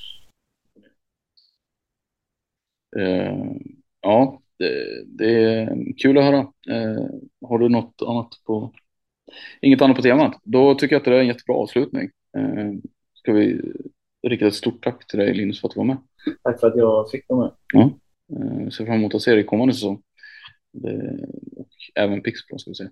Eh, 2.96 3.36
ja, 4.00 4.42
det, 4.58 5.04
det, 5.06 5.44
är 5.44 5.92
kul 5.98 6.18
att 6.18 6.24
höra. 6.24 6.38
Eh, 6.68 7.04
har 7.48 7.58
du 7.58 7.68
något 7.68 8.02
annat 8.06 8.28
på, 8.46 8.72
inget 9.60 9.82
annat 9.82 9.96
på 9.96 10.02
temat? 10.02 10.40
Då 10.44 10.74
tycker 10.74 10.94
jag 10.94 11.00
att 11.00 11.04
det 11.04 11.16
är 11.16 11.20
en 11.20 11.26
jättebra 11.26 11.56
avslutning. 11.56 12.10
Eh, 12.36 12.72
ska 13.14 13.32
vi 13.32 13.60
rikta 14.26 14.46
ett 14.46 14.54
stort 14.54 14.84
tack 14.84 15.06
till 15.06 15.18
dig 15.18 15.34
Linus 15.34 15.60
för 15.60 15.68
att 15.68 15.74
du 15.74 15.78
var 15.78 15.84
med. 15.84 15.96
Tack 16.42 16.60
för 16.60 16.66
att 16.66 16.76
jag 16.76 17.10
fick 17.10 17.24
vara 17.28 17.40
med. 17.40 17.52
Ja, 17.72 17.90
ser 18.70 18.86
fram 18.86 18.94
emot 18.94 19.14
att 19.14 19.22
se 19.22 19.34
dig 19.34 19.44
kommande 19.44 19.74
säsong. 19.74 20.02
Det, 20.72 21.26
och 21.56 21.68
även 21.94 22.22
Pixplan 22.22 22.58
ska 22.58 22.70
vi 22.70 22.74
se. 22.74 22.88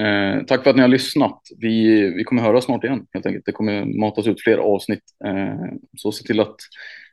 Eh, 0.00 0.44
tack 0.46 0.62
för 0.62 0.70
att 0.70 0.76
ni 0.76 0.82
har 0.82 0.88
lyssnat. 0.88 1.40
Vi, 1.58 2.00
vi 2.10 2.24
kommer 2.24 2.42
höra 2.42 2.60
snart 2.60 2.84
igen 2.84 3.06
helt 3.12 3.26
enkelt. 3.26 3.46
Det 3.46 3.52
kommer 3.52 3.84
matas 4.00 4.26
ut 4.26 4.42
fler 4.42 4.58
avsnitt. 4.58 5.02
Eh, 5.24 5.72
så 5.96 6.12
se 6.12 6.24
till 6.24 6.40
att 6.40 6.56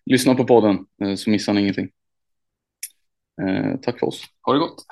lyssna 0.05 0.35
på 0.35 0.45
podden 0.45 0.85
eh, 1.03 1.15
så 1.15 1.29
missar 1.29 1.53
ni 1.53 1.61
ingenting. 1.61 1.89
Eh, 3.41 3.79
tack 3.81 3.99
för 3.99 4.07
oss. 4.07 4.23
Ha 4.45 4.53
det 4.53 4.59
gott. 4.59 4.85